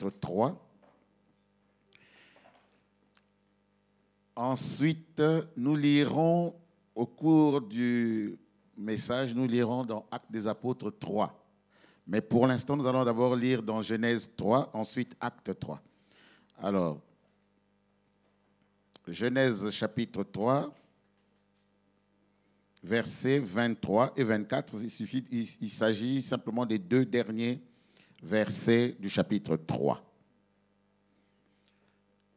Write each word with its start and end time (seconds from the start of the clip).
chapitre 0.00 0.10
3. 0.20 0.56
Ensuite, 4.34 5.22
nous 5.56 5.76
lirons 5.76 6.54
au 6.94 7.04
cours 7.04 7.60
du 7.60 8.38
message, 8.78 9.34
nous 9.34 9.46
lirons 9.46 9.84
dans 9.84 10.06
Actes 10.10 10.32
des 10.32 10.46
Apôtres 10.46 10.90
3. 10.90 11.36
Mais 12.06 12.22
pour 12.22 12.46
l'instant, 12.46 12.76
nous 12.76 12.86
allons 12.86 13.04
d'abord 13.04 13.36
lire 13.36 13.62
dans 13.62 13.82
Genèse 13.82 14.30
3, 14.36 14.70
ensuite 14.72 15.14
Acte 15.20 15.58
3. 15.58 15.82
Alors, 16.62 17.00
Genèse 19.06 19.68
chapitre 19.70 20.24
3, 20.24 20.74
versets 22.82 23.38
23 23.38 24.14
et 24.16 24.24
24. 24.24 24.76
Il, 24.82 25.46
il, 25.60 25.70
s'agit 25.70 26.22
simplement 26.22 26.64
des 26.64 26.78
deux 26.78 27.04
derniers 27.04 27.60
versets 28.22 28.96
du 28.98 29.08
chapitre 29.08 29.56
3. 29.56 30.02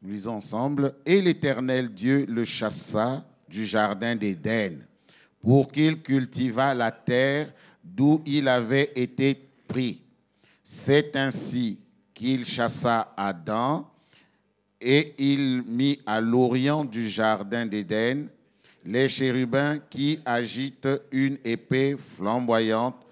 Nous 0.02 0.10
lisons 0.10 0.34
ensemble. 0.34 0.94
Et 1.06 1.22
l'Éternel 1.22 1.92
Dieu 1.92 2.26
le 2.28 2.44
chassa 2.44 3.24
du 3.48 3.64
jardin 3.64 4.16
d'Éden 4.16 4.86
pour 5.40 5.70
qu'il 5.70 6.02
cultivât 6.02 6.74
la 6.74 6.90
terre 6.90 7.52
d'où 7.82 8.22
il 8.26 8.48
avait 8.48 8.92
été 8.94 9.48
pris. 9.68 10.02
C'est 10.62 11.16
ainsi 11.16 11.78
qu'il 12.12 12.44
chassa 12.44 13.12
Adam 13.16 13.90
et 14.80 15.14
il 15.18 15.62
mit 15.62 16.00
à 16.06 16.20
l'orient 16.20 16.84
du 16.84 17.08
jardin 17.08 17.66
d'Éden 17.66 18.28
les 18.84 19.08
chérubins 19.08 19.78
qui 19.90 20.18
agitent 20.24 20.88
une 21.10 21.38
épée 21.44 21.96
flamboyante 21.96 23.03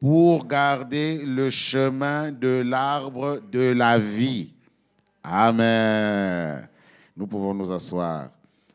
pour 0.00 0.46
garder 0.46 1.24
le 1.24 1.50
chemin 1.50 2.30
de 2.30 2.62
l'arbre 2.64 3.40
de 3.50 3.72
la 3.72 3.98
vie. 3.98 4.54
Amen. 5.22 6.68
Nous 7.16 7.26
pouvons 7.26 7.52
nous 7.52 7.70
asseoir. 7.72 8.30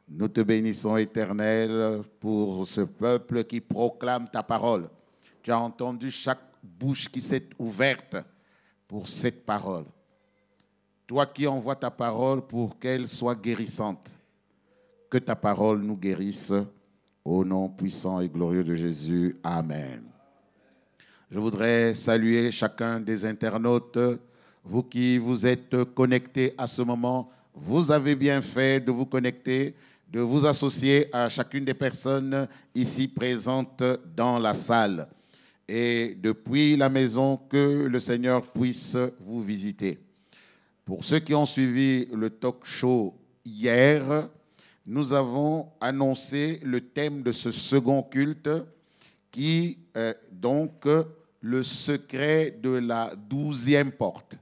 Nous 0.10 0.28
te 0.28 0.42
bénissons, 0.42 0.98
Éternel, 0.98 2.02
pour 2.20 2.68
ce 2.68 2.82
peuple 2.82 3.46
qui 3.46 3.62
proclame 3.62 4.30
ta 4.30 4.44
parole. 4.44 4.90
Tu 5.42 5.52
as 5.52 5.60
entendu 5.60 6.12
chaque 6.12 6.44
bouche 6.62 7.08
qui 7.10 7.22
s'est 7.22 7.50
ouverte 7.58 8.18
pour 8.88 9.08
cette 9.08 9.46
parole. 9.46 9.86
Toi 11.08 11.26
qui 11.26 11.48
envoies 11.48 11.76
ta 11.76 11.90
parole 11.90 12.46
pour 12.46 12.78
qu'elle 12.78 13.08
soit 13.08 13.36
guérissante, 13.36 14.12
que 15.10 15.18
ta 15.18 15.36
parole 15.36 15.82
nous 15.82 15.98
guérisse. 15.98 16.54
Au 17.26 17.46
nom 17.46 17.70
puissant 17.70 18.20
et 18.20 18.28
glorieux 18.28 18.66
de 18.66 18.76
Jésus. 18.76 19.38
Amen. 19.44 20.13
Je 21.34 21.40
voudrais 21.40 21.96
saluer 21.96 22.52
chacun 22.52 23.00
des 23.00 23.26
internautes, 23.26 23.98
vous 24.64 24.84
qui 24.84 25.18
vous 25.18 25.48
êtes 25.48 25.76
connectés 25.96 26.54
à 26.60 26.68
ce 26.68 26.84
moment. 26.84 27.32
Vous 27.56 27.90
avez 27.90 28.14
bien 28.14 28.40
fait 28.40 28.80
de 28.80 28.92
vous 28.92 29.08
connecter, 29.08 29.74
de 30.12 30.20
vous 30.20 30.46
associer 30.46 31.08
à 31.12 31.30
chacune 31.30 31.66
des 31.66 31.74
personnes 31.74 32.48
ici 32.76 33.08
présentes 33.08 33.82
dans 34.16 34.38
la 34.38 34.54
salle. 34.54 35.08
Et 35.68 36.16
depuis 36.22 36.78
la 36.78 36.88
maison, 36.88 37.38
que 37.50 37.88
le 37.88 38.00
Seigneur 38.00 38.44
puisse 38.52 38.96
vous 39.20 39.42
visiter. 39.42 39.98
Pour 40.86 41.04
ceux 41.04 41.18
qui 41.18 41.34
ont 41.34 41.48
suivi 41.48 42.06
le 42.14 42.30
talk 42.30 42.64
show 42.64 43.12
hier, 43.44 44.30
nous 44.86 45.12
avons 45.14 45.72
annoncé 45.82 46.60
le 46.62 46.80
thème 46.80 47.24
de 47.24 47.32
ce 47.32 47.50
second 47.50 48.04
culte 48.04 48.52
qui 49.32 49.80
est 49.96 50.16
donc 50.32 50.86
le 51.44 51.62
secret 51.62 52.52
de 52.52 52.70
la 52.70 53.14
douzième 53.16 53.92
porte. 53.92 54.38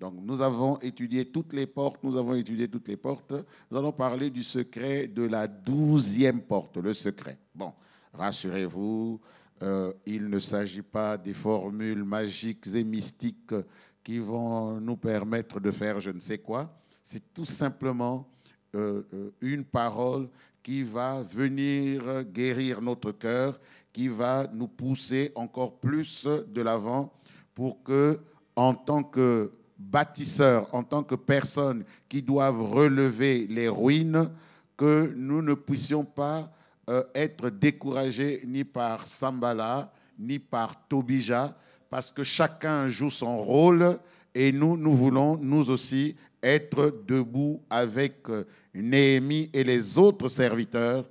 Donc 0.00 0.14
nous 0.20 0.42
avons 0.42 0.76
étudié 0.80 1.24
toutes 1.26 1.52
les 1.52 1.66
portes, 1.66 2.02
nous 2.02 2.16
avons 2.16 2.34
étudié 2.34 2.66
toutes 2.66 2.88
les 2.88 2.96
portes. 2.96 3.32
Nous 3.70 3.78
allons 3.78 3.92
parler 3.92 4.28
du 4.28 4.42
secret 4.42 5.06
de 5.06 5.22
la 5.22 5.46
douzième 5.46 6.40
porte, 6.40 6.78
le 6.78 6.92
secret. 6.94 7.38
Bon, 7.54 7.72
rassurez-vous, 8.12 9.20
euh, 9.62 9.92
il 10.04 10.28
ne 10.28 10.40
s'agit 10.40 10.82
pas 10.82 11.16
des 11.16 11.32
formules 11.32 12.02
magiques 12.02 12.66
et 12.74 12.82
mystiques 12.82 13.54
qui 14.02 14.18
vont 14.18 14.80
nous 14.80 14.96
permettre 14.96 15.60
de 15.60 15.70
faire 15.70 16.00
je 16.00 16.10
ne 16.10 16.18
sais 16.18 16.38
quoi. 16.38 16.76
C'est 17.04 17.32
tout 17.32 17.44
simplement 17.44 18.28
euh, 18.74 19.04
euh, 19.14 19.30
une 19.40 19.64
parole 19.64 20.28
qui 20.60 20.82
va 20.82 21.22
venir 21.22 22.24
guérir 22.24 22.82
notre 22.82 23.12
cœur, 23.12 23.60
qui 23.92 24.08
va 24.08 24.46
nous 24.52 24.68
pousser 24.68 25.32
encore 25.34 25.78
plus 25.78 26.26
de 26.26 26.62
l'avant 26.62 27.12
pour 27.54 27.82
que, 27.82 28.18
en 28.56 28.74
tant 28.74 29.02
que 29.02 29.52
bâtisseurs, 29.78 30.72
en 30.74 30.82
tant 30.82 31.02
que 31.02 31.14
personnes 31.14 31.84
qui 32.08 32.22
doivent 32.22 32.62
relever 32.62 33.46
les 33.48 33.68
ruines, 33.68 34.30
que 34.76 35.12
nous 35.14 35.42
ne 35.42 35.54
puissions 35.54 36.04
pas 36.04 36.50
euh, 36.88 37.04
être 37.14 37.50
découragés 37.50 38.42
ni 38.46 38.64
par 38.64 39.06
Sambala, 39.06 39.92
ni 40.18 40.38
par 40.38 40.88
Tobija, 40.88 41.56
parce 41.90 42.10
que 42.10 42.24
chacun 42.24 42.88
joue 42.88 43.10
son 43.10 43.38
rôle 43.38 43.98
et 44.34 44.50
nous, 44.50 44.76
nous 44.76 44.94
voulons, 44.94 45.36
nous 45.36 45.70
aussi, 45.70 46.16
être 46.42 47.02
debout 47.06 47.62
avec 47.68 48.26
Néhémie 48.74 49.50
et 49.52 49.62
les 49.62 49.98
autres 49.98 50.28
serviteurs 50.28 51.04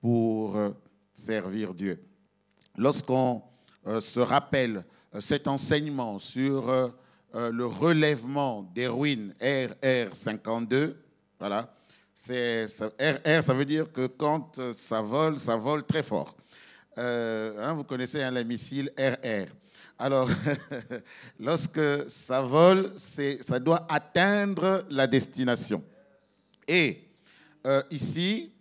pour 0.00 0.56
euh, 0.56 0.70
servir 1.12 1.74
Dieu. 1.74 1.98
Lorsqu'on 2.76 3.42
euh, 3.86 4.00
se 4.00 4.20
rappelle 4.20 4.84
euh, 5.14 5.20
cet 5.20 5.48
enseignement 5.48 6.18
sur 6.18 6.92
le 7.34 7.66
relèvement 7.66 8.62
des 8.74 8.86
ruines 8.86 9.34
RR 9.42 10.14
52, 10.14 10.96
voilà, 11.38 11.70
c'est, 12.14 12.64
RR, 12.64 13.42
ça 13.42 13.52
veut 13.52 13.66
dire 13.66 13.92
que 13.92 14.06
quand 14.06 14.58
ça 14.72 15.02
vole, 15.02 15.38
ça 15.38 15.54
vole 15.54 15.84
très 15.84 16.02
fort. 16.02 16.34
Hein, 16.96 17.74
vous 17.74 17.84
connaissez 17.84 18.22
hein, 18.22 18.30
les 18.30 18.44
missiles 18.44 18.90
RR. 18.98 19.48
Alors, 19.98 20.30
lorsque 21.40 22.08
ça 22.08 22.40
vole, 22.40 22.92
ça 22.96 23.58
doit 23.58 23.86
atteindre 23.90 24.86
la 24.88 25.06
destination. 25.06 25.82
Et 26.68 27.06
euh, 27.66 27.82
ici, 27.90 28.52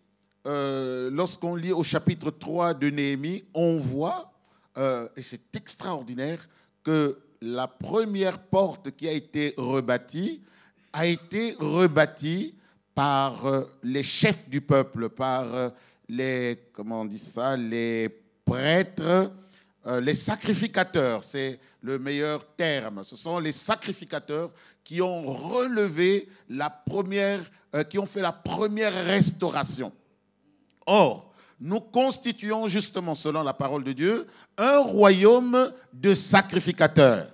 euh, 0.46 1.10
lorsqu'on 1.12 1.56
lit 1.56 1.72
au 1.72 1.84
chapitre 1.84 2.32
3 2.32 2.74
de 2.74 2.90
Néhémie, 2.90 3.44
on 3.54 3.80
voit, 3.80 4.32
euh, 4.78 5.08
et 5.16 5.22
c'est 5.22 5.56
extraordinaire, 5.56 6.48
que 6.84 7.18
la 7.42 7.68
première 7.68 8.40
porte 8.40 8.92
qui 8.92 9.08
a 9.08 9.12
été 9.12 9.54
rebâtie 9.58 10.42
a 10.94 11.06
été 11.06 11.56
rebâtie 11.60 12.56
par 12.94 13.66
les 13.84 14.04
chefs 14.04 14.48
du 14.48 14.62
peuple, 14.62 15.10
par 15.10 15.72
les, 16.08 16.70
comment 16.72 17.02
on 17.02 17.06
dit 17.06 17.20
ça, 17.20 17.58
les 17.58 18.08
prêtres, 18.46 19.34
les 20.00 20.14
sacrificateurs, 20.14 21.26
c'est 21.26 21.60
le 21.82 22.00
meilleur 22.00 22.46
terme. 22.56 23.04
Ce 23.04 23.18
sont 23.18 23.40
les 23.40 23.52
sacrificateurs 23.52 24.52
qui 24.86 25.02
ont 25.02 25.34
relevé 25.34 26.30
la 26.48 26.70
première 26.70 27.42
euh, 27.76 27.84
qui 27.84 28.00
ont 28.00 28.06
fait 28.06 28.22
la 28.22 28.32
première 28.32 28.94
restauration. 29.06 29.92
Or, 30.86 31.34
nous 31.60 31.80
constituons 31.80 32.68
justement, 32.68 33.16
selon 33.16 33.44
la 33.44 33.54
parole 33.54 33.84
de 33.84 33.94
Dieu, 33.94 34.28
un 34.58 34.80
royaume 34.80 35.74
de 35.94 36.14
sacrificateurs. 36.14 37.30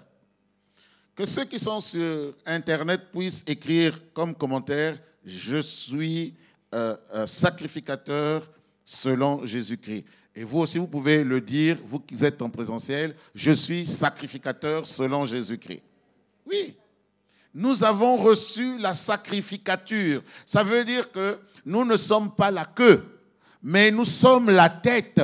Que 1.15 1.25
ceux 1.25 1.45
qui 1.45 1.59
sont 1.59 1.79
sur 1.79 2.33
Internet 2.45 3.11
puissent 3.11 3.43
écrire 3.47 3.99
comme 4.13 4.33
commentaire, 4.33 4.97
je 5.25 5.57
suis 5.57 6.35
euh, 6.73 6.95
euh, 7.13 7.27
sacrificateur 7.27 8.49
selon 8.85 9.45
Jésus-Christ. 9.45 10.05
Et 10.35 10.43
vous 10.43 10.59
aussi, 10.59 10.77
vous 10.77 10.87
pouvez 10.87 11.23
le 11.23 11.41
dire, 11.41 11.77
vous 11.85 11.99
qui 11.99 12.23
êtes 12.23 12.41
en 12.41 12.49
présentiel, 12.49 13.15
je 13.35 13.51
suis 13.51 13.85
sacrificateur 13.85 14.87
selon 14.87 15.25
Jésus-Christ. 15.25 15.83
Oui, 16.45 16.75
nous 17.53 17.83
avons 17.83 18.15
reçu 18.15 18.77
la 18.77 18.93
sacrificature. 18.93 20.23
Ça 20.45 20.63
veut 20.63 20.85
dire 20.85 21.11
que 21.11 21.37
nous 21.65 21.83
ne 21.83 21.97
sommes 21.97 22.33
pas 22.33 22.49
la 22.49 22.65
queue, 22.65 23.10
mais 23.63 23.91
nous 23.91 24.05
sommes 24.05 24.49
la 24.49 24.69
tête. 24.69 25.21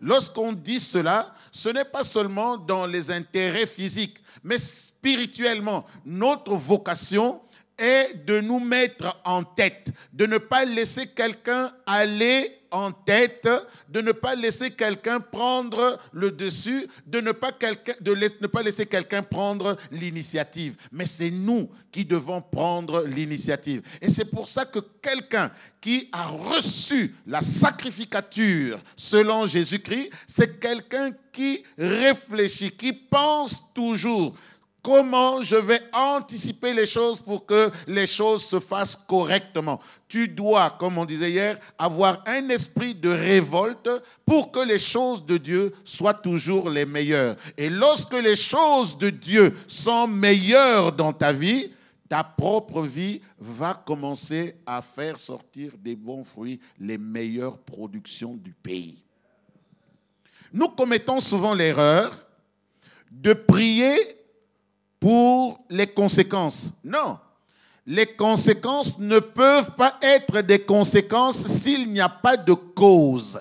Lorsqu'on 0.00 0.52
dit 0.52 0.80
cela, 0.80 1.34
ce 1.50 1.68
n'est 1.68 1.84
pas 1.84 2.04
seulement 2.04 2.56
dans 2.56 2.86
les 2.86 3.10
intérêts 3.10 3.66
physiques, 3.66 4.18
mais 4.42 4.58
spirituellement. 4.58 5.86
Notre 6.04 6.54
vocation 6.54 7.40
est 7.78 8.24
de 8.26 8.40
nous 8.40 8.60
mettre 8.60 9.20
en 9.24 9.42
tête, 9.44 9.90
de 10.12 10.26
ne 10.26 10.38
pas 10.38 10.64
laisser 10.64 11.06
quelqu'un 11.06 11.72
aller 11.86 12.60
en 12.74 12.90
tête, 12.90 13.48
de 13.88 14.00
ne 14.00 14.10
pas 14.10 14.34
laisser 14.34 14.72
quelqu'un 14.72 15.20
prendre 15.20 16.00
le 16.12 16.32
dessus, 16.32 16.88
de 17.06 17.20
ne 17.20 17.30
pas, 17.30 17.52
laisser 18.62 18.86
quelqu'un 18.86 19.22
prendre 19.22 19.76
l'initiative. 19.92 20.76
Mais 20.90 21.06
c'est 21.06 21.30
nous 21.30 21.70
qui 21.92 22.04
devons 22.04 22.42
prendre 22.42 23.04
l'initiative. 23.04 23.82
Et 24.02 24.10
c'est 24.10 24.24
pour 24.24 24.48
ça 24.48 24.64
que 24.64 24.80
quelqu'un 25.00 25.52
qui 25.80 26.08
a 26.12 26.24
reçu 26.24 27.14
la 27.26 27.42
sacrificature 27.42 28.80
selon 28.96 29.46
Jésus-Christ, 29.46 30.10
c'est 30.26 30.58
quelqu'un 30.58 31.12
qui 31.32 31.62
réfléchit, 31.78 32.72
qui 32.72 32.92
pense 32.92 33.62
toujours 33.72 34.34
Comment 34.84 35.40
je 35.40 35.56
vais 35.56 35.80
anticiper 35.94 36.74
les 36.74 36.84
choses 36.84 37.18
pour 37.18 37.46
que 37.46 37.70
les 37.86 38.06
choses 38.06 38.44
se 38.44 38.60
fassent 38.60 38.98
correctement? 39.08 39.80
Tu 40.06 40.28
dois, 40.28 40.76
comme 40.78 40.98
on 40.98 41.06
disait 41.06 41.30
hier, 41.30 41.58
avoir 41.78 42.22
un 42.26 42.50
esprit 42.50 42.94
de 42.94 43.08
révolte 43.08 43.88
pour 44.26 44.52
que 44.52 44.60
les 44.60 44.78
choses 44.78 45.24
de 45.24 45.38
Dieu 45.38 45.72
soient 45.84 46.12
toujours 46.12 46.68
les 46.68 46.84
meilleures. 46.84 47.36
Et 47.56 47.70
lorsque 47.70 48.12
les 48.12 48.36
choses 48.36 48.98
de 48.98 49.08
Dieu 49.08 49.56
sont 49.66 50.06
meilleures 50.06 50.92
dans 50.92 51.14
ta 51.14 51.32
vie, 51.32 51.72
ta 52.06 52.22
propre 52.22 52.82
vie 52.82 53.22
va 53.38 53.72
commencer 53.72 54.54
à 54.66 54.82
faire 54.82 55.18
sortir 55.18 55.72
des 55.78 55.96
bons 55.96 56.24
fruits, 56.24 56.60
les 56.78 56.98
meilleures 56.98 57.56
productions 57.56 58.34
du 58.34 58.52
pays. 58.52 59.02
Nous 60.52 60.68
commettons 60.68 61.20
souvent 61.20 61.54
l'erreur 61.54 62.26
de 63.10 63.32
prier 63.32 63.96
pour 65.04 65.60
les 65.68 65.86
conséquences. 65.86 66.70
Non. 66.82 67.18
Les 67.86 68.06
conséquences 68.06 68.98
ne 68.98 69.18
peuvent 69.18 69.72
pas 69.72 69.98
être 70.00 70.40
des 70.40 70.60
conséquences 70.60 71.46
s'il 71.46 71.92
n'y 71.92 72.00
a 72.00 72.08
pas 72.08 72.38
de 72.38 72.54
cause. 72.54 73.38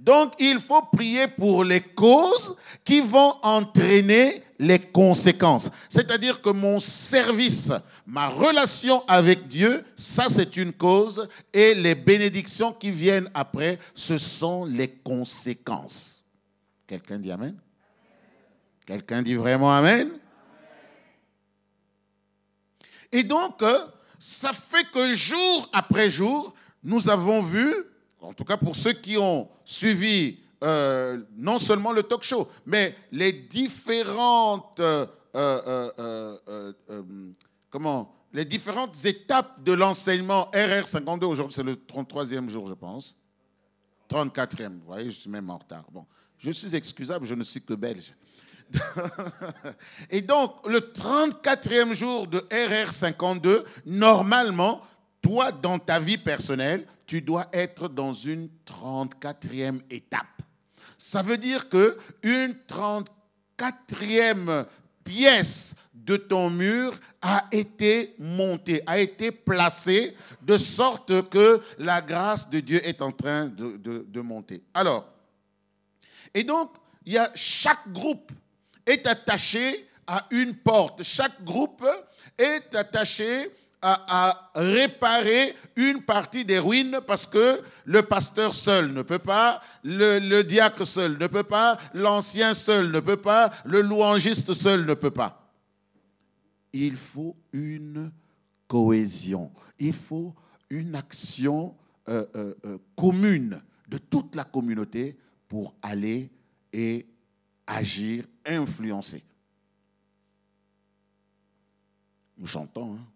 Donc, 0.00 0.32
il 0.40 0.58
faut 0.58 0.82
prier 0.92 1.28
pour 1.28 1.62
les 1.62 1.80
causes 1.80 2.56
qui 2.84 3.00
vont 3.00 3.34
entraîner 3.40 4.42
les 4.58 4.80
conséquences. 4.80 5.70
C'est-à-dire 5.88 6.42
que 6.42 6.50
mon 6.50 6.80
service, 6.80 7.70
ma 8.04 8.26
relation 8.26 9.04
avec 9.06 9.46
Dieu, 9.46 9.84
ça 9.96 10.24
c'est 10.28 10.56
une 10.56 10.72
cause, 10.72 11.28
et 11.52 11.72
les 11.72 11.94
bénédictions 11.94 12.72
qui 12.72 12.90
viennent 12.90 13.30
après, 13.32 13.78
ce 13.94 14.18
sont 14.18 14.64
les 14.64 14.88
conséquences. 14.88 16.20
Quelqu'un 16.84 17.20
dit 17.20 17.30
Amen? 17.30 17.54
Quelqu'un 18.84 19.22
dit 19.22 19.36
vraiment 19.36 19.72
Amen? 19.72 20.18
Et 23.12 23.24
donc, 23.24 23.62
euh, 23.62 23.86
ça 24.18 24.52
fait 24.52 24.84
que 24.92 25.14
jour 25.14 25.68
après 25.72 26.10
jour, 26.10 26.54
nous 26.82 27.08
avons 27.08 27.42
vu, 27.42 27.74
en 28.20 28.32
tout 28.32 28.44
cas 28.44 28.56
pour 28.56 28.76
ceux 28.76 28.92
qui 28.92 29.16
ont 29.16 29.48
suivi 29.64 30.38
euh, 30.62 31.18
non 31.36 31.58
seulement 31.58 31.92
le 31.92 32.02
talk 32.02 32.22
show, 32.22 32.48
mais 32.66 32.94
les 33.10 33.32
différentes, 33.32 34.80
euh, 34.80 35.06
comment, 37.70 38.14
les 38.32 38.44
différentes 38.44 39.04
étapes 39.04 39.62
de 39.64 39.72
l'enseignement 39.72 40.50
RR52, 40.52 41.24
aujourd'hui 41.24 41.54
c'est 41.54 41.62
le 41.62 41.74
33e 41.74 42.48
jour 42.48 42.66
je 42.68 42.74
pense, 42.74 43.16
34e, 44.10 44.78
vous 44.80 44.86
voyez, 44.86 45.10
je 45.10 45.20
suis 45.20 45.30
même 45.30 45.48
en 45.50 45.58
retard. 45.58 45.84
Bon, 45.90 46.04
je 46.38 46.50
suis 46.50 46.74
excusable, 46.74 47.26
je 47.26 47.34
ne 47.34 47.44
suis 47.44 47.62
que 47.62 47.74
belge. 47.74 48.14
Et 50.10 50.20
donc, 50.20 50.66
le 50.66 50.80
34e 50.80 51.92
jour 51.92 52.26
de 52.26 52.38
RR52, 52.50 53.64
normalement, 53.86 54.82
toi, 55.22 55.52
dans 55.52 55.78
ta 55.78 55.98
vie 55.98 56.18
personnelle, 56.18 56.86
tu 57.06 57.20
dois 57.20 57.48
être 57.52 57.88
dans 57.88 58.12
une 58.12 58.48
34e 58.66 59.80
étape. 59.90 60.26
Ça 60.96 61.22
veut 61.22 61.38
dire 61.38 61.68
que 61.68 61.98
une 62.22 62.54
34e 62.68 64.66
pièce 65.04 65.74
de 65.92 66.16
ton 66.16 66.50
mur 66.50 66.98
a 67.20 67.46
été 67.52 68.14
montée, 68.18 68.82
a 68.86 68.98
été 68.98 69.30
placée, 69.30 70.16
de 70.42 70.56
sorte 70.56 71.28
que 71.28 71.60
la 71.78 72.00
grâce 72.00 72.48
de 72.48 72.60
Dieu 72.60 72.86
est 72.86 73.02
en 73.02 73.12
train 73.12 73.46
de, 73.46 73.76
de 73.76 74.20
monter. 74.20 74.62
Alors, 74.72 75.06
et 76.32 76.44
donc, 76.44 76.72
il 77.04 77.14
y 77.14 77.18
a 77.18 77.30
chaque 77.34 77.90
groupe 77.92 78.32
est 78.90 79.06
attaché 79.06 79.86
à 80.06 80.26
une 80.30 80.54
porte. 80.54 81.02
Chaque 81.02 81.42
groupe 81.44 81.86
est 82.36 82.74
attaché 82.74 83.50
à, 83.82 84.50
réparer 84.54 85.54
une 85.76 86.02
partie 86.02 86.44
des 86.44 86.58
ruines 86.58 87.00
parce 87.06 87.26
que 87.26 87.62
le 87.84 88.02
pasteur 88.02 88.52
seul 88.52 88.92
ne 88.92 89.02
peut 89.02 89.18
pas, 89.18 89.62
le, 89.84 90.42
diacre 90.42 90.86
seul 90.86 91.16
ne 91.18 91.26
peut 91.26 91.44
pas, 91.44 91.78
l'ancien 91.94 92.52
seul 92.52 92.90
ne 92.90 93.00
peut 93.00 93.16
pas, 93.16 93.52
le 93.64 93.80
louangiste 93.80 94.52
seul 94.52 94.84
ne 94.84 94.94
peut 94.94 95.10
pas. 95.10 95.50
Il 96.72 96.96
faut 96.96 97.36
une 97.52 98.12
cohésion, 98.68 99.50
il 99.78 99.94
faut 99.94 100.34
une 100.68 100.94
action 100.94 101.74
euh, 102.08 102.26
euh, 102.36 102.54
euh, 102.66 102.78
commune 102.96 103.62
de 103.88 103.98
toute 103.98 104.36
la 104.36 104.44
communauté 104.44 105.16
pour 105.48 105.74
aller 105.82 106.30
et 106.72 107.06
agir, 107.70 108.24
influencer. 108.44 109.22
Nous 112.36 112.46
chantons, 112.46 112.94
hein. 112.94 113.06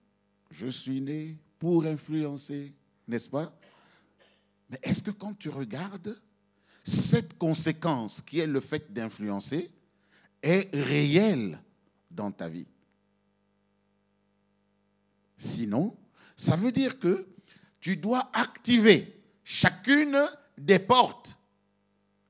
je 0.51 0.69
suis 0.69 1.01
né 1.01 1.37
pour 1.59 1.85
influencer, 1.85 2.73
n'est-ce 3.09 3.29
pas? 3.29 3.53
Mais 4.71 4.79
est-ce 4.83 5.03
que 5.03 5.11
quand 5.11 5.37
tu 5.39 5.49
regardes, 5.49 6.21
cette 6.85 7.37
conséquence 7.37 8.21
qui 8.21 8.39
est 8.41 8.47
le 8.47 8.61
fait 8.61 8.93
d'influencer 8.93 9.71
est 10.43 10.75
réelle 10.75 11.59
dans 12.11 12.31
ta 12.31 12.49
vie? 12.49 12.67
Sinon, 15.37 15.97
ça 16.37 16.55
veut 16.55 16.73
dire 16.73 16.99
que 17.01 17.27
tu 17.81 17.97
dois 17.97 18.31
activer 18.33 19.21
chacune 19.43 20.19
des 20.57 20.79
portes 20.79 21.37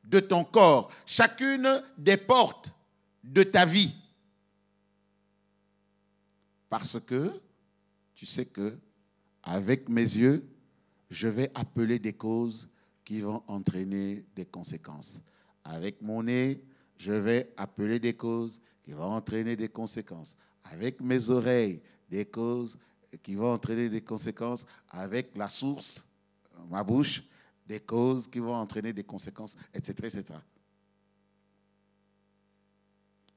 de 0.05 0.21
ton 0.21 0.45
corps, 0.45 0.91
chacune 1.07 1.83
des 1.97 2.17
portes 2.17 2.73
de 3.23 3.43
ta 3.43 3.65
vie. 3.65 3.95
Parce 6.69 6.99
que 7.01 7.41
tu 8.15 8.27
sais 8.27 8.47
que 8.47 8.77
avec 9.43 9.89
mes 9.89 10.03
yeux, 10.03 10.47
je 11.11 11.29
vais 11.29 11.51
appeler 11.55 11.99
des 11.99 12.13
causes 12.13 12.69
qui 13.05 13.21
vont 13.21 13.43
entraîner 13.47 14.25
des 14.35 14.47
conséquences. 14.47 15.21
Avec 15.63 16.01
mon 16.01 16.23
nez, 16.23 16.63
je 16.97 17.13
vais 17.13 17.53
appeler 17.57 17.99
des 17.99 18.15
causes 18.15 18.61
qui 18.83 18.93
vont 18.93 19.13
entraîner 19.13 19.57
des 19.57 19.69
conséquences. 19.69 20.37
Avec 20.65 21.01
mes 21.01 21.31
oreilles, 21.31 21.81
des 22.09 22.25
causes 22.25 22.79
qui 23.23 23.35
vont 23.35 23.53
entraîner 23.53 23.89
des 23.89 24.01
conséquences. 24.01 24.67
Avec 24.91 25.37
la 25.37 25.49
source, 25.49 26.07
ma 26.69 26.83
bouche, 26.83 27.23
des 27.67 27.81
causes 27.81 28.29
qui 28.29 28.39
vont 28.39 28.55
entraîner 28.55 28.93
des 28.93 29.05
conséquences, 29.05 29.57
etc. 29.73 29.93
etc. 30.19 30.25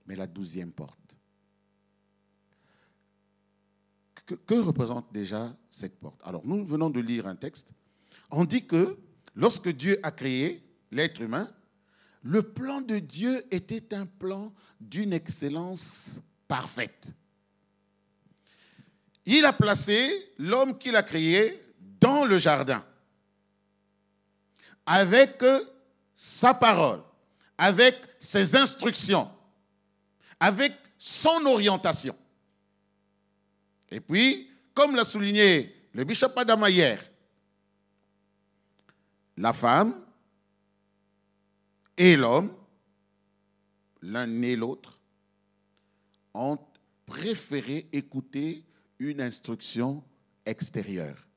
Mais 0.06 0.16
la 0.16 0.28
douzième 0.28 0.72
porte. 0.72 1.18
Que, 4.26 4.36
que, 4.36 4.56
représente 4.56 5.12
déjà 5.14 5.56
cette 5.70 6.00
porte? 6.00 6.20
Alors, 6.24 6.46
nous 6.46 6.66
venons 6.66 6.90
de 6.90 7.00
lire 7.00 7.28
un 7.28 7.36
texte. 7.36 7.72
On 8.30 8.44
dit 8.44 8.66
que 8.66 8.98
lorsque 9.36 9.70
Dieu 9.70 10.00
a 10.04 10.12
créé 10.12 10.64
l'être 10.92 11.22
humain, 11.22 11.50
le 12.24 12.44
plan 12.44 12.82
de 12.82 13.00
Dieu 13.00 13.46
était 13.52 13.94
un 13.94 14.06
plan 14.06 14.54
d'une 14.82 15.14
excellence 15.14 16.20
parfaite. 16.48 17.14
Il 19.26 19.46
a 19.46 19.54
placé 19.54 20.34
l'homme 20.38 20.78
qu'il 20.78 20.96
a 20.96 21.04
créé 21.04 21.62
dans 22.00 22.26
le 22.26 22.38
jardin 22.38 22.84
avec 24.88 25.44
sa 26.16 26.54
parole, 26.54 27.04
avec 27.58 27.98
ses 28.18 28.56
instructions, 28.56 29.30
avec 30.40 30.74
son 30.98 31.46
orientation. 31.46 32.16
Et 33.90 34.00
puis, 34.00 34.50
comme 34.74 34.96
l'a 34.96 35.04
souligné 35.04 35.76
le 35.94 36.06
bishop 36.06 36.32
Adama 36.38 36.70
hier, 36.70 37.04
la 39.36 39.52
femme 39.52 39.94
et 41.98 42.16
l'homme, 42.16 42.56
l'un 44.02 44.42
et 44.42 44.56
l'autre, 44.56 45.00
ont 46.34 46.58
préféré 47.06 47.88
écouter 47.92 48.64
une 49.00 49.20
instruction 49.20 50.04
extérieure. 50.46 51.28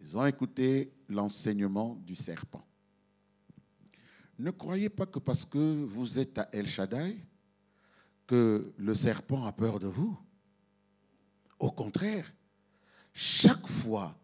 Ils 0.00 0.16
ont 0.16 0.26
écouté 0.26 0.90
l'enseignement 1.08 1.96
du 2.06 2.14
serpent. 2.14 2.64
Ne 4.38 4.50
croyez 4.50 4.88
pas 4.88 5.06
que 5.06 5.18
parce 5.18 5.44
que 5.44 5.84
vous 5.84 6.18
êtes 6.18 6.38
à 6.38 6.48
El 6.52 6.66
Shaddai, 6.66 7.16
que 8.26 8.72
le 8.76 8.94
serpent 8.94 9.44
a 9.46 9.52
peur 9.52 9.78
de 9.78 9.86
vous. 9.86 10.18
Au 11.58 11.70
contraire, 11.70 12.30
chaque 13.14 13.66
fois 13.66 14.14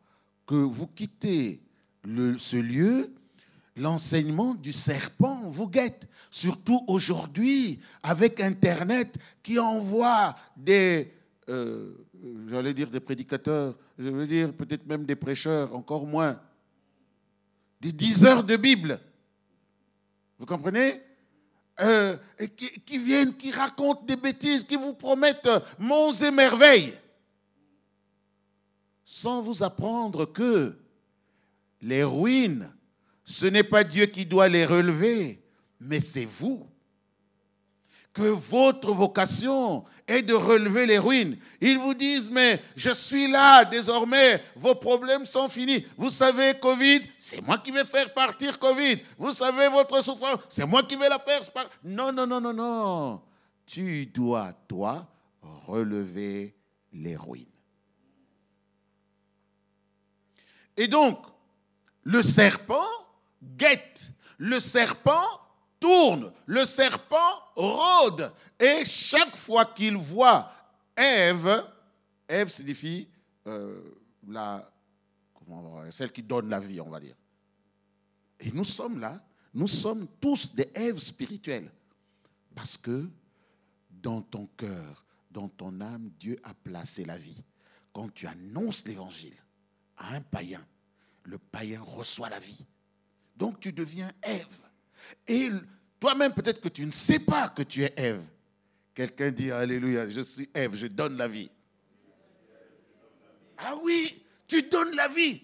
que 0.47 0.55
vous 0.55 0.87
quittez 0.87 1.63
ce 2.05 2.57
lieu, 2.57 3.15
l'enseignement 3.77 4.55
du 4.55 4.73
serpent 4.73 5.49
vous 5.51 5.69
guette. 5.69 6.07
Surtout 6.31 6.85
aujourd'hui, 6.89 7.81
avec 8.03 8.41
Internet 8.41 9.17
qui 9.43 9.59
envoie 9.59 10.37
des, 10.57 11.13
euh, 11.49 11.95
j'allais 12.49 12.75
dire 12.75 12.91
des 12.91 13.01
prédicateurs, 13.01 13.77
je 13.99 14.09
veux 14.09 14.27
dire 14.27 14.53
peut-être 14.53 14.87
même 14.87 15.05
des 15.05 15.17
prêcheurs, 15.17 15.75
encore 15.75 16.07
moins, 16.07 16.39
des 17.83 17.91
dix 17.91 18.25
heures 18.25 18.45
de 18.45 18.57
Bible. 18.57 19.01
Vous 20.39 20.47
comprenez? 20.47 21.03
Euh, 21.81 22.17
qui, 22.57 22.69
qui 22.69 22.99
viennent, 22.99 23.37
qui 23.37 23.51
racontent 23.51 24.05
des 24.05 24.15
bêtises, 24.15 24.63
qui 24.63 24.77
vous 24.77 24.95
promettent 24.95 25.49
monts 25.79 26.13
et 26.13 26.31
merveilles, 26.31 26.95
sans 29.05 29.43
vous 29.43 29.65
apprendre 29.65 30.27
que 30.27 30.79
les 31.81 32.05
ruines, 32.05 32.71
ce 33.25 33.47
n'est 33.47 33.65
pas 33.65 33.83
Dieu 33.83 34.07
qui 34.07 34.27
doit 34.27 34.49
les 34.49 34.65
relever, 34.65 35.43
mais 35.81 35.99
c'est 35.99 36.27
vous 36.27 36.69
que 38.13 38.23
votre 38.23 38.93
vocation 38.93 39.85
est 40.07 40.23
de 40.23 40.35
relever 40.35 40.87
les 40.87 40.99
ruines. 40.99 41.39
Ils 41.61 41.79
vous 41.79 41.95
disent, 41.95 42.31
mais 42.31 42.63
je 42.77 42.91
suis 42.91 43.31
là, 43.31 43.65
désormais, 43.65 44.43
vos 44.55 44.75
problèmes 44.75 45.25
sont 45.25 45.49
finis. 45.49 45.87
Vous 45.97 46.11
savez, 46.11 46.55
Covid, 46.61 47.03
c'est 47.17 47.41
moi 47.41 47.59
qui 47.59 47.71
vais 47.71 47.85
faire 47.85 48.13
partir 48.13 48.59
Covid. 48.59 49.01
Vous 49.17 49.33
savez, 49.33 49.69
votre 49.69 50.03
souffrance, 50.03 50.41
c'est 50.49 50.67
moi 50.67 50.83
qui 50.83 50.97
vais 50.97 51.09
la 51.09 51.19
faire. 51.19 51.41
Non, 51.85 52.13
non, 52.13 52.27
non, 52.27 52.41
non, 52.41 52.53
non. 52.53 53.23
Tu 53.67 54.07
dois, 54.07 54.53
toi, 54.69 55.07
relever 55.67 56.55
les 56.93 57.17
ruines. 57.17 57.47
Et 60.77 60.89
donc, 60.89 61.19
le 62.03 62.23
serpent 62.23 62.87
guette, 63.43 64.13
le 64.39 64.61
serpent 64.61 65.42
tourne, 65.83 66.33
le 66.47 66.65
serpent 66.65 67.43
rôde. 67.57 68.33
Et 68.59 68.85
chaque 68.85 69.35
fois 69.35 69.65
qu'il 69.65 69.97
voit 69.97 70.51
Ève, 70.97 71.65
Ève 72.29 72.49
signifie 72.49 73.09
euh, 73.49 73.83
la, 74.29 74.71
celle 75.91 76.13
qui 76.13 76.23
donne 76.23 76.49
la 76.49 76.61
vie, 76.61 76.81
on 76.81 76.89
va 76.89 77.01
dire. 77.01 77.17
Et 78.39 78.53
nous 78.53 78.65
sommes 78.65 79.01
là, 79.01 79.21
nous 79.53 79.67
sommes 79.67 80.07
tous 80.21 80.55
des 80.55 80.71
Èves 80.73 81.01
spirituelles. 81.01 81.71
Parce 82.55 82.77
que 82.77 83.09
dans 83.91 84.23
ton 84.23 84.47
cœur, 84.57 85.05
dans 85.31 85.49
ton 85.49 85.81
âme, 85.81 86.11
Dieu 86.21 86.39
a 86.45 86.55
placé 86.55 87.05
la 87.05 87.19
vie. 87.19 87.43
Quand 87.93 88.13
tu 88.15 88.27
annonces 88.29 88.87
l'évangile 88.87 89.37
à 89.97 90.15
un 90.15 90.21
païen, 90.21 90.65
le 91.25 91.39
païen 91.39 91.83
reçoit 91.83 92.29
la 92.29 92.39
vie. 92.39 92.65
Donc 93.37 93.59
tu 93.59 93.73
deviens 93.73 94.13
Ève. 94.23 94.61
Et 95.27 95.51
toi-même, 96.01 96.33
peut-être 96.33 96.61
que 96.61 96.69
tu 96.69 96.85
ne 96.85 96.91
sais 96.91 97.19
pas 97.19 97.49
que 97.49 97.63
tu 97.63 97.85
es 97.85 97.93
Ève. 97.97 98.23
Quelqu'un 98.95 99.31
dit 99.31 99.51
Alléluia, 99.51 100.09
je 100.09 100.21
suis 100.21 100.49
Ève, 100.55 100.75
je 100.75 100.87
donne 100.87 101.17
la 101.17 101.29
vie. 101.29 101.51
Ah 103.59 103.77
oui, 103.83 104.25
tu 104.47 104.63
donnes 104.63 104.95
la 104.95 105.09
vie. 105.09 105.43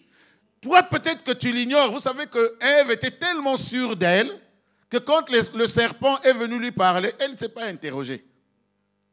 Toi, 0.61 0.83
peut-être 0.83 1.23
que 1.23 1.33
tu 1.33 1.53
l'ignores. 1.53 1.93
Vous 1.93 2.01
savez 2.01 2.27
que 2.27 2.57
Ève 2.61 2.91
était 2.91 3.13
tellement 3.13 3.57
sûre 3.57 3.97
d'elle 3.97 4.31
que 4.91 4.97
quand 4.97 5.29
le 5.31 5.67
serpent 5.67 6.21
est 6.23 6.33
venu 6.33 6.59
lui 6.59 6.73
parler, 6.73 7.13
elle 7.19 7.33
ne 7.33 7.37
s'est 7.37 7.49
pas 7.49 7.65
interrogée. 7.67 8.27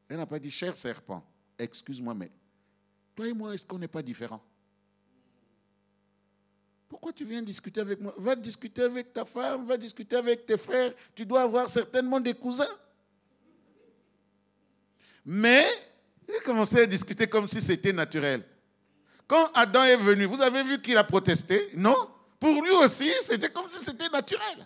Elle 0.09 0.17
n'a 0.17 0.25
pas 0.25 0.39
dit, 0.39 0.51
cher 0.51 0.75
serpent, 0.75 1.23
excuse-moi, 1.57 2.13
mais 2.13 2.31
toi 3.15 3.27
et 3.27 3.33
moi, 3.33 3.53
est-ce 3.53 3.65
qu'on 3.65 3.79
n'est 3.79 3.87
pas 3.87 4.01
différents? 4.01 4.43
Pourquoi 6.95 7.11
tu 7.11 7.25
viens 7.25 7.41
discuter 7.41 7.81
avec 7.81 7.99
moi 7.99 8.15
Va 8.17 8.37
discuter 8.37 8.83
avec 8.83 9.11
ta 9.11 9.25
femme, 9.25 9.65
va 9.65 9.75
discuter 9.75 10.15
avec 10.15 10.45
tes 10.45 10.57
frères. 10.57 10.93
Tu 11.13 11.25
dois 11.25 11.41
avoir 11.41 11.67
certainement 11.67 12.21
des 12.21 12.33
cousins. 12.33 12.73
Mais 15.25 15.67
il 16.25 16.35
a 16.35 16.39
commencé 16.39 16.79
à 16.79 16.85
discuter 16.85 17.27
comme 17.27 17.49
si 17.49 17.61
c'était 17.61 17.91
naturel. 17.91 18.45
Quand 19.27 19.51
Adam 19.53 19.83
est 19.83 19.97
venu, 19.97 20.23
vous 20.23 20.41
avez 20.41 20.63
vu 20.63 20.81
qu'il 20.81 20.95
a 20.95 21.03
protesté 21.03 21.69
Non? 21.75 21.97
Pour 22.39 22.63
lui 22.63 22.71
aussi, 22.71 23.11
c'était 23.23 23.49
comme 23.49 23.69
si 23.69 23.83
c'était 23.83 24.07
naturel. 24.07 24.65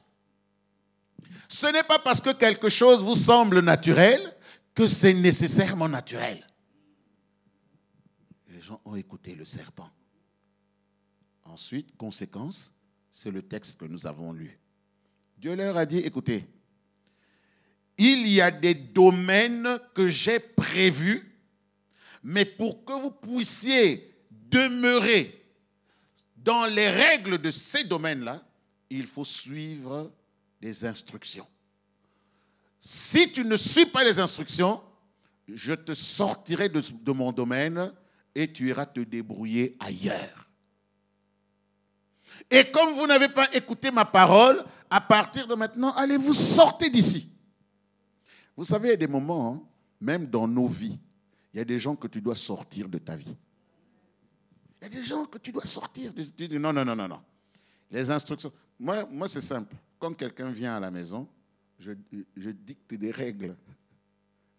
Ce 1.47 1.65
n'est 1.65 1.81
pas 1.81 1.97
parce 1.97 2.21
que 2.21 2.33
quelque 2.33 2.69
chose 2.69 3.01
vous 3.01 3.15
semble 3.15 3.61
naturel 3.61 4.37
que 4.75 4.85
c'est 4.85 5.15
nécessairement 5.15 5.89
naturel. 5.89 6.45
Les 8.49 8.61
gens 8.61 8.79
ont 8.85 8.95
écouté 8.95 9.33
le 9.33 9.45
serpent. 9.45 9.89
Ensuite, 11.49 11.97
conséquence, 11.97 12.71
c'est 13.11 13.31
le 13.31 13.41
texte 13.41 13.79
que 13.79 13.85
nous 13.85 14.05
avons 14.05 14.31
lu. 14.31 14.59
Dieu 15.37 15.55
leur 15.55 15.77
a 15.77 15.85
dit, 15.85 15.97
écoutez, 15.97 16.45
il 17.97 18.27
y 18.27 18.39
a 18.39 18.51
des 18.51 18.75
domaines 18.75 19.79
que 19.95 20.09
j'ai 20.09 20.39
prévus, 20.39 21.35
mais 22.23 22.45
pour 22.45 22.85
que 22.85 22.93
vous 22.93 23.11
puissiez 23.11 24.15
demeurer 24.29 25.43
dans 26.37 26.65
les 26.65 26.87
règles 26.87 27.39
de 27.39 27.51
ces 27.51 27.83
domaines-là, 27.83 28.43
il 28.89 29.07
faut 29.07 29.25
suivre 29.25 30.11
des 30.61 30.85
instructions. 30.85 31.47
Si 32.79 33.31
tu 33.31 33.43
ne 33.43 33.57
suis 33.57 33.87
pas 33.87 34.03
les 34.03 34.19
instructions, 34.19 34.81
je 35.47 35.73
te 35.73 35.93
sortirai 35.95 36.69
de, 36.69 36.79
de 36.79 37.11
mon 37.11 37.31
domaine 37.31 37.91
et 38.35 38.51
tu 38.51 38.69
iras 38.69 38.85
te 38.85 38.99
débrouiller 38.99 39.75
ailleurs. 39.79 40.48
Et 42.49 42.65
comme 42.71 42.93
vous 42.93 43.05
n'avez 43.05 43.29
pas 43.29 43.47
écouté 43.53 43.91
ma 43.91 44.05
parole, 44.05 44.63
à 44.89 45.01
partir 45.01 45.47
de 45.47 45.55
maintenant, 45.55 45.93
allez 45.93 46.17
vous 46.17 46.33
sortez 46.33 46.89
d'ici. 46.89 47.29
Vous 48.57 48.65
savez, 48.65 48.89
il 48.89 48.91
y 48.91 48.93
a 48.95 48.97
des 48.97 49.07
moments, 49.07 49.53
hein, 49.53 49.61
même 50.01 50.25
dans 50.25 50.47
nos 50.47 50.67
vies, 50.67 50.99
il 51.53 51.57
y 51.57 51.59
a 51.59 51.65
des 51.65 51.79
gens 51.79 51.95
que 51.95 52.07
tu 52.07 52.21
dois 52.21 52.35
sortir 52.35 52.89
de 52.89 52.97
ta 52.97 53.15
vie. 53.15 53.35
Il 54.81 54.85
y 54.85 54.87
a 54.87 54.89
des 54.89 55.05
gens 55.05 55.25
que 55.25 55.37
tu 55.37 55.51
dois 55.51 55.65
sortir. 55.65 56.13
De, 56.13 56.57
non, 56.57 56.73
non, 56.73 56.85
non, 56.85 56.95
non, 56.95 57.07
non. 57.07 57.21
Les 57.91 58.09
instructions. 58.09 58.51
Moi, 58.79 59.05
moi 59.11 59.27
c'est 59.27 59.41
simple. 59.41 59.75
Quand 59.97 60.13
quelqu'un 60.13 60.51
vient 60.51 60.77
à 60.77 60.79
la 60.79 60.91
maison, 60.91 61.27
je, 61.79 61.91
je, 62.35 62.49
dicte 62.49 62.93
des 62.93 63.11
règles. 63.11 63.55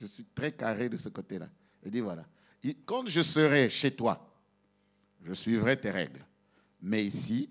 Je 0.00 0.06
suis 0.06 0.24
très 0.34 0.52
carré 0.52 0.88
de 0.88 0.96
ce 0.96 1.08
côté-là. 1.08 1.48
Je 1.84 1.90
dis 1.90 2.00
voilà. 2.00 2.24
Quand 2.84 3.06
je 3.06 3.22
serai 3.22 3.68
chez 3.68 3.90
toi, 3.90 4.26
je 5.24 5.32
suivrai 5.32 5.80
tes 5.80 5.90
règles. 5.90 6.24
Mais 6.82 7.04
ici, 7.04 7.48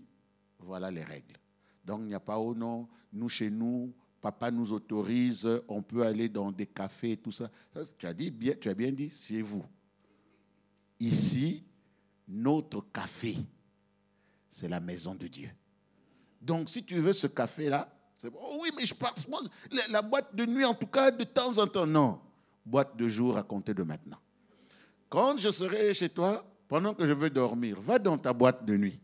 voilà 0.60 0.92
les 0.92 1.04
règles. 1.04 1.36
Donc, 1.84 2.02
il 2.02 2.08
n'y 2.08 2.14
a 2.14 2.20
pas, 2.20 2.38
oh 2.38 2.54
non, 2.54 2.88
nous 3.12 3.30
chez 3.30 3.50
nous, 3.50 3.94
papa 4.22 4.52
nous 4.52 4.74
autorise, 4.74 5.48
on 5.68 5.82
peut 5.82 6.06
aller 6.06 6.30
dans 6.30 6.52
des 6.52 6.68
cafés, 6.68 7.18
tout 7.18 7.32
ça. 7.32 7.50
tu, 7.98 8.06
as 8.06 8.14
dit 8.14 8.30
bien, 8.30 8.54
tu 8.60 8.70
as 8.70 8.74
bien 8.74 8.92
dit, 8.92 9.10
chez 9.10 9.42
vous. 9.42 9.66
Ici, 11.00 11.64
notre 12.28 12.82
café, 12.92 13.38
c'est 14.50 14.68
la 14.68 14.80
maison 14.80 15.16
de 15.16 15.28
Dieu. 15.28 15.50
Donc, 16.42 16.70
si 16.70 16.84
tu 16.84 17.00
veux 17.00 17.14
ce 17.14 17.28
café-là, 17.28 17.92
c'est 18.18 18.30
bon. 18.30 18.40
Oh 18.42 18.58
oui, 18.62 18.70
mais 18.76 18.86
je 18.86 18.94
moi, 19.30 19.42
la, 19.90 20.02
boîte 20.02 20.36
de 20.36 20.46
nuit, 20.46 20.66
en 20.66 20.74
tout 20.74 20.88
cas, 20.88 21.10
de 21.10 21.24
temps 21.24 21.58
en 21.58 21.68
temps. 21.68 21.88
Non, 21.88 22.20
boîte 22.66 22.96
de 22.98 23.08
jour 23.08 23.38
à 23.38 23.44
compter 23.44 23.74
de 23.74 23.84
maintenant. 23.84 24.20
Quand 25.08 25.38
je 25.38 25.50
serai 25.50 25.94
chez 25.94 26.10
toi, 26.10 26.46
pendant 26.68 26.94
que 26.94 27.08
je 27.08 27.14
veux 27.14 27.30
dormir, 27.30 27.80
va 27.80 27.98
dans 27.98 28.18
ta 28.18 28.34
boîte 28.34 28.66
de 28.66 28.78
nuit 28.78 29.00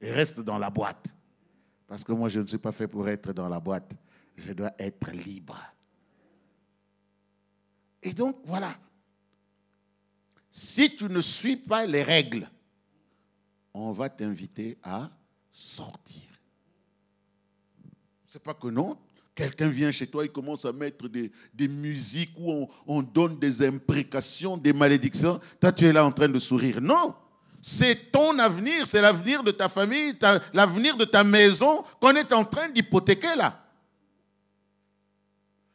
et 0.00 0.12
reste 0.12 0.40
dans 0.40 0.58
la 0.58 0.70
boîte. 0.70 1.06
Parce 1.86 2.04
que 2.04 2.12
moi, 2.12 2.28
je 2.28 2.40
ne 2.40 2.46
suis 2.46 2.58
pas 2.58 2.72
fait 2.72 2.86
pour 2.86 3.08
être 3.08 3.32
dans 3.32 3.48
la 3.48 3.58
boîte. 3.58 3.92
Je 4.36 4.52
dois 4.52 4.72
être 4.78 5.10
libre. 5.10 5.58
Et 8.02 8.12
donc, 8.12 8.36
voilà. 8.44 8.76
Si 10.50 10.94
tu 10.94 11.04
ne 11.04 11.20
suis 11.20 11.56
pas 11.56 11.86
les 11.86 12.02
règles, 12.02 12.48
on 13.74 13.90
va 13.92 14.08
t'inviter 14.08 14.78
à 14.82 15.10
sortir. 15.52 16.22
C'est 18.26 18.42
pas 18.42 18.54
que 18.54 18.68
non. 18.68 18.98
Quelqu'un 19.34 19.68
vient 19.68 19.90
chez 19.90 20.06
toi, 20.06 20.24
il 20.24 20.32
commence 20.32 20.64
à 20.64 20.72
mettre 20.72 21.08
des, 21.08 21.30
des 21.54 21.68
musiques 21.68 22.32
où 22.36 22.50
on, 22.50 22.68
on 22.86 23.02
donne 23.02 23.38
des 23.38 23.66
imprécations, 23.66 24.56
des 24.56 24.72
malédictions. 24.72 25.40
Toi, 25.60 25.72
tu 25.72 25.86
es 25.86 25.92
là 25.92 26.04
en 26.04 26.12
train 26.12 26.28
de 26.28 26.38
sourire. 26.38 26.80
Non. 26.80 27.14
C'est 27.60 28.12
ton 28.12 28.38
avenir, 28.38 28.86
c'est 28.86 29.00
l'avenir 29.00 29.42
de 29.42 29.50
ta 29.50 29.68
famille, 29.68 30.16
l'avenir 30.52 30.96
de 30.96 31.04
ta 31.04 31.24
maison 31.24 31.84
qu'on 32.00 32.14
est 32.14 32.32
en 32.32 32.44
train 32.44 32.68
d'hypothéquer 32.68 33.34
là. 33.36 33.64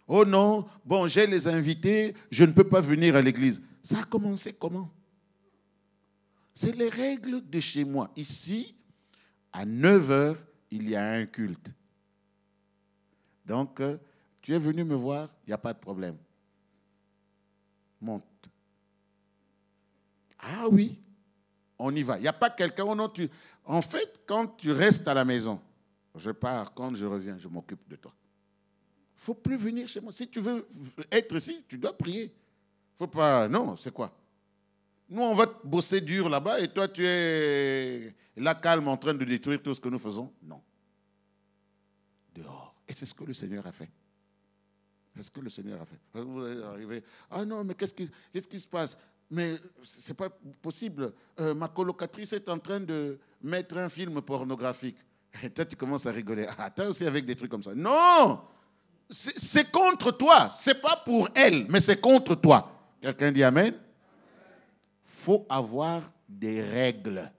Oh 0.08 0.26
non, 0.26 0.68
bon, 0.86 1.08
j'ai 1.08 1.28
les 1.28 1.48
invités, 1.48 2.14
je 2.30 2.44
ne 2.44 2.52
peux 2.52 2.68
pas 2.68 2.82
venir 2.82 3.16
à 3.16 3.22
l'église. 3.22 3.62
Ça 3.82 4.00
a 4.00 4.04
commencé 4.04 4.54
comment? 4.54 4.90
C'est 6.54 6.76
les 6.76 6.90
règles 6.90 7.42
de 7.50 7.60
chez 7.60 7.84
moi. 7.84 8.12
Ici, 8.16 8.76
à 9.52 9.66
9 9.66 10.10
h, 10.10 10.36
il 10.72 10.90
y 10.90 10.96
a 10.96 11.12
un 11.12 11.26
culte. 11.26 11.74
Donc, 13.46 13.80
euh, 13.80 13.98
tu 14.42 14.54
es 14.54 14.60
venu 14.60 14.84
me 14.84 14.96
voir, 14.96 15.30
il 15.46 15.50
n'y 15.50 15.54
a 15.54 15.58
pas 15.58 15.74
de 15.74 15.80
problème. 15.80 16.18
Monte. 18.00 18.24
Ah 20.40 20.68
oui, 20.70 21.00
on 21.84 21.94
y 21.94 22.04
va. 22.04 22.18
Il 22.18 22.22
n'y 22.22 22.28
a 22.28 22.34
pas 22.34 22.50
quelqu'un 22.50 22.86
où 22.86 22.96
non, 22.96 23.10
tu... 23.10 23.30
En 23.66 23.82
fait, 23.82 24.22
quand 24.26 24.48
tu 24.58 24.72
restes 24.72 25.08
à 25.08 25.14
la 25.14 25.26
maison, 25.26 25.60
je 26.16 26.32
pars, 26.32 26.74
quand 26.74 26.96
je 26.96 27.06
reviens, 27.06 27.38
je 27.38 27.48
m'occupe 27.48 27.88
de 27.90 27.98
toi. 27.98 28.14
Il 28.16 29.20
ne 29.20 29.22
faut 29.22 29.34
plus 29.34 29.58
venir 29.58 29.88
chez 29.88 30.00
moi. 30.00 30.12
Si 30.12 30.28
tu 30.28 30.40
veux 30.40 30.68
être 31.12 31.36
ici, 31.36 31.64
tu 31.68 31.78
dois 31.78 31.98
prier. 31.98 32.34
faut 32.98 33.08
pas. 33.08 33.48
Non, 33.48 33.76
c'est 33.76 33.94
quoi? 33.94 34.16
Nous, 35.10 35.22
on 35.22 35.36
va 35.36 35.46
bosser 35.64 36.02
dur 36.02 36.30
là-bas 36.30 36.60
et 36.62 36.70
toi, 36.70 36.88
tu 36.88 37.06
es 37.06 38.16
là 38.38 38.56
calme 38.56 38.88
en 38.88 38.98
train 38.98 39.14
de 39.14 39.26
détruire 39.26 39.62
tout 39.62 39.74
ce 39.74 39.82
que 39.82 39.90
nous 39.90 40.00
faisons? 40.00 40.32
Non. 40.42 40.62
Dehors. 42.34 42.76
Et 42.88 42.94
c'est 42.94 43.06
ce 43.06 43.14
que 43.14 43.26
le 43.26 43.34
Seigneur 43.34 43.66
a 43.68 43.72
fait. 43.72 43.90
C'est 45.16 45.22
ce 45.22 45.32
que 45.32 45.42
le 45.42 45.50
Seigneur 45.50 45.82
a 45.82 45.86
fait. 45.86 46.00
Vous 46.14 46.44
allez 46.44 46.64
arriver, 46.64 47.04
ah 47.30 47.46
non, 47.46 47.64
mais 47.64 47.76
qu'est-ce 47.76 47.94
qui 47.94 48.60
se 48.60 48.68
passe? 48.68 48.98
Mais 49.34 49.56
ce 49.82 50.12
n'est 50.12 50.16
pas 50.16 50.30
possible. 50.62 51.12
Euh, 51.40 51.56
ma 51.56 51.68
colocatrice 51.68 52.34
est 52.34 52.48
en 52.50 52.60
train 52.60 52.80
de 52.80 53.18
mettre 53.42 53.80
un 53.80 53.90
film 53.90 54.22
pornographique. 54.22 54.98
Et 55.42 55.50
toi, 55.50 55.66
tu 55.66 55.76
commences 55.76 56.06
à 56.06 56.12
rigoler. 56.12 56.46
Ah, 56.56 56.70
toi 56.70 56.86
aussi 56.86 57.04
avec 57.04 57.26
des 57.26 57.36
trucs 57.36 57.50
comme 57.50 57.64
ça. 57.64 57.74
Non 57.74 58.42
C'est 59.10 59.72
contre 59.72 60.12
toi. 60.12 60.52
C'est 60.54 60.80
pas 60.80 61.02
pour 61.04 61.30
elle, 61.34 61.66
mais 61.68 61.80
c'est 61.80 62.00
contre 62.00 62.36
toi. 62.36 62.72
Quelqu'un 63.02 63.32
dit 63.32 63.42
Amen? 63.44 63.74
Faut 65.04 65.48
avoir 65.50 66.12
des 66.30 66.62
règles. 66.62 67.32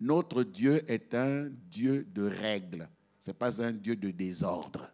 Notre 0.00 0.44
Dieu 0.44 0.84
est 0.86 1.12
un 1.14 1.48
Dieu 1.68 2.06
de 2.14 2.28
règles. 2.28 2.88
Ce 3.18 3.30
n'est 3.30 3.34
pas 3.34 3.60
un 3.60 3.72
Dieu 3.72 3.96
de 3.96 4.12
désordre. 4.12 4.88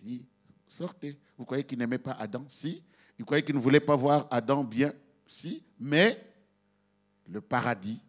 Il 0.00 0.06
dit, 0.06 0.24
sortez. 0.68 1.18
Vous 1.36 1.44
croyez 1.44 1.64
qu'il 1.64 1.78
n'aimait 1.78 1.98
pas 1.98 2.12
Adam? 2.12 2.44
Si. 2.48 2.84
Vous 3.20 3.26
croyez 3.26 3.44
qu'il 3.44 3.54
ne 3.54 3.60
voulait 3.60 3.80
pas 3.80 3.96
voir 3.96 4.26
Adam 4.30 4.64
bien 4.64 4.94
Si. 5.26 5.62
Mais 5.78 6.18
le 7.28 7.42
paradis 7.42 8.00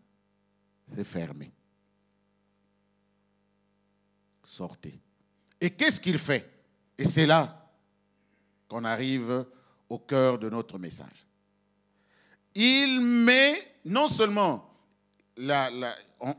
s'est 0.96 1.03
fermé. 1.03 1.51
Sortez. 4.41 4.98
Et 5.60 5.70
qu'est-ce 5.70 6.00
qu'il 6.00 6.18
fait? 6.18 6.50
Et 6.98 7.03
c'est 7.03 7.25
là 7.25 7.70
qu'on 8.70 8.86
arrive 8.86 9.46
au 9.89 10.00
cœur 10.00 10.39
de 10.39 10.50
notre 10.50 10.80
message. 10.80 11.27
Il 12.56 13.01
met 13.01 13.80
non 13.84 14.08
seulement 14.08 14.74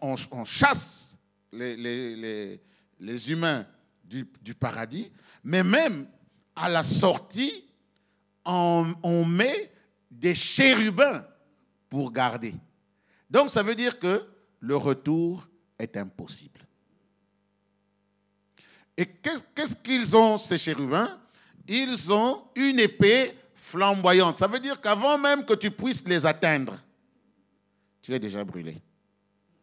on, 0.00 0.44
chasse 0.46 1.14
les, 1.52 2.58
humains 3.30 3.66
du, 4.02 4.54
paradis, 4.58 5.12
mais 5.44 5.62
même 5.62 6.08
à 6.56 6.70
la 6.70 6.82
sortie, 6.82 7.66
on, 8.44 9.24
met 9.24 9.70
des 10.10 10.34
chérubins 10.34 11.24
pour 11.88 12.12
garder. 12.12 12.54
Donc 13.30 13.50
ça 13.50 13.62
veut 13.62 13.74
dire 13.74 13.98
que 13.98 14.26
le 14.60 14.76
retour 14.76 15.48
est 15.78 15.96
impossible. 15.96 16.60
Et 18.96 19.06
qu'est-ce 19.06 19.76
qu'ils 19.76 20.16
ont, 20.16 20.38
ces 20.38 20.58
chérubins? 20.58 21.18
Ils 21.66 22.12
ont 22.12 22.44
une 22.54 22.78
épée 22.78 23.32
flamboyante. 23.54 24.38
Ça 24.38 24.46
veut 24.46 24.60
dire 24.60 24.80
qu'avant 24.80 25.16
même 25.16 25.44
que 25.44 25.54
tu 25.54 25.70
puisses 25.70 26.06
les 26.06 26.26
atteindre, 26.26 26.78
tu 28.02 28.12
es 28.12 28.18
déjà 28.18 28.44
brûlé. 28.44 28.82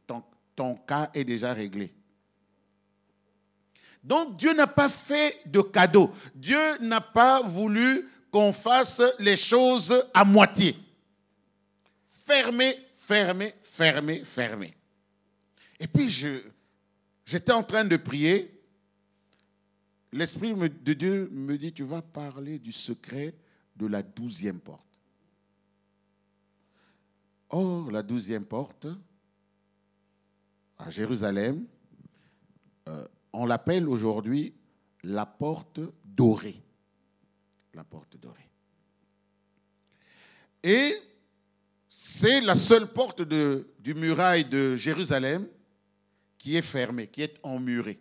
Ton, 0.08 0.24
ton 0.56 0.76
cas 0.76 1.12
est 1.14 1.24
déjà 1.24 1.54
réglé. 1.54 1.94
Donc 4.04 4.38
Dieu 4.38 4.54
n'a 4.54 4.68
pas 4.68 4.90
fait 4.90 5.42
de 5.46 5.62
cadeau. 5.62 6.12
Dieu 6.34 6.78
n'a 6.80 7.02
pas 7.02 7.42
voulu 7.42 8.08
qu'on 8.32 8.54
fasse 8.54 9.02
les 9.20 9.38
choses 9.38 10.06
à 10.14 10.24
moitié. 10.24 10.76
Fermez, 12.08 12.78
fermez, 12.98 13.54
fermez, 13.64 14.24
fermez. 14.24 14.74
Et 15.80 15.88
puis 15.88 16.10
j'étais 17.26 17.52
en 17.52 17.64
train 17.64 17.86
de 17.86 17.98
prier. 17.98 18.56
L'Esprit 20.12 20.54
de 20.54 20.94
Dieu 20.94 21.30
me 21.32 21.58
dit, 21.58 21.72
tu 21.72 21.84
vas 21.84 22.02
parler 22.02 22.60
du 22.60 22.72
secret 22.72 23.36
de 23.76 23.88
la 23.88 24.02
douzième 24.02 24.60
porte. 24.60 24.86
Or, 27.50 27.92
la 27.92 28.04
douzième 28.04 28.46
porte, 28.46 28.88
à 30.78 30.90
Jérusalem, 30.90 31.66
euh, 32.88 33.08
on 33.34 33.46
l'appelle 33.46 33.88
aujourd'hui 33.88 34.54
la 35.04 35.26
porte 35.26 35.80
dorée. 36.04 36.62
La 37.74 37.84
porte 37.84 38.18
dorée. 38.18 38.50
Et 40.64 40.96
c'est 41.90 42.42
la 42.42 42.56
seule 42.56 42.92
porte 42.92 43.22
du 43.22 43.94
muraille 43.94 44.46
de 44.46 44.76
Jérusalem 44.76 45.48
qui 46.38 46.56
est 46.56 46.62
fermée, 46.62 47.08
qui 47.08 47.22
est 47.22 47.40
emmurée. 47.44 48.00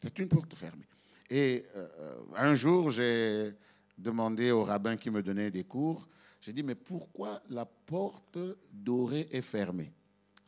C'est 0.00 0.18
une 0.18 0.28
porte 0.28 0.54
fermée. 0.54 0.86
Et 1.28 1.64
euh, 1.76 2.16
un 2.36 2.54
jour, 2.54 2.90
j'ai 2.90 3.52
demandé 3.96 4.50
au 4.50 4.64
rabbin 4.64 4.96
qui 4.96 5.10
me 5.10 5.22
donnait 5.22 5.50
des 5.50 5.64
cours, 5.64 6.08
j'ai 6.40 6.52
dit, 6.52 6.62
mais 6.62 6.74
pourquoi 6.74 7.42
la 7.50 7.66
porte 7.66 8.38
dorée 8.72 9.28
est 9.30 9.42
fermée? 9.42 9.92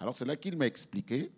Alors 0.01 0.17
c'est 0.17 0.25
là 0.25 0.37
qu'il 0.37 0.57
m'a 0.57 0.67
expliqué 0.67 1.31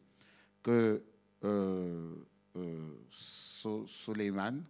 que 0.62 1.02
euh, 1.44 2.14
euh, 2.56 2.96
Soleiman, 3.10 4.62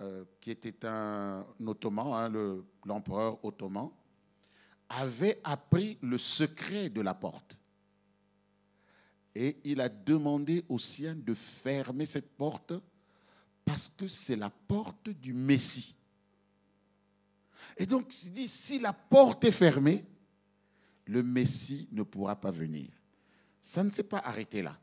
euh, 0.00 0.24
qui 0.40 0.50
était 0.50 0.86
un 0.86 1.44
ottoman, 1.64 2.12
hein, 2.12 2.62
l'empereur 2.84 3.44
ottoman, 3.44 3.90
avait 4.88 5.40
appris 5.44 5.98
le 6.02 6.18
secret 6.18 6.88
de 6.88 7.00
la 7.00 7.14
porte. 7.14 7.56
Et 9.34 9.56
il 9.64 9.80
a 9.80 9.88
demandé 9.88 10.64
aux 10.68 10.78
siens 10.78 11.14
de 11.14 11.34
fermer 11.34 12.06
cette 12.06 12.36
porte 12.36 12.72
parce 13.64 13.88
que 13.88 14.06
c'est 14.06 14.36
la 14.36 14.50
porte 14.50 15.08
du 15.08 15.32
Messie. 15.32 15.94
Et 17.76 17.86
donc, 17.86 18.22
il 18.22 18.32
dit, 18.32 18.46
si 18.46 18.78
la 18.78 18.92
porte 18.92 19.44
est 19.44 19.50
fermée, 19.50 20.04
le 21.06 21.22
Messie 21.22 21.88
ne 21.92 22.02
pourra 22.02 22.36
pas 22.36 22.50
venir. 22.50 22.88
Ça 23.60 23.82
ne 23.82 23.90
s'est 23.90 24.04
pas 24.04 24.18
arrêté 24.18 24.62
là. 24.62 24.78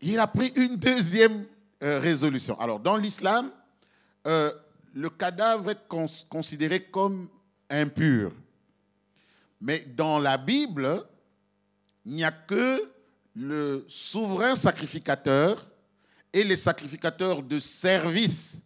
Il 0.00 0.18
a 0.18 0.26
pris 0.26 0.48
une 0.56 0.76
deuxième 0.76 1.44
euh, 1.82 1.98
résolution. 1.98 2.58
Alors, 2.58 2.80
dans 2.80 2.96
l'islam, 2.96 3.50
euh, 4.26 4.52
le 4.94 5.10
cadavre 5.10 5.70
est 5.70 5.88
considéré 6.28 6.84
comme 6.84 7.28
impur. 7.68 8.32
Mais 9.60 9.80
dans 9.80 10.18
la 10.18 10.36
Bible, 10.36 11.04
il 12.04 12.14
n'y 12.14 12.24
a 12.24 12.32
que 12.32 12.90
le 13.34 13.84
souverain 13.88 14.54
sacrificateur 14.54 15.66
et 16.32 16.44
les 16.44 16.56
sacrificateurs 16.56 17.42
de 17.42 17.58
service 17.58 18.60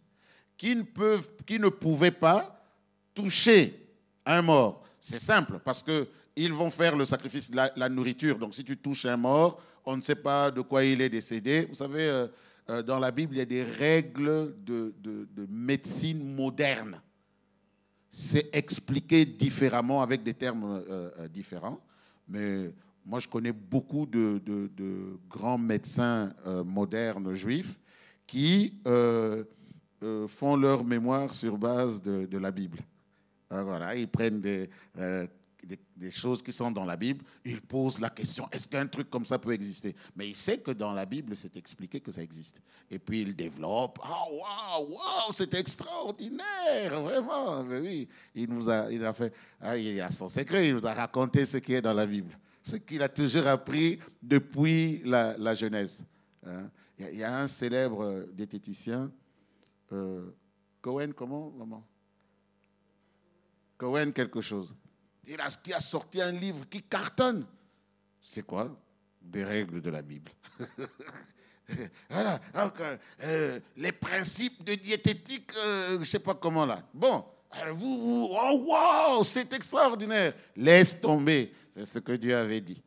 qui 0.57 0.75
ne, 0.75 0.83
peuvent, 0.83 1.29
qui 1.45 1.59
ne 1.59 1.69
pouvaient 1.69 2.11
pas 2.11 2.65
toucher 3.13 3.87
un 4.25 4.41
mort. 4.41 4.83
C'est 4.99 5.19
simple, 5.19 5.59
parce 5.63 5.83
qu'ils 5.83 6.53
vont 6.53 6.71
faire 6.71 6.95
le 6.95 7.05
sacrifice 7.05 7.49
de 7.49 7.57
la, 7.75 7.89
nourriture. 7.89 8.37
Donc 8.37 8.53
si 8.53 8.63
tu 8.63 8.75
touches 8.77 9.05
un 9.05 9.17
mort, 9.17 9.61
on 9.85 9.95
ne 9.95 10.01
sait 10.01 10.15
pas 10.15 10.51
de 10.51 10.61
quoi 10.61 10.83
il 10.83 11.01
est 11.01 11.09
décédé. 11.09 11.65
Vous 11.69 11.75
savez, 11.75 12.09
euh, 12.09 12.27
euh, 12.69 12.81
dans 12.83 12.99
la 12.99 13.11
Bible, 13.11 13.35
il 13.35 13.37
y 13.39 13.41
a 13.41 13.45
des 13.45 13.63
règles 13.63 14.55
de, 14.63 14.93
de, 14.99 15.27
de 15.31 15.47
médecine 15.49 16.35
moderne. 16.35 17.01
C'est 18.09 18.49
expliqué 18.53 19.25
différemment 19.25 20.01
avec 20.01 20.23
des 20.23 20.33
termes 20.33 20.83
euh, 20.89 21.27
différents. 21.27 21.79
Mais 22.27 22.71
moi, 23.07 23.19
je 23.19 23.27
connais 23.27 23.53
beaucoup 23.53 24.05
de, 24.05 24.41
grands 25.29 25.57
médecins 25.57 26.33
euh, 26.45 26.63
modernes 26.63 27.33
juifs 27.33 27.79
qui 28.27 28.81
euh, 28.85 29.45
euh, 30.03 30.27
font 30.27 30.57
leur 30.57 30.83
mémoire 30.83 31.33
sur 31.33 31.57
base 31.57 32.01
de, 32.01 32.37
la 32.37 32.51
Bible. 32.51 32.79
voilà, 33.49 33.95
ils 33.95 34.09
prennent 34.09 34.41
des, 34.41 34.69
des, 35.97 36.11
choses 36.11 36.41
qui 36.41 36.51
sont 36.51 36.71
dans 36.71 36.85
la 36.85 36.95
Bible, 36.95 37.23
ils 37.43 37.61
posent 37.61 37.99
la 37.99 38.09
question 38.09 38.47
est-ce 38.51 38.67
qu'un 38.67 38.87
truc 38.87 39.09
comme 39.09 39.25
ça 39.25 39.39
peut 39.39 39.51
exister? 39.51 39.95
Mais 40.15 40.29
il 40.29 40.35
sait 40.35 40.59
que 40.59 40.71
dans 40.71 40.93
la 40.93 41.05
Bible, 41.05 41.35
c'est 41.35 41.55
expliqué 41.57 41.99
que 41.99 42.11
ça 42.11 42.21
existe. 42.21 42.61
Et 42.89 42.99
puis 42.99 43.21
il 43.21 43.35
développe 43.35 43.99
ah 44.03 44.25
waouh, 44.31 44.91
waouh, 44.91 45.33
c'est 45.35 45.53
extraordinaire, 45.53 47.01
vraiment. 47.01 47.61
oui, 47.61 48.07
il 48.35 48.49
nous 48.49 48.69
a, 48.69 48.91
il 48.91 49.03
a 49.05 49.13
fait, 49.13 49.33
ah, 49.61 49.77
il 49.77 49.99
a 50.01 50.09
son 50.09 50.29
secret, 50.29 50.69
il 50.69 50.75
nous 50.75 50.85
a 50.85 50.93
raconté 50.93 51.45
ce 51.45 51.57
qui 51.57 51.73
est 51.73 51.81
dans 51.81 51.93
la 51.93 52.05
Bible 52.05 52.37
ce 52.67 52.75
qu'il 52.75 53.01
a 53.01 53.07
toujours 53.07 53.47
appris 53.47 53.99
depuis 54.21 55.01
la, 55.05 55.55
Genèse. 55.55 56.03
Hein. 56.45 56.69
Il 56.99 57.15
y, 57.15 57.23
a 57.23 57.39
un 57.39 57.47
célèbre 57.47 58.27
diététicien, 58.33 59.11
euh, 59.93 60.35
Cohen, 60.81 61.11
comment, 61.15 61.51
maman? 61.51 61.85
Cohen 63.77 64.11
quelque 64.11 64.41
chose. 64.41 64.73
Il 65.27 65.39
a, 65.41 65.47
qui 65.47 65.73
a 65.73 65.79
sorti 65.79 66.21
un 66.21 66.31
livre 66.31 66.65
qui 66.69 66.81
cartonne. 66.81 67.45
C'est 68.21 68.43
quoi 68.43 68.75
Des 69.21 69.43
règles 69.43 69.81
de 69.81 69.89
la 69.89 70.01
Bible. 70.01 70.31
voilà, 72.09 72.39
euh, 73.23 73.59
les 73.75 73.91
principes 73.91 74.63
de 74.63 74.75
diététique, 74.75 75.51
je 75.53 75.97
ne 75.97 76.03
sais 76.05 76.19
pas 76.19 76.33
comment 76.35 76.65
là. 76.65 76.81
Bon, 76.93 77.25
vous, 77.75 77.99
vous 77.99 78.29
oh 78.31 78.65
wow, 78.67 79.23
c'est 79.23 79.51
extraordinaire. 79.53 80.33
Laisse 80.55 80.99
tomber. 80.99 81.53
C'est 81.69 81.85
ce 81.85 81.99
que 81.99 82.13
Dieu 82.13 82.35
avait 82.35 82.61
dit. 82.61 82.81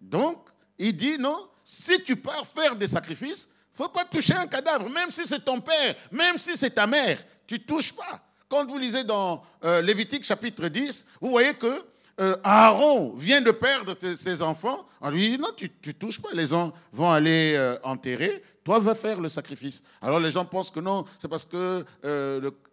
Donc, 0.00 0.48
il 0.78 0.94
dit 0.94 1.18
non, 1.18 1.48
si 1.64 2.02
tu 2.02 2.16
pars 2.16 2.46
faire 2.46 2.76
des 2.76 2.86
sacrifices, 2.86 3.48
faut 3.72 3.88
pas 3.88 4.04
toucher 4.04 4.34
un 4.34 4.46
cadavre, 4.46 4.88
même 4.88 5.10
si 5.10 5.26
c'est 5.26 5.44
ton 5.44 5.60
père, 5.60 5.94
même 6.10 6.38
si 6.38 6.56
c'est 6.56 6.70
ta 6.70 6.86
mère, 6.86 7.22
tu 7.46 7.60
touches 7.64 7.92
pas. 7.92 8.27
Quand 8.48 8.64
vous 8.66 8.78
lisez 8.78 9.04
dans 9.04 9.42
euh, 9.62 9.82
Lévitique 9.82 10.24
chapitre 10.24 10.68
10, 10.68 11.06
vous 11.20 11.28
voyez 11.28 11.52
que 11.52 11.84
euh, 12.18 12.34
Aaron 12.42 13.14
vient 13.14 13.42
de 13.42 13.50
perdre 13.50 13.94
ses, 14.00 14.40
enfants, 14.40 14.86
on 15.02 15.10
lui 15.10 15.30
dit 15.30 15.38
non, 15.38 15.50
tu 15.54 15.70
ne 15.86 15.92
touches 15.92 16.20
pas, 16.20 16.30
les 16.32 16.46
gens 16.46 16.72
vont 16.90 17.10
aller 17.10 17.52
euh, 17.56 17.76
enterrer, 17.84 18.42
toi 18.64 18.78
va 18.78 18.94
faire 18.94 19.20
le 19.20 19.28
sacrifice. 19.28 19.82
Alors 20.00 20.18
les 20.18 20.30
gens 20.30 20.46
pensent 20.46 20.70
que 20.70 20.80
non, 20.80 21.04
c'est 21.18 21.28
parce 21.28 21.44
que 21.44 21.84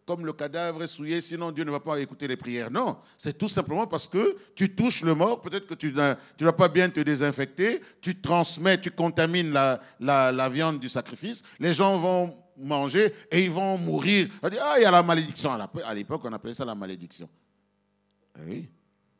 comme 0.05 0.25
le 0.25 0.33
cadavre 0.33 0.83
est 0.83 0.87
souillé, 0.87 1.19
sinon 1.19 1.51
Dieu 1.51 1.63
ne 1.65 1.71
va 1.71 1.79
pas 1.79 1.99
écouter 1.99 2.27
les 2.27 2.37
prières. 2.37 2.71
Non, 2.71 2.97
c'est 3.17 3.37
tout 3.37 3.47
simplement 3.49 3.85
parce 3.85 4.07
que 4.07 4.37
tu 4.55 4.73
touches 4.73 5.03
le 5.03 5.13
mort, 5.13 5.41
peut-être 5.41 5.67
que 5.67 5.73
tu 5.73 5.91
ne 5.91 6.45
vas 6.45 6.53
pas 6.53 6.69
bien 6.69 6.89
te 6.89 7.01
désinfecter, 7.01 7.81
tu 8.01 8.21
transmets, 8.21 8.79
tu 8.79 8.91
contamines 8.91 9.51
la 9.51 10.49
viande 10.49 10.79
du 10.79 10.87
sacrifice, 10.87 11.43
les 11.59 11.73
gens 11.73 11.97
vont 11.97 12.44
manger 12.57 13.13
et 13.31 13.43
ils 13.43 13.51
vont 13.51 13.77
mourir. 13.77 14.29
Ah, 14.41 14.75
il 14.77 14.83
y 14.83 14.85
a 14.85 14.91
la 14.91 15.03
malédiction. 15.03 15.51
À 15.51 15.93
l'époque, 15.93 16.21
on 16.25 16.33
appelait 16.33 16.53
ça 16.53 16.65
la 16.65 16.75
malédiction. 16.75 17.29
Eh 18.37 18.43
oui, 18.45 18.69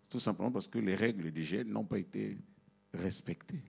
tout 0.09 0.19
simplement 0.19 0.51
parce 0.51 0.67
que 0.67 0.79
les 0.79 0.95
règles 0.95 1.31
d'hygiène 1.31 1.69
n'ont 1.69 1.85
pas 1.85 1.99
été 1.99 2.37
respectées. 2.93 3.63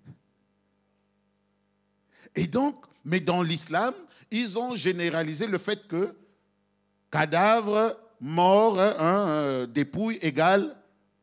Et 2.35 2.47
donc, 2.47 2.85
mais 3.05 3.21
dans 3.21 3.43
l'islam, 3.43 3.95
ils 4.31 4.59
ont 4.59 4.75
généralisé 4.75 5.47
le 5.47 5.59
fait 5.59 5.87
que 5.87 6.17
cadavre, 7.11 7.97
mort, 8.21 8.81
hein, 8.81 9.29
euh, 9.29 9.67
dépouille 9.67 10.19
égale 10.21 10.77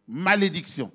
malédiction. 0.08 0.92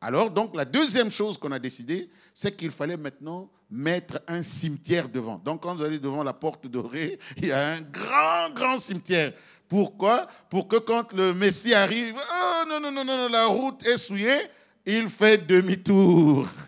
Alors, 0.00 0.30
donc, 0.30 0.54
la 0.56 0.64
deuxième 0.64 1.10
chose 1.10 1.36
qu'on 1.36 1.52
a 1.52 1.58
décidé, 1.58 2.10
c'est 2.34 2.56
qu'il 2.56 2.70
fallait 2.70 2.96
maintenant 2.96 3.50
mettre 3.70 4.20
un 4.26 4.42
cimetière 4.42 5.08
devant. 5.08 5.38
Donc, 5.38 5.62
quand 5.62 5.76
vous 5.76 5.84
allez 5.84 5.98
devant 5.98 6.22
la 6.22 6.32
porte 6.32 6.66
dorée, 6.66 7.18
il 7.36 7.46
y 7.46 7.52
a 7.52 7.72
un 7.72 7.80
grand, 7.80 8.50
grand 8.52 8.78
cimetière. 8.78 9.32
Pourquoi? 9.68 10.26
Pour 10.48 10.66
que 10.66 10.76
quand 10.76 11.12
le 11.12 11.32
Messie 11.32 11.74
arrive, 11.74 12.16
oh 12.16 12.64
non, 12.68 12.80
non, 12.80 12.90
non, 12.90 13.04
non, 13.04 13.28
la 13.28 13.46
route 13.46 13.86
est 13.86 13.96
souillée, 13.96 14.40
il 14.84 15.08
fait 15.08 15.38
demi-tour. 15.38 16.48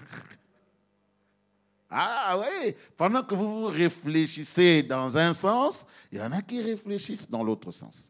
Ah 1.94 2.40
oui, 2.40 2.74
pendant 2.96 3.22
que 3.22 3.34
vous 3.34 3.66
réfléchissez 3.66 4.82
dans 4.82 5.18
un 5.18 5.34
sens, 5.34 5.84
il 6.10 6.16
y 6.16 6.22
en 6.22 6.32
a 6.32 6.40
qui 6.40 6.58
réfléchissent 6.62 7.28
dans 7.28 7.44
l'autre 7.44 7.70
sens. 7.70 8.08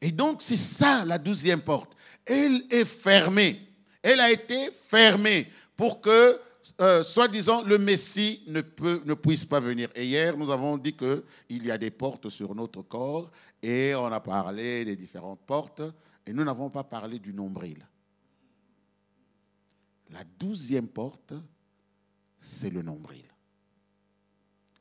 Et 0.00 0.10
donc, 0.10 0.40
c'est 0.40 0.56
ça 0.56 1.04
la 1.04 1.18
douzième 1.18 1.60
porte. 1.60 1.94
Elle 2.24 2.64
est 2.70 2.86
fermée. 2.86 3.68
Elle 4.00 4.20
a 4.20 4.30
été 4.30 4.70
fermée 4.88 5.52
pour 5.76 6.00
que 6.00 6.40
euh, 6.80 7.02
soi-disant, 7.02 7.62
le 7.62 7.78
Messie 7.78 8.42
ne, 8.46 8.60
peut, 8.60 9.02
puisse 9.16 9.44
pas 9.44 9.60
venir. 9.60 9.88
Et 9.94 10.06
hier, 10.06 10.36
nous 10.36 10.50
avons 10.50 10.76
dit 10.76 10.94
qu'il 10.94 11.66
y 11.66 11.70
a 11.70 11.78
des 11.78 11.90
portes 11.90 12.28
sur 12.28 12.54
notre 12.54 12.82
corps 12.82 13.30
et 13.62 13.94
on 13.94 14.06
a 14.06 14.20
parlé 14.20 14.84
des 14.84 14.96
différentes 14.96 15.40
portes 15.40 15.82
et 16.26 16.32
nous 16.32 16.44
n'avons 16.44 16.70
pas 16.70 16.84
parlé 16.84 17.18
du 17.18 17.32
nombril. 17.32 17.86
La 20.10 20.24
douzième 20.24 20.88
porte, 20.88 21.34
c'est 22.40 22.70
le 22.70 22.82
nombril. 22.82 23.24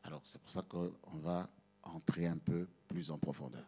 Alors, 0.04 0.22
c'est 0.26 0.42
pour 0.42 0.52
ça 0.52 0.64
qu'on 0.68 1.18
va 1.22 1.48
entrer 1.84 2.28
un 2.28 2.38
peu 2.38 2.68
plus 2.88 3.12
en 3.12 3.18
profondeur. 3.18 3.66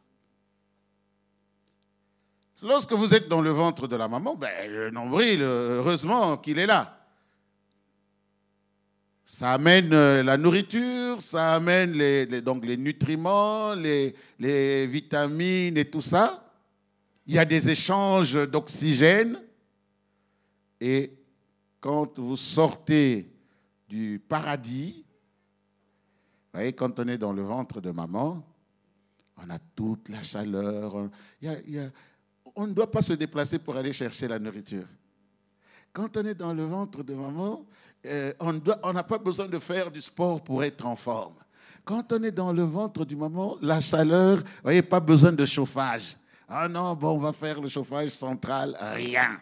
Lorsque 2.61 2.93
vous 2.93 3.13
êtes 3.13 3.27
dans 3.27 3.41
le 3.41 3.49
ventre 3.49 3.87
de 3.87 3.95
la 3.95 4.07
maman, 4.07 4.35
ben, 4.35 4.71
le 4.71 4.89
nombril, 4.89 5.41
heureusement 5.41 6.37
qu'il 6.37 6.59
est 6.59 6.65
là. 6.65 7.02
Ça 9.25 9.53
amène 9.53 9.93
euh, 9.93 10.21
la 10.21 10.37
nourriture, 10.37 11.21
ça 11.21 11.55
amène 11.55 11.93
les, 11.93 12.41
donc 12.41 12.65
les 12.65 12.75
nutriments, 12.75 13.73
les, 13.73 14.15
vitamines 14.87 15.77
et 15.77 15.85
tout 15.85 16.01
ça. 16.01 16.51
Il 17.25 17.33
y 17.35 17.39
a 17.39 17.45
des 17.45 17.69
échanges 17.69 18.33
d'oxygène. 18.49 19.39
Et 20.79 21.13
quand 21.79 22.19
vous 22.19 22.35
sortez 22.35 23.31
du 23.87 24.21
paradis, 24.27 25.05
vous 26.53 26.59
voyez, 26.59 26.73
quand 26.73 26.99
on 26.99 27.07
est 27.07 27.17
dans 27.17 27.33
le 27.33 27.43
ventre 27.43 27.79
de 27.79 27.91
maman, 27.91 28.45
on 29.37 29.49
a 29.49 29.57
toute 29.75 30.09
la 30.09 30.21
chaleur. 30.21 31.09
on 32.55 32.67
ne 32.67 32.73
doit 32.73 32.91
pas 32.91 33.01
se 33.01 33.13
déplacer 33.13 33.57
pour 33.57 33.77
aller 33.77 33.93
chercher 33.93 34.27
la 34.27 34.37
nourriture. 34.37 34.85
Quand 35.93 36.17
on 36.17 36.25
est 36.25 36.35
dans 36.35 36.53
le 36.53 36.65
ventre 36.65 37.03
de 37.03 37.13
maman, 37.13 37.65
euh, 38.05 38.33
on 38.39 38.93
n'a 38.93 39.03
pas 39.03 39.17
besoin 39.17 39.47
de 39.47 39.59
faire 39.59 39.89
du 39.89 40.01
sport 40.01 40.43
pour 40.43 40.63
être 40.63 40.85
en 40.85 40.95
forme. 40.95 41.35
Quand 41.85 42.11
on 42.11 42.23
est 42.23 42.31
dans 42.31 42.53
le 42.53 42.63
ventre 42.63 43.05
du 43.05 43.15
maman, 43.15 43.57
la 43.61 43.81
chaleur, 43.81 44.37
vous 44.37 44.43
voyez, 44.63 44.81
pas 44.81 44.99
besoin 44.99 45.31
de 45.31 45.45
chauffage. 45.45 46.17
Ah 46.47 46.67
non, 46.67 46.93
bon, 46.95 47.11
on 47.11 47.19
va 47.19 47.33
faire 47.33 47.59
le 47.59 47.67
chauffage 47.67 48.09
central, 48.09 48.77
rien. 48.79 49.39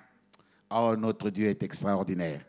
Oh, 0.70 0.96
notre 0.98 1.30
Dieu 1.30 1.48
est 1.48 1.62
extraordinaire. 1.62 2.42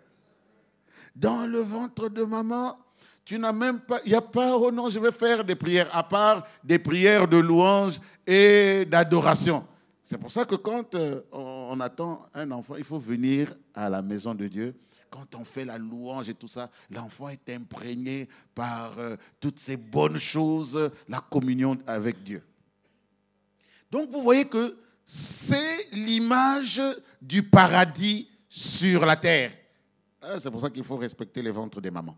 Dans 1.15 1.47
le 1.47 1.59
ventre 1.59 2.09
de 2.09 2.25
maman, 2.25 2.79
tu 3.25 3.39
n'as 3.39 3.53
même 3.53 3.81
pas, 3.81 4.01
il 4.05 4.11
n'y 4.11 4.15
a 4.15 4.21
pas, 4.23 4.57
oh 4.57 4.71
non, 4.71 4.89
je 4.89 4.99
vais 4.99 5.13
faire 5.13 5.45
des 5.45 5.55
prières, 5.55 5.89
à 5.95 6.03
part 6.03 6.47
des 6.65 6.79
prières 6.79 7.29
de 7.29 7.37
louange 7.37 8.01
et 8.27 8.85
d'adoration. 8.87 9.67
C'est 10.03 10.19
pour 10.19 10.33
ça 10.33 10.45
que 10.45 10.55
quand 10.57 10.95
euh, 10.95 11.21
on 11.33 11.79
attend 11.81 12.27
un 12.35 12.51
enfant, 12.51 12.77
il 12.77 12.85
faut 12.85 12.99
venir 12.99 13.55
à 13.75 13.89
la 13.89 14.03
maison 14.03 14.35
de 14.35 14.47
Dieu 14.47 14.75
quand 15.13 15.35
on 15.35 15.45
fait 15.45 15.67
la 15.67 15.77
louange 15.77 16.31
et 16.31 16.35
tout 16.35 16.49
ça, 16.49 16.71
l'enfant 16.91 17.29
est 17.29 17.51
imprégné 17.51 18.29
par 18.55 18.99
euh, 18.99 19.17
toutes 19.39 19.59
ces 19.59 19.77
bonnes 19.77 20.17
choses, 20.17 20.91
la 21.07 21.21
communion 21.21 21.79
avec 21.87 22.23
Dieu. 22.23 22.43
Donc 23.91 24.11
vous 24.11 24.23
voyez 24.23 24.47
que 24.47 24.79
c'est 25.05 25.89
l'image 25.93 26.81
du 27.21 27.43
paradis 27.43 28.27
sur 28.49 29.05
la 29.05 29.17
terre. 29.17 29.53
Ah, 30.23 30.41
c'est 30.41 30.51
pour 30.51 30.63
ça 30.63 30.71
qu'il 30.71 30.85
faut 30.85 30.97
respecter 30.97 31.43
les 31.43 31.51
ventres 31.51 31.81
des 31.81 31.91
mamans. 31.91 32.17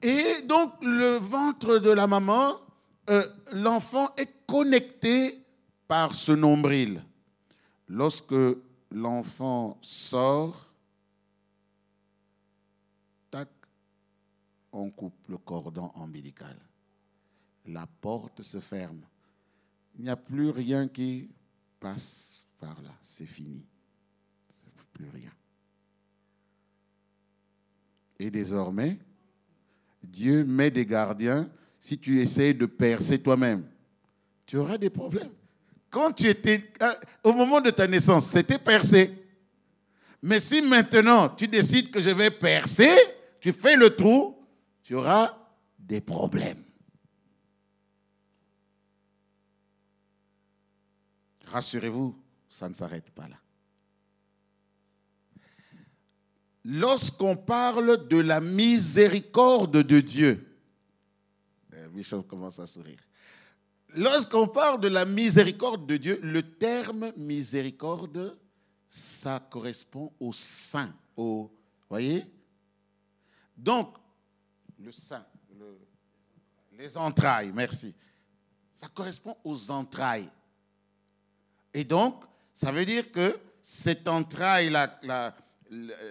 Et 0.00 0.42
donc 0.44 0.74
le 0.82 1.16
ventre 1.16 1.78
de 1.78 1.90
la 1.90 2.06
maman, 2.06 2.60
euh, 3.10 3.26
l'enfant 3.52 4.10
est 4.16 4.46
connecté 4.46 5.42
par 5.88 6.14
ce 6.14 6.32
nombril. 6.32 7.02
Lorsque 7.88 8.34
l'enfant 8.92 9.76
sort, 9.82 10.69
on 14.72 14.90
coupe 14.90 15.28
le 15.28 15.38
cordon 15.38 15.90
ombilical. 15.94 16.56
La 17.66 17.86
porte 17.86 18.42
se 18.42 18.60
ferme. 18.60 19.02
Il 19.96 20.04
n'y 20.04 20.10
a 20.10 20.16
plus 20.16 20.50
rien 20.50 20.88
qui 20.88 21.28
passe 21.78 22.46
par 22.58 22.80
là. 22.82 22.90
C'est 23.02 23.26
fini. 23.26 23.64
Plus 24.92 25.08
rien. 25.08 25.30
Et 28.18 28.30
désormais, 28.30 28.98
Dieu 30.02 30.44
met 30.44 30.70
des 30.70 30.84
gardiens. 30.84 31.50
Si 31.78 31.98
tu 31.98 32.20
essayes 32.20 32.54
de 32.54 32.66
percer 32.66 33.18
toi-même, 33.18 33.64
tu 34.44 34.58
auras 34.58 34.76
des 34.76 34.90
problèmes. 34.90 35.32
Quand 35.88 36.12
tu 36.12 36.28
étais, 36.28 36.70
euh, 36.82 36.92
au 37.24 37.32
moment 37.32 37.60
de 37.60 37.70
ta 37.70 37.86
naissance, 37.86 38.26
c'était 38.26 38.58
percé. 38.58 39.12
Mais 40.22 40.38
si 40.38 40.60
maintenant 40.60 41.30
tu 41.30 41.48
décides 41.48 41.90
que 41.90 42.02
je 42.02 42.10
vais 42.10 42.30
percer, 42.30 42.94
tu 43.40 43.52
fais 43.52 43.74
le 43.74 43.96
trou, 43.96 44.36
tu 44.90 44.96
auras 44.96 45.38
des 45.78 46.00
problèmes. 46.00 46.64
Rassurez-vous, 51.46 52.20
ça 52.48 52.68
ne 52.68 52.74
s'arrête 52.74 53.08
pas 53.10 53.28
là. 53.28 53.36
Lorsqu'on 56.64 57.36
parle 57.36 58.08
de 58.08 58.16
la 58.16 58.40
miséricorde 58.40 59.76
de 59.80 60.00
Dieu, 60.00 60.58
Michel 61.92 62.18
euh, 62.18 62.22
commence 62.22 62.58
à 62.58 62.66
sourire. 62.66 62.98
Lorsqu'on 63.90 64.48
parle 64.48 64.80
de 64.80 64.88
la 64.88 65.04
miséricorde 65.04 65.86
de 65.86 65.98
Dieu, 65.98 66.18
le 66.20 66.42
terme 66.42 67.12
miséricorde, 67.16 68.36
ça 68.88 69.38
correspond 69.38 70.12
au 70.18 70.32
saint, 70.32 70.92
au, 71.16 71.48
voyez? 71.88 72.24
Donc, 73.56 73.99
le 74.80 74.92
sein, 74.92 75.24
les 76.72 76.96
entrailles, 76.96 77.52
merci. 77.54 77.94
Ça 78.74 78.88
correspond 78.88 79.36
aux 79.44 79.70
entrailles. 79.70 80.30
Et 81.74 81.84
donc, 81.84 82.24
ça 82.54 82.72
veut 82.72 82.84
dire 82.84 83.12
que 83.12 83.38
cette 83.62 84.08
entraille, 84.08 84.74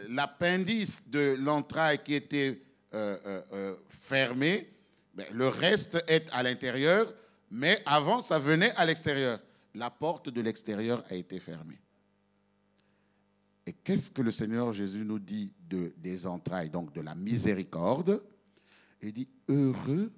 l'appendice 0.08 1.08
de 1.10 1.36
l'entraille 1.40 2.04
qui 2.04 2.14
était 2.14 2.62
euh, 2.94 3.18
euh, 3.26 3.42
euh, 3.54 3.76
fermée, 3.90 4.70
ben, 5.14 5.26
le 5.32 5.48
reste 5.48 6.04
est 6.08 6.30
à 6.32 6.44
l'intérieur, 6.44 7.14
mais 7.50 7.82
avant, 7.86 8.22
ça 8.22 8.38
venait 8.38 8.72
à 8.76 8.86
l'extérieur. 8.86 9.40
La 9.74 9.90
porte 9.90 10.30
de 10.30 10.42
l'extérieur 10.42 11.04
a 11.10 11.16
été 11.16 11.40
fermée. 11.40 11.80
Et 13.66 13.74
qu'est-ce 13.74 14.12
que 14.12 14.22
le 14.22 14.32
Seigneur 14.32 14.72
Jésus 14.74 15.04
nous 15.04 15.20
dit 15.20 15.52
de, 15.68 15.94
des 15.98 16.26
entrailles, 16.26 16.70
donc 16.70 16.94
de 16.94 17.02
la 17.02 17.16
miséricorde 17.16 18.22
il 19.02 19.14
dit, 19.14 19.28
heureux 19.48 20.12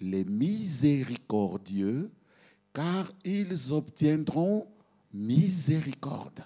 les 0.00 0.24
miséricordieux, 0.24 2.10
car 2.72 3.12
ils 3.24 3.72
obtiendront 3.72 4.66
miséricorde. 5.12 6.44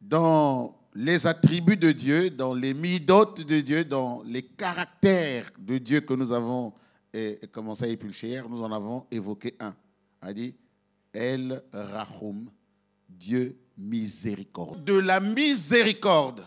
Dans 0.00 0.78
les 0.94 1.26
attributs 1.26 1.76
de 1.76 1.90
Dieu, 1.90 2.30
dans 2.30 2.54
les 2.54 2.72
midotes 2.72 3.40
de 3.40 3.60
Dieu, 3.60 3.84
dans 3.84 4.22
les 4.22 4.42
caractères 4.42 5.50
de 5.58 5.78
Dieu 5.78 6.00
que 6.00 6.14
nous 6.14 6.30
avons 6.32 6.72
commencé 7.50 7.84
à 7.84 7.88
épulcher 7.88 8.42
nous 8.48 8.62
en 8.62 8.72
avons 8.72 9.06
évoqué 9.10 9.54
un. 9.58 9.74
A 10.20 10.32
dit 10.32 10.54
El 11.12 11.62
Rahum, 11.72 12.50
Dieu 13.08 13.58
miséricorde. 13.76 14.84
De 14.84 14.98
la 14.98 15.20
miséricorde 15.20 16.46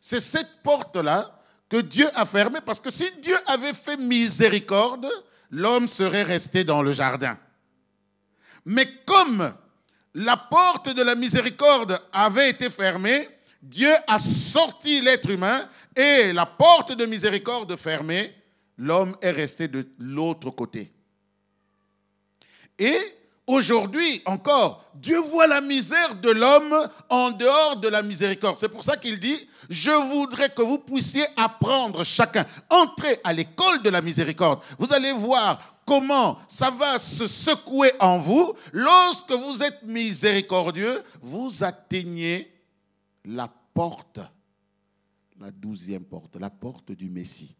c'est 0.00 0.20
cette 0.20 0.62
porte-là 0.62 1.40
que 1.68 1.78
Dieu 1.78 2.08
a 2.14 2.24
fermée 2.26 2.60
parce 2.64 2.80
que 2.80 2.90
si 2.90 3.10
Dieu 3.20 3.36
avait 3.46 3.74
fait 3.74 3.96
miséricorde, 3.96 5.08
l'homme 5.50 5.88
serait 5.88 6.22
resté 6.22 6.64
dans 6.64 6.82
le 6.82 6.92
jardin. 6.92 7.38
Mais 8.64 8.88
comme 9.04 9.52
la 10.14 10.36
porte 10.36 10.88
de 10.88 11.02
la 11.02 11.14
miséricorde 11.14 12.00
avait 12.12 12.50
été 12.50 12.70
fermée, 12.70 13.28
Dieu 13.62 13.92
a 14.06 14.18
sorti 14.18 15.00
l'être 15.00 15.30
humain 15.30 15.68
et 15.94 16.32
la 16.32 16.46
porte 16.46 16.92
de 16.92 17.06
miséricorde 17.06 17.74
fermée, 17.76 18.34
l'homme 18.78 19.16
est 19.20 19.30
resté 19.30 19.66
de 19.68 19.88
l'autre 19.98 20.50
côté. 20.50 20.92
Et 22.78 23.15
aujourd'hui 23.46 24.22
encore, 24.26 24.84
Dieu 24.94 25.18
voit 25.18 25.46
la 25.46 25.60
misère 25.60 26.16
de 26.16 26.30
l'homme 26.30 26.88
en 27.08 27.30
dehors 27.30 27.76
de 27.80 27.88
la 27.88 28.02
miséricorde. 28.02 28.58
C'est 28.58 28.68
pour 28.68 28.84
ça 28.84 28.96
qu'il 28.96 29.18
dit, 29.18 29.48
je 29.68 29.90
voudrais 29.90 30.50
que 30.50 30.62
vous 30.62 30.78
puissiez 30.78 31.24
apprendre 31.36 32.04
chacun, 32.04 32.46
entrer 32.70 33.20
à 33.24 33.32
l'école 33.32 33.82
de 33.82 33.90
la 33.90 34.00
miséricorde. 34.00 34.60
Vous 34.78 34.92
allez 34.92 35.12
voir 35.12 35.76
comment 35.86 36.38
ça 36.48 36.70
va 36.70 36.98
se 36.98 37.26
secouer 37.26 37.92
en 38.00 38.18
vous. 38.18 38.54
Lorsque 38.72 39.32
vous 39.32 39.62
êtes 39.62 39.82
miséricordieux, 39.84 41.02
vous 41.20 41.62
atteignez 41.62 42.52
la 43.24 43.48
porte, 43.72 44.20
la 45.40 45.50
douzième 45.50 46.04
porte, 46.04 46.36
la 46.36 46.50
porte 46.50 46.92
du 46.92 47.08
Messie. 47.08 47.54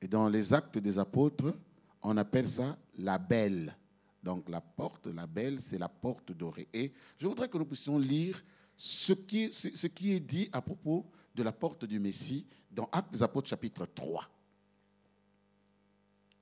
Et 0.00 0.08
dans 0.08 0.28
les 0.28 0.52
actes 0.52 0.78
des 0.78 0.98
apôtres, 0.98 1.54
on 2.02 2.16
appelle 2.16 2.48
ça 2.48 2.76
la 2.98 3.18
belle. 3.18 3.74
Donc 4.26 4.48
la 4.48 4.60
porte, 4.60 5.06
la 5.06 5.24
belle, 5.24 5.60
c'est 5.60 5.78
la 5.78 5.88
porte 5.88 6.32
dorée. 6.32 6.66
Et 6.74 6.92
je 7.16 7.28
voudrais 7.28 7.48
que 7.48 7.56
nous 7.58 7.64
puissions 7.64 7.96
lire 7.96 8.42
ce 8.76 9.12
qui, 9.12 9.44
est 9.44 10.18
dit 10.18 10.48
à 10.50 10.60
propos 10.60 11.06
de 11.32 11.44
la 11.44 11.52
porte 11.52 11.84
du 11.84 12.00
Messie 12.00 12.44
dans 12.68 12.88
Actes 12.90 13.12
des 13.12 13.22
apôtres 13.22 13.48
chapitre 13.48 13.86
3. 13.86 14.28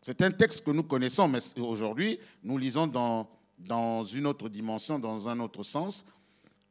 C'est 0.01 0.23
un 0.23 0.31
texte 0.31 0.65
que 0.65 0.71
nous 0.71 0.85
connaissons, 0.85 1.29
mais 1.29 1.41
aujourd'hui, 1.59 2.19
nous 2.43 2.57
lisons 2.57 2.87
dans, 2.87 3.29
dans 3.59 4.03
une 4.03 4.29
autre 4.29 4.49
dimension, 4.49 4.99
dans 4.99 5.29
un 5.29 5.39
autre 5.41 5.63
sens, 5.63 6.07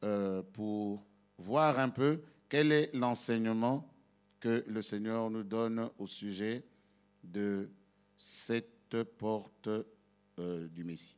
euh, 0.03 0.41
pour 0.51 1.03
voir 1.37 1.77
un 1.77 1.89
peu 1.89 2.23
quel 2.49 2.71
est 2.71 2.89
l'enseignement 2.91 3.87
que 4.39 4.65
le 4.67 4.81
Seigneur 4.81 5.29
nous 5.29 5.43
donne 5.43 5.91
au 5.99 6.07
sujet 6.07 6.63
de 7.23 7.69
cette 8.17 9.03
porte 9.19 9.69
euh, 10.39 10.67
du 10.67 10.83
Messie. 10.83 11.15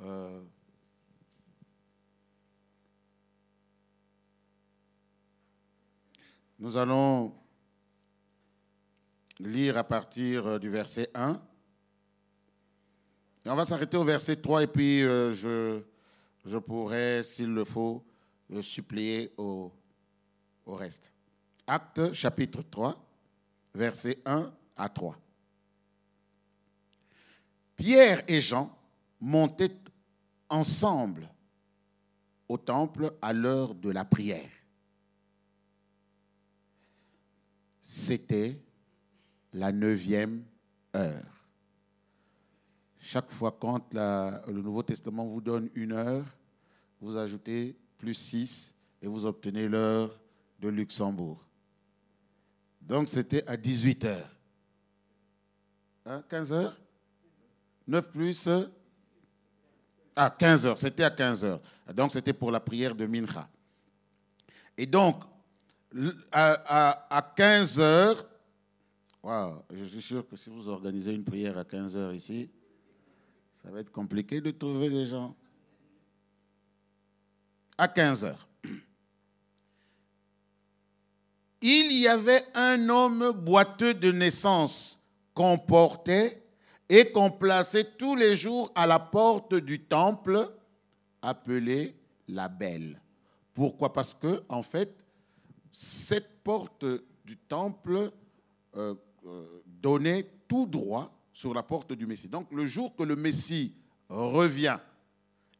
Euh, 0.00 0.42
nous 6.58 6.76
allons 6.76 7.34
lire 9.40 9.76
à 9.76 9.84
partir 9.84 10.60
du 10.60 10.68
verset 10.68 11.10
1. 11.14 11.40
on 13.46 13.54
va 13.54 13.64
s'arrêter 13.64 13.96
au 13.96 14.04
verset 14.04 14.36
3 14.36 14.64
et 14.64 14.66
puis 14.66 15.00
je 15.00 15.82
je 16.48 16.58
pourrais, 16.58 17.22
s'il 17.22 17.52
le 17.52 17.64
faut, 17.64 18.04
supplier 18.62 19.32
au, 19.36 19.72
au 20.64 20.74
reste. 20.74 21.12
Acte 21.66 22.12
chapitre 22.12 22.62
3, 22.62 22.96
versets 23.74 24.18
1 24.24 24.52
à 24.76 24.88
3. 24.88 25.18
Pierre 27.78 28.22
et 28.26 28.40
Jean 28.40 28.76
montaient 29.20 29.78
ensemble 30.50 31.28
au 32.48 32.58
temple 32.58 33.14
à 33.22 33.32
l'heure 33.32 33.74
de 33.74 33.90
la 33.90 34.04
prière. 34.04 34.50
C'était 37.80 38.60
la 39.52 39.70
neuvième 39.70 40.42
heure. 40.94 41.46
Chaque 42.98 43.30
fois 43.30 43.56
quand 43.58 43.94
le 43.94 44.60
Nouveau 44.60 44.82
Testament 44.82 45.26
vous 45.26 45.40
donne 45.40 45.70
une 45.74 45.92
heure, 45.92 46.26
vous 47.00 47.16
ajoutez 47.16 47.76
plus 47.96 48.14
6 48.14 48.74
et 49.00 49.06
vous 49.06 49.24
obtenez 49.24 49.68
l'heure 49.68 50.18
de 50.58 50.68
Luxembourg. 50.68 51.42
Donc 52.80 53.08
c'était 53.08 53.46
à 53.46 53.56
18 53.56 54.04
heures. 54.04 54.36
15 56.28 56.52
hein, 56.52 56.56
heures? 56.56 56.80
9 57.88 58.12
plus 58.12 58.48
Ah, 60.14 60.30
15 60.30 60.66
heures, 60.66 60.78
c'était 60.78 61.04
à 61.04 61.10
15 61.10 61.44
heures. 61.44 61.60
Donc 61.94 62.12
c'était 62.12 62.32
pour 62.32 62.50
la 62.50 62.60
prière 62.60 62.94
de 62.94 63.06
Mincha. 63.06 63.48
Et 64.76 64.86
donc, 64.86 65.22
à, 66.30 67.32
15 67.36 67.80
heures, 67.80 68.26
je 69.74 69.84
suis 69.84 70.02
sûr 70.02 70.28
que 70.28 70.36
si 70.36 70.50
vous 70.50 70.68
organisez 70.68 71.14
une 71.14 71.24
prière 71.24 71.58
à 71.58 71.64
15 71.64 71.96
heures 71.96 72.12
ici, 72.12 72.48
ça 73.62 73.70
va 73.70 73.80
être 73.80 73.90
compliqué 73.90 74.40
de 74.40 74.50
trouver 74.50 74.90
des 74.90 75.06
gens. 75.06 75.34
À 77.76 77.88
15 77.88 78.24
heures. 78.24 78.48
Il 81.60 81.92
y 81.92 82.06
avait 82.06 82.44
un 82.54 82.88
homme 82.88 83.32
boiteux 83.32 83.94
de 83.94 84.12
naissance 84.12 84.98
portait 85.66 86.42
et 86.88 87.10
qu'on 87.12 87.30
plaçait 87.30 87.84
tous 87.98 88.16
les 88.16 88.36
jours 88.36 88.72
à 88.74 88.86
la 88.86 88.98
porte 88.98 89.54
du 89.54 89.84
temple, 89.84 90.50
appelé 91.20 91.96
la 92.28 92.48
Belle. 92.48 93.00
Pourquoi? 93.54 93.92
Parce 93.92 94.14
que, 94.14 94.42
en 94.48 94.62
fait, 94.62 95.04
cette 95.72 96.42
porte 96.42 96.84
du 97.24 97.36
temple 97.36 98.10
euh, 98.76 98.94
euh, 99.26 99.62
donnait 99.66 100.30
tout 100.48 100.66
droit 100.66 101.14
sur 101.32 101.54
la 101.54 101.62
porte 101.62 101.92
du 101.92 102.06
Messie. 102.06 102.28
Donc 102.28 102.50
le 102.50 102.66
jour 102.66 102.96
que 102.96 103.02
le 103.02 103.14
Messie 103.14 103.74
revient, 104.08 104.78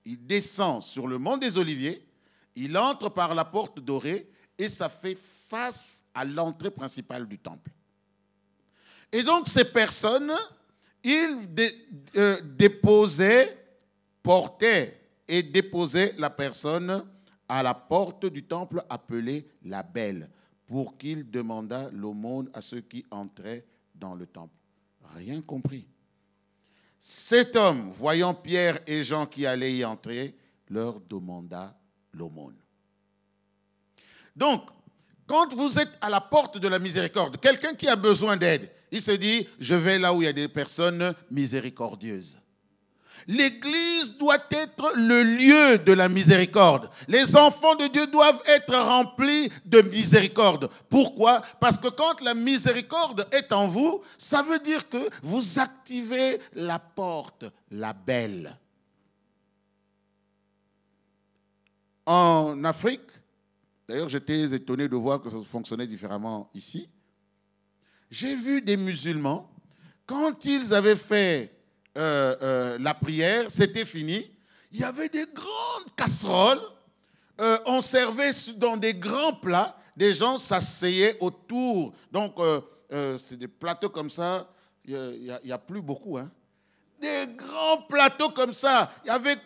il 0.04 0.26
descend 0.26 0.82
sur 0.82 1.06
le 1.06 1.18
mont 1.18 1.36
des 1.36 1.58
Oliviers, 1.58 2.04
il 2.56 2.76
entre 2.76 3.10
par 3.10 3.34
la 3.34 3.44
porte 3.44 3.78
dorée 3.78 4.30
et 4.56 4.68
ça 4.68 4.88
fait 4.88 5.16
face 5.48 6.02
à 6.14 6.24
l'entrée 6.24 6.70
principale 6.70 7.28
du 7.28 7.38
temple. 7.38 7.70
Et 9.12 9.22
donc 9.22 9.46
ces 9.46 9.64
personnes, 9.64 10.32
ils 11.04 11.48
euh, 12.16 12.40
déposaient, 12.42 13.56
portaient 14.22 15.00
et 15.26 15.42
déposaient 15.42 16.14
la 16.18 16.30
personne 16.30 17.04
à 17.48 17.62
la 17.62 17.74
porte 17.74 18.26
du 18.26 18.44
temple 18.44 18.84
appelée 18.88 19.48
la 19.64 19.82
Belle, 19.82 20.28
pour 20.66 20.98
qu'il 20.98 21.30
demandât 21.30 21.90
l'aumône 21.92 22.50
à 22.52 22.60
ceux 22.60 22.80
qui 22.80 23.04
entraient 23.10 23.64
dans 23.94 24.14
le 24.14 24.26
temple 24.26 24.58
rien 25.14 25.40
compris. 25.40 25.86
Cet 26.98 27.56
homme, 27.56 27.90
voyant 27.90 28.34
Pierre 28.34 28.80
et 28.86 29.02
Jean 29.02 29.26
qui 29.26 29.46
allaient 29.46 29.76
y 29.76 29.84
entrer, 29.84 30.36
leur 30.68 31.00
demanda 31.00 31.78
l'aumône. 32.12 32.56
Donc, 34.34 34.68
quand 35.26 35.54
vous 35.54 35.78
êtes 35.78 35.96
à 36.00 36.10
la 36.10 36.20
porte 36.20 36.58
de 36.58 36.68
la 36.68 36.78
miséricorde, 36.78 37.38
quelqu'un 37.38 37.74
qui 37.74 37.88
a 37.88 37.96
besoin 37.96 38.36
d'aide, 38.36 38.70
il 38.90 39.02
se 39.02 39.12
dit, 39.12 39.46
je 39.58 39.74
vais 39.74 39.98
là 39.98 40.12
où 40.12 40.22
il 40.22 40.26
y 40.26 40.28
a 40.28 40.32
des 40.32 40.48
personnes 40.48 41.14
miséricordieuses. 41.30 42.38
L'Église 43.26 44.16
doit 44.16 44.38
être 44.50 44.94
le 44.96 45.22
lieu 45.22 45.78
de 45.78 45.92
la 45.92 46.08
miséricorde. 46.08 46.88
Les 47.08 47.36
enfants 47.36 47.74
de 47.74 47.86
Dieu 47.86 48.06
doivent 48.06 48.40
être 48.46 48.74
remplis 48.74 49.50
de 49.66 49.82
miséricorde. 49.82 50.70
Pourquoi? 50.88 51.42
Parce 51.60 51.78
que 51.78 51.88
quand 51.88 52.22
la 52.22 52.32
miséricorde 52.32 53.28
est 53.30 53.52
en 53.52 53.68
vous, 53.68 54.02
ça 54.16 54.42
veut 54.42 54.58
dire 54.60 54.88
que 54.88 55.10
vous 55.22 55.58
activez 55.58 56.40
la 56.54 56.78
porte, 56.78 57.44
la 57.70 57.92
belle. 57.92 58.56
En 62.06 62.64
Afrique, 62.64 63.10
d'ailleurs 63.86 64.08
j'étais 64.08 64.54
étonné 64.54 64.88
de 64.88 64.96
voir 64.96 65.20
que 65.20 65.28
ça 65.28 65.36
fonctionnait 65.44 65.86
différemment 65.86 66.48
ici, 66.54 66.88
j'ai 68.10 68.36
vu 68.36 68.62
des 68.62 68.76
musulmans, 68.76 69.50
quand 70.06 70.44
ils 70.44 70.72
avaient 70.72 70.96
fait 70.96 71.52
euh, 71.96 72.36
euh, 72.42 72.78
la 72.80 72.94
prière, 72.94 73.46
c'était 73.50 73.84
fini. 73.84 74.30
Il 74.72 74.80
y 74.80 74.84
avait 74.84 75.08
des 75.08 75.26
grandes 75.26 75.94
casseroles. 75.96 76.62
Euh, 77.40 77.58
on 77.66 77.80
servait 77.80 78.30
dans 78.56 78.76
des 78.76 78.94
grands 78.94 79.34
plats. 79.34 79.76
Des 79.96 80.12
gens 80.12 80.38
s'asseyaient 80.38 81.16
autour. 81.20 81.92
Donc, 82.12 82.36
c'est 82.90 83.36
des 83.36 83.48
plateaux 83.48 83.90
comme 83.90 84.10
ça. 84.10 84.48
Il 84.84 85.38
n'y 85.44 85.52
a, 85.52 85.58
plus 85.58 85.82
beaucoup. 85.82 86.16
Hein. 86.16 86.30
Des 87.00 87.26
grands 87.36 87.82
plateaux 87.82 88.30
comme 88.30 88.52
ça, 88.52 88.92
avec 89.06 89.40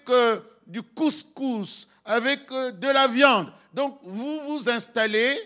du 0.66 0.82
couscous, 0.82 1.88
avec 2.04 2.48
de 2.50 2.92
la 2.92 3.08
viande. 3.08 3.52
Donc 3.72 3.98
vous 4.02 4.40
vous 4.46 4.68
installez 4.68 5.38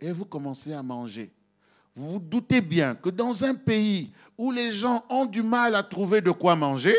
et 0.00 0.10
vous 0.12 0.24
commencez 0.24 0.72
à 0.72 0.82
manger. 0.82 1.32
Vous 1.96 2.10
vous 2.12 2.18
doutez 2.18 2.60
bien 2.60 2.94
que 2.94 3.08
dans 3.08 3.42
un 3.42 3.54
pays 3.54 4.12
où 4.36 4.52
les 4.52 4.70
gens 4.70 5.02
ont 5.08 5.24
du 5.24 5.42
mal 5.42 5.74
à 5.74 5.82
trouver 5.82 6.20
de 6.20 6.30
quoi 6.30 6.54
manger, 6.54 6.94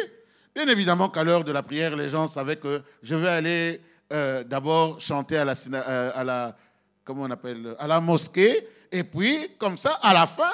bien 0.55 0.67
évidemment 0.67 1.07
qu'à 1.07 1.23
l'heure 1.23 1.43
de 1.43 1.51
la 1.51 1.61
prière, 1.61 1.95
les 1.95 2.09
gens 2.09 2.27
savaient 2.27 2.55
que 2.55 2.81
je 3.03 3.15
vais 3.15 3.29
aller 3.29 3.81
euh, 4.11 4.43
d'abord 4.43 4.99
chanter 4.99 5.37
à 5.37 5.45
la, 5.45 5.53
euh, 5.71 6.55
à 7.77 7.87
la 7.87 8.01
mosquée, 8.01 8.67
et 8.91 9.03
puis 9.03 9.49
comme 9.59 9.77
ça, 9.77 9.99
à 10.01 10.15
la 10.15 10.25
fin, 10.25 10.51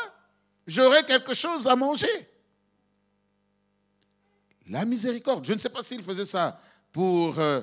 j'aurai 0.67 1.03
quelque 1.03 1.33
chose 1.33 1.65
à 1.65 1.77
manger. 1.77 2.27
La 4.67 4.83
miséricorde. 4.83 5.45
Je 5.45 5.53
ne 5.53 5.57
sais 5.57 5.69
pas 5.69 5.83
s'il 5.83 6.03
faisait 6.03 6.25
ça 6.25 6.59
pour 6.91 7.39
euh, 7.39 7.61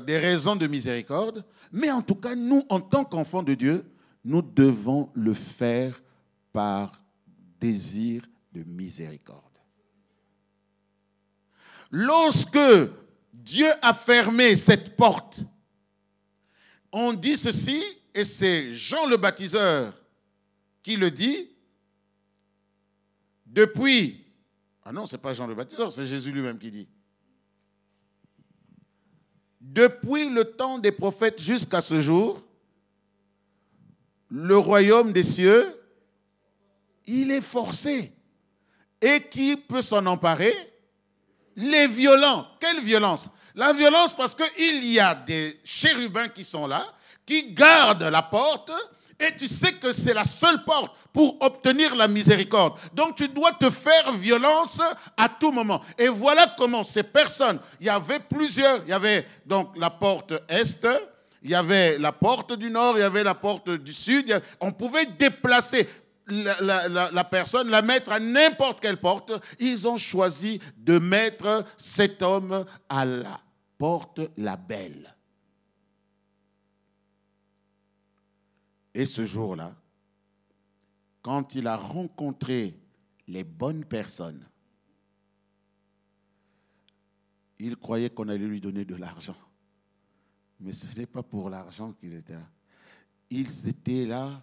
des 0.00 0.16
raisons 0.16 0.56
de 0.56 0.66
miséricorde, 0.66 1.44
mais 1.70 1.90
en 1.90 2.00
tout 2.00 2.14
cas, 2.14 2.34
nous, 2.34 2.64
en 2.70 2.80
tant 2.80 3.04
qu'enfants 3.04 3.42
de 3.42 3.52
Dieu, 3.52 3.84
nous 4.24 4.40
devons 4.40 5.10
le 5.14 5.34
faire 5.34 6.00
par 6.54 7.02
désir 7.58 8.22
de 8.52 8.62
miséricorde. 8.62 9.42
Lorsque 11.90 12.56
Dieu 13.32 13.66
a 13.82 13.92
fermé 13.92 14.54
cette 14.54 14.94
porte, 14.96 15.42
on 16.92 17.12
dit 17.12 17.36
ceci, 17.36 17.82
et 18.14 18.22
c'est 18.22 18.72
Jean 18.72 19.06
le 19.06 19.16
baptiseur 19.16 20.00
qui 20.80 20.94
le 20.94 21.10
dit, 21.10 21.50
depuis, 23.44 24.24
ah 24.84 24.92
non, 24.92 25.06
ce 25.06 25.16
n'est 25.16 25.22
pas 25.22 25.32
Jean 25.32 25.48
le 25.48 25.56
baptiseur, 25.56 25.92
c'est 25.92 26.06
Jésus 26.06 26.30
lui-même 26.30 26.58
qui 26.58 26.70
dit, 26.70 26.88
depuis 29.60 30.28
le 30.28 30.44
temps 30.44 30.78
des 30.78 30.92
prophètes 30.92 31.42
jusqu'à 31.42 31.80
ce 31.80 32.00
jour, 32.00 32.44
le 34.30 34.56
royaume 34.56 35.12
des 35.12 35.24
cieux 35.24 35.80
il 37.06 37.30
est 37.30 37.40
forcé. 37.40 38.12
Et 39.00 39.20
qui 39.22 39.56
peut 39.56 39.82
s'en 39.82 40.04
emparer? 40.06 40.54
Les 41.56 41.86
violents. 41.86 42.46
Quelle 42.58 42.80
violence? 42.80 43.28
La 43.54 43.72
violence 43.72 44.14
parce 44.14 44.34
qu'il 44.34 44.84
y 44.84 44.98
a 44.98 45.14
des 45.14 45.60
chérubins 45.64 46.28
qui 46.28 46.42
sont 46.42 46.66
là, 46.66 46.84
qui 47.24 47.52
gardent 47.52 48.02
la 48.04 48.22
porte, 48.22 48.72
et 49.20 49.36
tu 49.36 49.46
sais 49.46 49.74
que 49.74 49.92
c'est 49.92 50.14
la 50.14 50.24
seule 50.24 50.64
porte 50.64 50.96
pour 51.12 51.40
obtenir 51.40 51.94
la 51.94 52.08
miséricorde. 52.08 52.78
Donc 52.92 53.14
tu 53.14 53.28
dois 53.28 53.52
te 53.52 53.70
faire 53.70 54.12
violence 54.14 54.80
à 55.16 55.28
tout 55.28 55.52
moment. 55.52 55.80
Et 55.96 56.08
voilà 56.08 56.52
comment 56.58 56.82
ces 56.82 57.04
personnes, 57.04 57.60
il 57.78 57.86
y 57.86 57.90
avait 57.90 58.18
plusieurs, 58.18 58.82
il 58.82 58.88
y 58.88 58.92
avait 58.92 59.24
donc 59.46 59.76
la 59.76 59.90
porte 59.90 60.32
est, 60.48 60.86
il 61.42 61.50
y 61.50 61.54
avait 61.54 61.98
la 61.98 62.10
porte 62.10 62.54
du 62.54 62.70
nord, 62.70 62.96
il 62.96 63.00
y 63.00 63.04
avait 63.04 63.22
la 63.22 63.36
porte 63.36 63.70
du 63.70 63.92
sud, 63.92 64.42
on 64.58 64.72
pouvait 64.72 65.06
déplacer 65.06 65.88
la, 66.26 67.24
personne, 67.24 67.68
la 67.68 67.82
mettre 67.82 68.12
à 68.12 68.20
n'importe 68.20 68.80
quelle 68.80 69.00
porte. 69.00 69.32
Ils 69.58 69.86
ont 69.86 69.98
choisi 69.98 70.60
de 70.76 70.98
mettre 70.98 71.64
cet 71.76 72.22
homme 72.22 72.64
à 72.88 73.04
la 73.04 73.40
porte 73.78 74.20
la 74.36 74.56
belle. 74.56 75.14
Et 78.94 79.06
ce 79.06 79.24
jour-là, 79.24 79.74
quand 81.22 81.54
il 81.54 81.66
a 81.66 81.76
rencontré 81.76 82.78
les 83.26 83.44
bonnes 83.44 83.84
personnes, 83.84 84.46
il 87.58 87.76
croyait 87.76 88.10
qu'on 88.10 88.28
allait 88.28 88.46
lui 88.46 88.60
donner 88.60 88.84
de 88.84 88.94
l'argent. 88.94 89.36
Mais 90.60 90.72
ce 90.72 90.86
n'est 90.96 91.06
pas 91.06 91.22
pour 91.22 91.50
l'argent 91.50 91.92
qu'ils 91.92 92.14
étaient 92.14 92.34
là. 92.34 92.48
Ils 93.30 93.68
étaient 93.68 94.06
là 94.06 94.42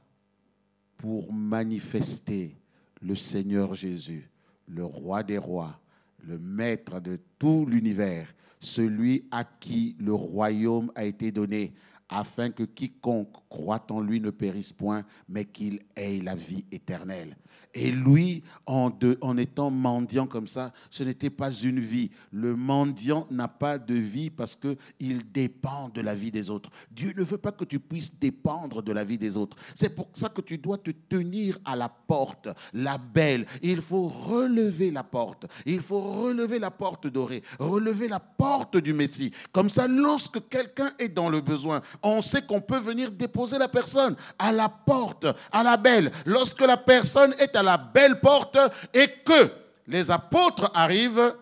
pour 1.02 1.34
manifester 1.34 2.56
le 3.02 3.16
Seigneur 3.16 3.74
Jésus, 3.74 4.30
le 4.68 4.86
roi 4.86 5.24
des 5.24 5.40
rois, 5.40 5.80
le 6.24 6.38
maître 6.38 7.00
de 7.00 7.20
tout 7.40 7.66
l'univers, 7.68 8.34
celui 8.60 9.26
à 9.32 9.44
qui 9.44 9.96
le 10.00 10.14
royaume 10.14 10.92
a 10.94 11.04
été 11.04 11.32
donné, 11.32 11.74
afin 12.12 12.52
que 12.52 12.64
quiconque 12.64 13.34
croit 13.50 13.86
en 13.90 14.02
lui 14.02 14.20
ne 14.20 14.30
périsse 14.30 14.74
point, 14.74 15.06
mais 15.28 15.46
qu'il 15.46 15.80
ait 15.96 16.20
la 16.22 16.36
vie 16.36 16.66
éternelle. 16.72 17.36
Et 17.74 17.92
lui, 17.92 18.44
en, 18.66 18.92
étant 19.38 19.72
mendiant 19.72 20.28
comme 20.28 20.48
ça, 20.48 20.74
ce 20.90 21.04
n'était 21.04 21.30
pas 21.30 21.52
une 21.52 21.80
vie. 21.80 22.12
Le 22.32 22.56
mendiant 22.56 23.28
n'a 23.32 23.48
pas 23.48 23.78
de 23.78 23.94
vie 23.94 24.30
parce 24.30 24.58
qu'il 24.58 25.32
dépend 25.32 25.90
de 25.90 26.02
la 26.02 26.14
vie 26.14 26.32
des 26.32 26.50
autres. 26.50 26.70
Dieu 26.92 27.14
ne 27.16 27.24
veut 27.24 27.38
pas 27.38 27.52
que 27.52 27.64
tu 27.64 27.80
puisses 27.80 28.14
dépendre 28.20 28.82
de 28.84 28.92
la 28.92 29.04
vie 29.04 29.18
des 29.18 29.38
autres. 29.38 29.56
C'est 29.76 29.96
pour 29.96 30.10
ça 30.14 30.28
que 30.28 30.42
tu 30.42 30.58
dois 30.58 30.78
te 30.78 30.92
tenir 30.92 31.60
à 31.64 31.76
la 31.76 31.88
porte, 31.88 32.50
la 32.74 32.98
belle. 32.98 33.46
Il 33.62 33.82
faut 33.82 34.08
relever 34.08 34.92
la 34.92 35.04
porte. 35.04 35.46
Il 35.66 35.80
faut 35.80 36.02
relever 36.02 36.60
la 36.60 36.72
porte 36.72 37.08
dorée, 37.08 37.44
relever 37.58 38.10
la 38.10 38.20
porte 38.20 38.78
du 38.78 38.94
Messie. 38.94 39.32
Comme 39.54 39.70
ça, 39.70 39.88
lorsque 39.88 40.50
quelqu'un 40.50 40.92
est 41.00 41.10
dans 41.10 41.30
le 41.30 41.40
besoin, 41.40 41.82
on 42.04 42.22
sait 42.22 42.42
qu'on 42.42 42.62
peut 42.62 42.80
venir 42.80 43.12
déposer 43.12 43.58
la 43.58 43.68
personne 43.68 44.16
à 44.40 44.52
la 44.52 44.70
porte, 44.70 45.28
à 45.52 45.64
la 45.64 45.78
belle. 45.78 46.12
Lorsque 46.26 46.62
la 46.62 46.78
personne 46.78 47.34
est 47.40 47.56
à 47.56 47.64
la 47.64 47.78
belle 47.78 48.20
porte 48.20 48.58
et 48.94 49.08
que 49.26 49.52
les 49.88 50.10
apôtres 50.10 50.72
arrivent, 50.74 51.36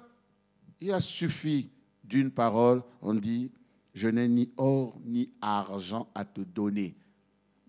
il 0.81 0.93
a 0.93 1.01
suffi 1.01 1.69
d'une 2.03 2.31
parole. 2.31 2.81
On 3.01 3.13
dit, 3.13 3.51
je 3.93 4.07
n'ai 4.07 4.27
ni 4.27 4.49
or 4.57 4.95
ni 5.05 5.29
argent 5.41 6.07
à 6.15 6.25
te 6.25 6.41
donner, 6.41 6.95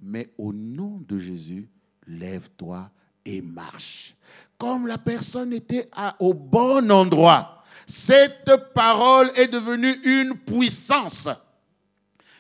mais 0.01 0.31
au 0.39 0.53
nom 0.53 1.01
de 1.07 1.19
Jésus, 1.19 1.69
lève-toi 2.07 2.91
et 3.25 3.41
marche. 3.41 4.15
Comme 4.59 4.87
la 4.87 4.99
personne 4.99 5.53
était 5.53 5.89
au 6.19 6.35
bon 6.35 6.91
endroit, 6.91 7.65
cette 7.87 8.51
parole 8.75 9.31
est 9.35 9.49
devenue 9.49 10.01
une 10.05 10.37
puissance. 10.37 11.29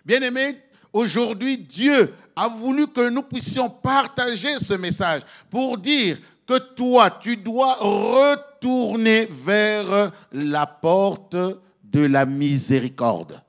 Bien-aimés, 0.05 0.59
aujourd'hui, 0.93 1.59
Dieu 1.59 2.15
a 2.35 2.49
voulu 2.49 2.87
que 2.89 3.09
nous 3.09 3.23
puissions 3.23 3.69
partager 3.69 4.59
ce 4.59 4.75
message 4.75 5.23
pour 5.51 5.79
dire 5.79 6.19
que 6.47 6.59
toi, 6.59 7.11
tu 7.11 7.37
dois 7.37 7.75
retourner 7.75 9.29
vers 9.31 10.11
la 10.33 10.67
porte 10.67 11.37
de 11.85 12.07
la 12.07 12.27
miséricorde. 12.27 13.41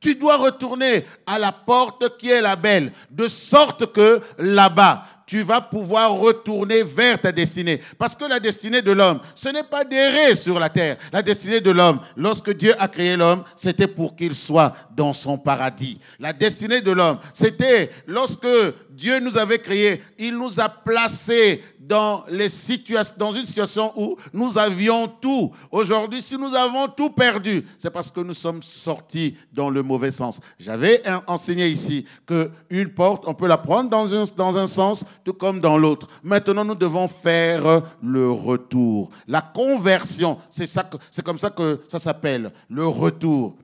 Tu 0.00 0.14
dois 0.14 0.36
retourner 0.36 1.06
à 1.26 1.38
la 1.38 1.50
porte 1.50 2.18
qui 2.18 2.30
est 2.30 2.42
la 2.42 2.56
belle, 2.56 2.92
de 3.10 3.26
sorte 3.26 3.90
que 3.92 4.20
là-bas, 4.38 5.06
tu 5.26 5.42
vas 5.42 5.60
pouvoir 5.60 6.12
retourner 6.12 6.82
vers 6.82 7.20
ta 7.20 7.32
destinée. 7.32 7.80
Parce 7.98 8.14
que 8.14 8.24
la 8.24 8.40
destinée 8.40 8.82
de 8.82 8.92
l'homme, 8.92 9.20
ce 9.34 9.48
n'est 9.48 9.62
pas 9.62 9.84
d'errer 9.84 10.34
sur 10.34 10.58
la 10.58 10.68
terre. 10.68 10.96
La 11.12 11.22
destinée 11.22 11.60
de 11.60 11.70
l'homme, 11.70 12.00
lorsque 12.16 12.54
Dieu 12.54 12.74
a 12.78 12.88
créé 12.88 13.16
l'homme, 13.16 13.44
c'était 13.56 13.86
pour 13.86 14.14
qu'il 14.14 14.34
soit 14.34 14.74
dans 14.94 15.12
son 15.12 15.38
paradis. 15.38 15.98
La 16.18 16.32
destinée 16.32 16.80
de 16.80 16.92
l'homme, 16.92 17.18
c'était 17.32 17.90
lorsque 18.06 18.46
Dieu 18.94 19.18
nous 19.18 19.36
avait 19.36 19.58
créés, 19.58 20.02
il 20.18 20.36
nous 20.36 20.60
a 20.60 20.68
placés 20.68 21.62
dans, 21.80 22.24
une 22.28 22.48
situation 22.48 23.92
où 23.96 24.16
nous 24.32 24.56
avions 24.56 25.08
tout. 25.08 25.50
Aujourd'hui, 25.70 26.22
si 26.22 26.38
nous 26.38 26.54
avons 26.54 26.88
tout 26.88 27.10
perdu, 27.10 27.66
c'est 27.76 27.90
parce 27.90 28.10
que 28.10 28.20
nous 28.20 28.34
sommes 28.34 28.62
sortis 28.62 29.36
dans 29.52 29.68
le 29.68 29.82
mauvais 29.82 30.12
sens. 30.12 30.40
J'avais 30.58 31.02
enseigné 31.26 31.68
ici 31.68 32.06
qu'une 32.26 32.88
porte, 32.90 33.24
on 33.26 33.34
peut 33.34 33.48
la 33.48 33.58
prendre 33.58 33.90
dans 33.90 34.14
un, 34.58 34.66
sens, 34.66 35.04
tout 35.24 35.34
comme 35.34 35.60
dans 35.60 35.76
l'autre. 35.76 36.06
Maintenant, 36.22 36.64
nous 36.64 36.76
devons 36.76 37.08
faire 37.08 37.82
le 38.02 38.30
retour. 38.30 39.10
La 39.26 39.42
conversion, 39.42 40.38
c'est 40.50 41.22
comme 41.24 41.38
ça 41.38 41.50
que 41.50 41.80
ça 41.88 41.98
s'appelle, 41.98 42.52
le 42.70 42.86
retour. 42.86 43.56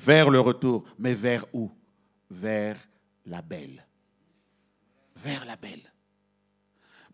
Vers 0.00 0.30
le 0.30 0.40
retour. 0.40 0.84
Mais 0.98 1.14
vers 1.14 1.44
où? 1.52 1.70
Vers 2.30 2.76
la 3.26 3.42
belle. 3.42 3.84
Vers 5.24 5.44
la 5.44 5.56
belle. 5.56 5.82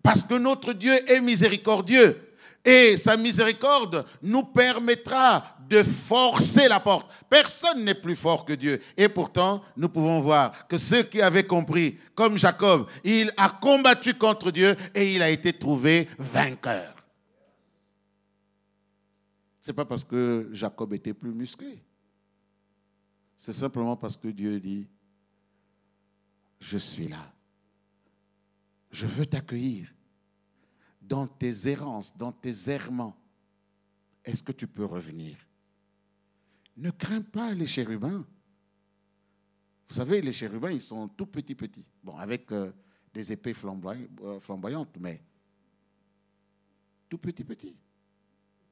Parce 0.02 0.24
que 0.24 0.34
notre 0.34 0.72
Dieu 0.72 0.92
est 1.10 1.20
miséricordieux. 1.20 2.30
Et 2.64 2.96
sa 2.96 3.16
miséricorde 3.16 4.06
nous 4.22 4.42
permettra 4.42 5.56
de 5.68 5.82
forcer 5.82 6.66
la 6.68 6.80
porte. 6.80 7.10
Personne 7.28 7.84
n'est 7.84 7.94
plus 7.94 8.16
fort 8.16 8.44
que 8.44 8.54
Dieu. 8.54 8.80
Et 8.96 9.08
pourtant, 9.08 9.62
nous 9.76 9.88
pouvons 9.88 10.20
voir 10.20 10.66
que 10.66 10.78
ceux 10.78 11.02
qui 11.02 11.20
avaient 11.20 11.46
compris, 11.46 11.98
comme 12.14 12.38
Jacob, 12.38 12.88
il 13.02 13.32
a 13.36 13.50
combattu 13.50 14.14
contre 14.14 14.50
Dieu 14.50 14.76
et 14.94 15.14
il 15.14 15.22
a 15.22 15.28
été 15.28 15.52
trouvé 15.52 16.08
vainqueur. 16.18 16.94
Ce 19.60 19.70
n'est 19.70 19.74
pas 19.74 19.84
parce 19.84 20.04
que 20.04 20.48
Jacob 20.52 20.92
était 20.94 21.14
plus 21.14 21.32
musclé. 21.32 21.82
C'est 23.36 23.52
simplement 23.52 23.96
parce 23.96 24.16
que 24.16 24.28
Dieu 24.28 24.58
dit, 24.60 24.86
je 26.60 26.78
suis 26.78 27.08
là. 27.08 27.33
Je 28.94 29.06
veux 29.06 29.26
t'accueillir 29.26 29.92
dans 31.02 31.26
tes 31.26 31.66
errances, 31.66 32.16
dans 32.16 32.30
tes 32.30 32.70
errements. 32.70 33.16
Est-ce 34.24 34.40
que 34.40 34.52
tu 34.52 34.68
peux 34.68 34.84
revenir? 34.84 35.36
Ne 36.76 36.92
crains 36.92 37.20
pas 37.20 37.54
les 37.54 37.66
chérubins. 37.66 38.24
Vous 39.88 39.94
savez, 39.96 40.22
les 40.22 40.32
chérubins, 40.32 40.70
ils 40.70 40.80
sont 40.80 41.08
tout 41.08 41.26
petits, 41.26 41.56
petits. 41.56 41.84
Bon, 42.04 42.16
avec 42.16 42.52
euh, 42.52 42.70
des 43.12 43.32
épées 43.32 43.52
euh, 43.64 44.40
flamboyantes, 44.40 44.96
mais 45.00 45.20
tout 47.08 47.18
petit, 47.18 47.42
petit. 47.42 47.74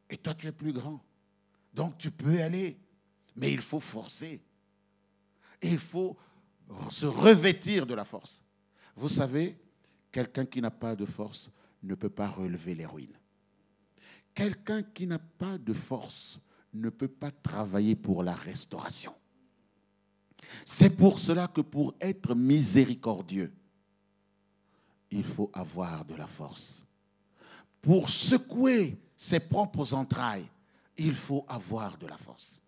Et 0.09 0.19
toi, 0.19 0.35
tu 0.35 0.47
es 0.47 0.53
plus 0.53 0.73
grand. 0.73 1.05
Donc, 1.75 1.99
tu 1.99 2.13
peux 2.13 2.41
aller. 2.41 2.79
Mais 3.35 3.53
il 3.53 3.61
faut 3.61 3.81
forcer. 3.81 4.41
Il 5.61 5.79
faut 5.79 6.17
se 6.91 7.07
revêtir 7.07 7.87
de 7.87 7.95
la 7.95 8.05
force. 8.05 8.41
Vous 8.95 9.09
savez, 9.09 9.59
quelqu'un 10.13 10.45
qui 10.45 10.61
n'a 10.61 10.71
pas 10.71 10.95
de 10.95 11.07
force 11.07 11.51
ne 11.83 11.95
peut 11.95 12.11
pas 12.11 12.29
relever 12.29 12.75
les 12.75 12.87
ruines. 12.87 13.17
Quelqu'un 14.35 14.83
qui 14.83 15.07
n'a 15.07 15.19
pas 15.19 15.59
de 15.59 15.73
force 15.73 16.39
ne 16.73 16.91
peut 16.91 17.09
pas 17.09 17.31
travailler 17.31 17.97
pour 17.97 18.23
la 18.23 18.35
restauration. 18.35 19.15
C'est 20.65 20.97
pour 20.97 21.19
cela 21.19 21.49
que 21.49 21.61
pour 21.61 21.95
être 22.01 22.35
miséricordieux, 22.35 23.53
il 25.11 25.25
faut 25.25 25.51
avoir 25.53 26.05
de 26.05 26.15
la 26.15 26.27
force. 26.27 26.85
Pour 27.81 28.09
secouer 28.09 28.99
ses 29.17 29.41
propres 29.41 29.93
entrailles, 29.93 30.49
il 30.97 31.15
faut 31.15 31.45
avoir 31.49 31.97
de 31.99 32.07
la 32.07 32.17
force. 32.17 32.61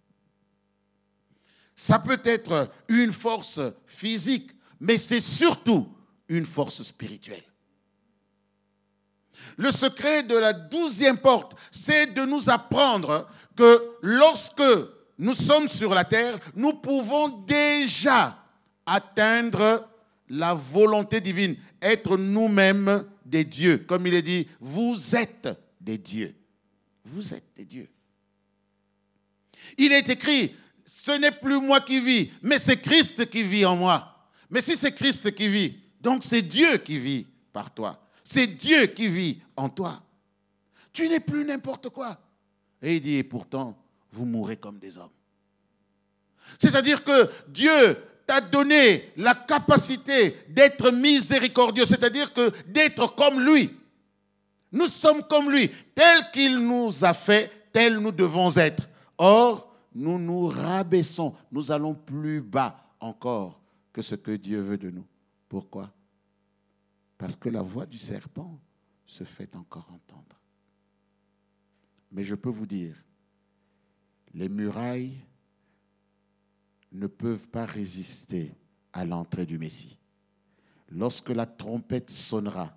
Ça 1.76 1.98
peut 1.98 2.20
être 2.24 2.70
une 2.88 3.12
force 3.12 3.60
physique, 3.86 4.50
mais 4.78 4.98
c'est 4.98 5.20
surtout 5.20 5.88
une 6.28 6.46
force 6.46 6.82
spirituelle. 6.82 7.44
Le 9.56 9.70
secret 9.70 10.22
de 10.22 10.36
la 10.36 10.52
douzième 10.52 11.18
porte, 11.18 11.54
c'est 11.70 12.06
de 12.06 12.24
nous 12.24 12.48
apprendre 12.50 13.28
que 13.56 13.96
lorsque 14.02 14.62
nous 15.18 15.34
sommes 15.34 15.68
sur 15.68 15.94
la 15.94 16.04
terre, 16.04 16.38
nous 16.54 16.74
pouvons 16.74 17.28
déjà 17.28 18.38
atteindre 18.86 19.88
la 20.28 20.54
volonté 20.54 21.20
divine, 21.20 21.56
être 21.80 22.16
nous-mêmes 22.16 23.04
des 23.24 23.44
dieux. 23.44 23.78
Comme 23.78 24.06
il 24.06 24.14
est 24.14 24.22
dit, 24.22 24.48
vous 24.60 25.14
êtes 25.14 25.48
des 25.80 25.98
dieux. 25.98 26.34
Vous 27.04 27.34
êtes 27.34 27.52
des 27.54 27.64
dieux. 27.64 27.88
Il 29.76 29.92
est 29.92 30.08
écrit, 30.08 30.54
ce 30.84 31.12
n'est 31.12 31.32
plus 31.32 31.60
moi 31.60 31.80
qui 31.80 32.00
vis, 32.00 32.30
mais 32.42 32.58
c'est 32.58 32.80
Christ 32.80 33.28
qui 33.28 33.42
vit 33.42 33.64
en 33.64 33.76
moi. 33.76 34.28
Mais 34.50 34.60
si 34.60 34.76
c'est 34.76 34.92
Christ 34.92 35.34
qui 35.34 35.48
vit, 35.48 35.78
donc 36.04 36.22
c'est 36.22 36.42
Dieu 36.42 36.76
qui 36.76 36.98
vit 36.98 37.26
par 37.52 37.72
toi. 37.72 37.98
C'est 38.22 38.46
Dieu 38.46 38.86
qui 38.86 39.08
vit 39.08 39.40
en 39.56 39.70
toi. 39.70 40.02
Tu 40.92 41.08
n'es 41.08 41.18
plus 41.18 41.44
n'importe 41.44 41.88
quoi. 41.88 42.18
Et 42.82 42.96
il 42.96 43.00
dit, 43.00 43.16
et 43.16 43.24
pourtant, 43.24 43.76
vous 44.12 44.26
mourrez 44.26 44.58
comme 44.58 44.78
des 44.78 44.98
hommes. 44.98 45.10
C'est-à-dire 46.58 47.02
que 47.02 47.30
Dieu 47.48 47.96
t'a 48.26 48.42
donné 48.42 49.12
la 49.16 49.34
capacité 49.34 50.36
d'être 50.48 50.90
miséricordieux, 50.90 51.86
c'est-à-dire 51.86 52.32
que 52.34 52.52
d'être 52.68 53.14
comme 53.14 53.40
lui. 53.40 53.70
Nous 54.72 54.88
sommes 54.88 55.22
comme 55.22 55.50
lui, 55.50 55.70
tel 55.94 56.30
qu'il 56.32 56.58
nous 56.58 57.04
a 57.04 57.14
fait, 57.14 57.50
tel 57.72 57.98
nous 57.98 58.12
devons 58.12 58.54
être. 58.56 58.88
Or, 59.16 59.74
nous 59.94 60.18
nous 60.18 60.48
rabaissons, 60.48 61.34
nous 61.50 61.72
allons 61.72 61.94
plus 61.94 62.42
bas 62.42 62.76
encore 63.00 63.60
que 63.92 64.02
ce 64.02 64.16
que 64.16 64.32
Dieu 64.32 64.60
veut 64.60 64.78
de 64.78 64.90
nous. 64.90 65.06
Pourquoi? 65.54 65.94
Parce 67.16 67.36
que 67.36 67.48
la 67.48 67.62
voix 67.62 67.86
du 67.86 67.96
serpent 67.96 68.58
se 69.06 69.22
fait 69.22 69.54
encore 69.54 69.88
entendre. 69.92 70.36
Mais 72.10 72.24
je 72.24 72.34
peux 72.34 72.50
vous 72.50 72.66
dire, 72.66 72.96
les 74.32 74.48
murailles 74.48 75.16
ne 76.90 77.06
peuvent 77.06 77.46
pas 77.46 77.66
résister 77.66 78.52
à 78.92 79.04
l'entrée 79.04 79.46
du 79.46 79.56
Messie. 79.56 79.96
Lorsque 80.88 81.30
la 81.30 81.46
trompette 81.46 82.10
sonnera, 82.10 82.76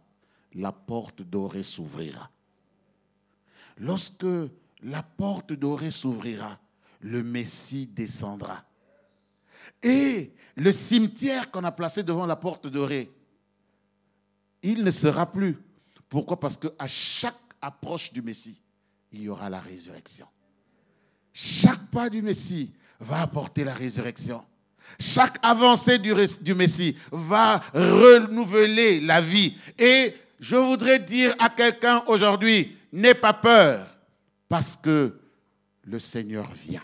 la 0.53 0.71
porte 0.71 1.23
dorée 1.23 1.63
s'ouvrira. 1.63 2.29
Lorsque 3.79 4.27
la 4.83 5.01
porte 5.01 5.51
dorée 5.51 5.89
s'ouvrira, 5.89 6.59
le 6.99 7.23
Messie 7.23 7.87
descendra. 7.87 8.63
Et 9.83 10.31
le 10.55 10.71
cimetière 10.71 11.51
qu'on 11.51 11.63
a 11.63 11.71
placé 11.71 12.03
devant 12.03 12.25
la 12.25 12.35
porte 12.35 12.67
dorée, 12.67 13.11
il 14.63 14.83
ne 14.83 14.91
sera 14.91 15.31
plus. 15.31 15.57
Pourquoi? 16.09 16.39
Parce 16.39 16.57
qu'à 16.57 16.87
chaque 16.87 17.35
approche 17.61 18.11
du 18.11 18.21
Messie, 18.21 18.59
il 19.11 19.23
y 19.23 19.29
aura 19.29 19.49
la 19.49 19.59
résurrection. 19.59 20.27
Chaque 21.33 21.85
pas 21.91 22.09
du 22.09 22.21
Messie 22.21 22.73
va 22.99 23.21
apporter 23.21 23.63
la 23.63 23.73
résurrection. 23.73 24.43
Chaque 24.99 25.37
avancée 25.43 25.99
du, 25.99 26.13
du 26.41 26.55
Messie 26.55 26.97
va 27.11 27.61
renouveler 27.73 29.01
la 29.01 29.21
vie. 29.21 29.55
Et 29.77 30.15
je 30.39 30.55
voudrais 30.55 30.99
dire 30.99 31.35
à 31.39 31.49
quelqu'un 31.49 32.03
aujourd'hui, 32.07 32.77
n'aie 32.91 33.13
pas 33.13 33.33
peur, 33.33 33.95
parce 34.47 34.77
que 34.77 35.19
le 35.83 35.99
Seigneur 35.99 36.51
vient. 36.53 36.83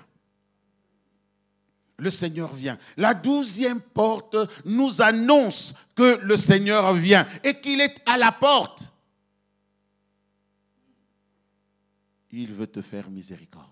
Le 1.98 2.10
Seigneur 2.10 2.54
vient. 2.56 2.78
La 2.98 3.14
douzième 3.14 3.80
porte 3.80 4.36
nous 4.66 5.02
annonce 5.02 5.74
que 5.96 6.20
le 6.24 6.38
Seigneur 6.38 6.94
vient 6.94 7.28
et 7.44 7.60
qu'il 7.60 7.82
est 7.82 7.96
à 8.06 8.18
la 8.18 8.32
porte. 8.32 8.92
Il 12.32 12.54
veut 12.54 12.68
te 12.68 12.82
faire 12.82 13.10
miséricorde. 13.10 13.70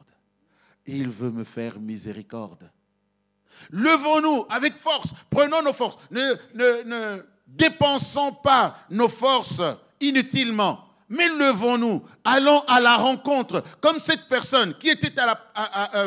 Il 0.86 1.10
veut 1.10 1.32
me 1.32 1.44
faire 1.44 1.80
miséricorde. 1.80 2.70
Levons-nous 3.72 4.46
avec 4.50 4.78
force, 4.78 5.14
prenons 5.30 5.62
nos 5.62 5.74
forces. 5.74 5.98
Ne, 6.12 7.24
dépensons 7.48 8.34
pas 8.34 8.78
nos 8.90 9.10
forces 9.10 9.62
inutilement 10.00 10.88
mais 11.14 11.28
levons-nous, 11.28 12.02
allons 12.24 12.62
à 12.68 12.80
la 12.80 12.96
rencontre, 12.96 13.62
comme 13.82 14.00
cette 14.00 14.30
personne 14.30 14.74
qui 14.78 14.88
était 14.88 15.14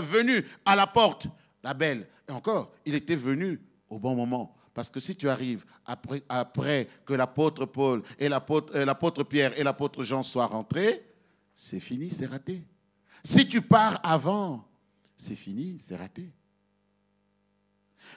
venue 0.01 0.49
à 0.65 0.75
la 0.75 0.87
porte, 0.87 1.27
la 1.65 1.75
belle. 1.75 2.07
Et 2.29 2.33
encore, 2.33 2.73
il 2.85 2.95
était 2.95 3.17
venu 3.17 3.61
au 3.89 3.99
bon 3.99 4.15
moment. 4.15 4.55
Parce 4.73 4.91
que 4.91 5.01
si 5.01 5.17
tu 5.17 5.29
arrives 5.29 5.65
après, 5.87 6.89
que 7.07 7.15
l'apôtre 7.15 7.65
Paul 7.65 8.03
et 8.19 8.27
euh, 8.27 8.85
l'apôtre 8.85 9.25
Pierre 9.25 9.59
et 9.59 9.63
l'apôtre 9.63 10.05
Jean 10.05 10.23
soient 10.23 10.47
rentrés, 10.47 11.05
c'est 11.55 11.81
fini, 11.81 12.11
c'est 12.11 12.27
raté. 12.27 12.63
Si 13.25 13.49
tu 13.49 13.63
pars 13.63 14.01
avant, 14.03 14.69
c'est 15.17 15.37
fini, 15.37 15.79
c'est 15.79 15.97
raté. 15.97 16.29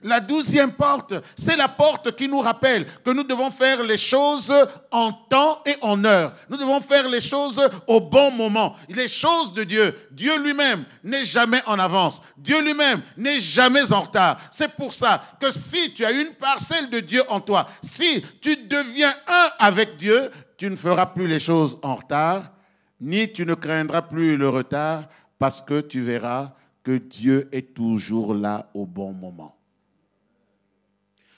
La 0.03 0.19
douzième 0.19 0.71
porte, 0.71 1.13
c'est 1.35 1.55
la 1.55 1.67
porte 1.67 2.15
qui 2.15 2.27
nous 2.27 2.39
rappelle 2.39 2.85
que 3.03 3.11
nous 3.11 3.23
devons 3.23 3.51
faire 3.51 3.83
les 3.83 3.97
choses 3.97 4.53
en 4.91 5.11
temps 5.11 5.61
et 5.65 5.75
en 5.81 6.03
heure. 6.05 6.35
Nous 6.49 6.57
devons 6.57 6.81
faire 6.81 7.07
les 7.07 7.21
choses 7.21 7.61
au 7.87 7.99
bon 7.99 8.31
moment. 8.31 8.75
Les 8.89 9.07
choses 9.07 9.53
de 9.53 9.63
Dieu. 9.63 9.95
Dieu 10.11 10.37
lui-même 10.39 10.85
n'est 11.03 11.25
jamais 11.25 11.61
en 11.65 11.79
avance. 11.79 12.21
Dieu 12.37 12.61
lui-même 12.61 13.01
n'est 13.17 13.39
jamais 13.39 13.91
en 13.91 14.01
retard. 14.01 14.39
C'est 14.51 14.73
pour 14.73 14.93
ça 14.93 15.21
que 15.39 15.51
si 15.51 15.93
tu 15.93 16.05
as 16.05 16.11
une 16.11 16.33
parcelle 16.33 16.89
de 16.89 16.99
Dieu 16.99 17.21
en 17.29 17.39
toi, 17.39 17.67
si 17.81 18.23
tu 18.41 18.55
deviens 18.57 19.13
un 19.27 19.49
avec 19.59 19.95
Dieu, 19.95 20.31
tu 20.57 20.69
ne 20.69 20.75
feras 20.75 21.07
plus 21.07 21.27
les 21.27 21.39
choses 21.39 21.77
en 21.83 21.95
retard, 21.95 22.51
ni 22.99 23.31
tu 23.31 23.45
ne 23.45 23.53
craindras 23.53 24.01
plus 24.01 24.37
le 24.37 24.49
retard, 24.49 25.03
parce 25.39 25.61
que 25.61 25.81
tu 25.81 26.01
verras 26.01 26.51
que 26.83 26.97
Dieu 26.97 27.47
est 27.51 27.73
toujours 27.73 28.33
là 28.33 28.69
au 28.73 28.85
bon 28.85 29.11
moment. 29.11 29.56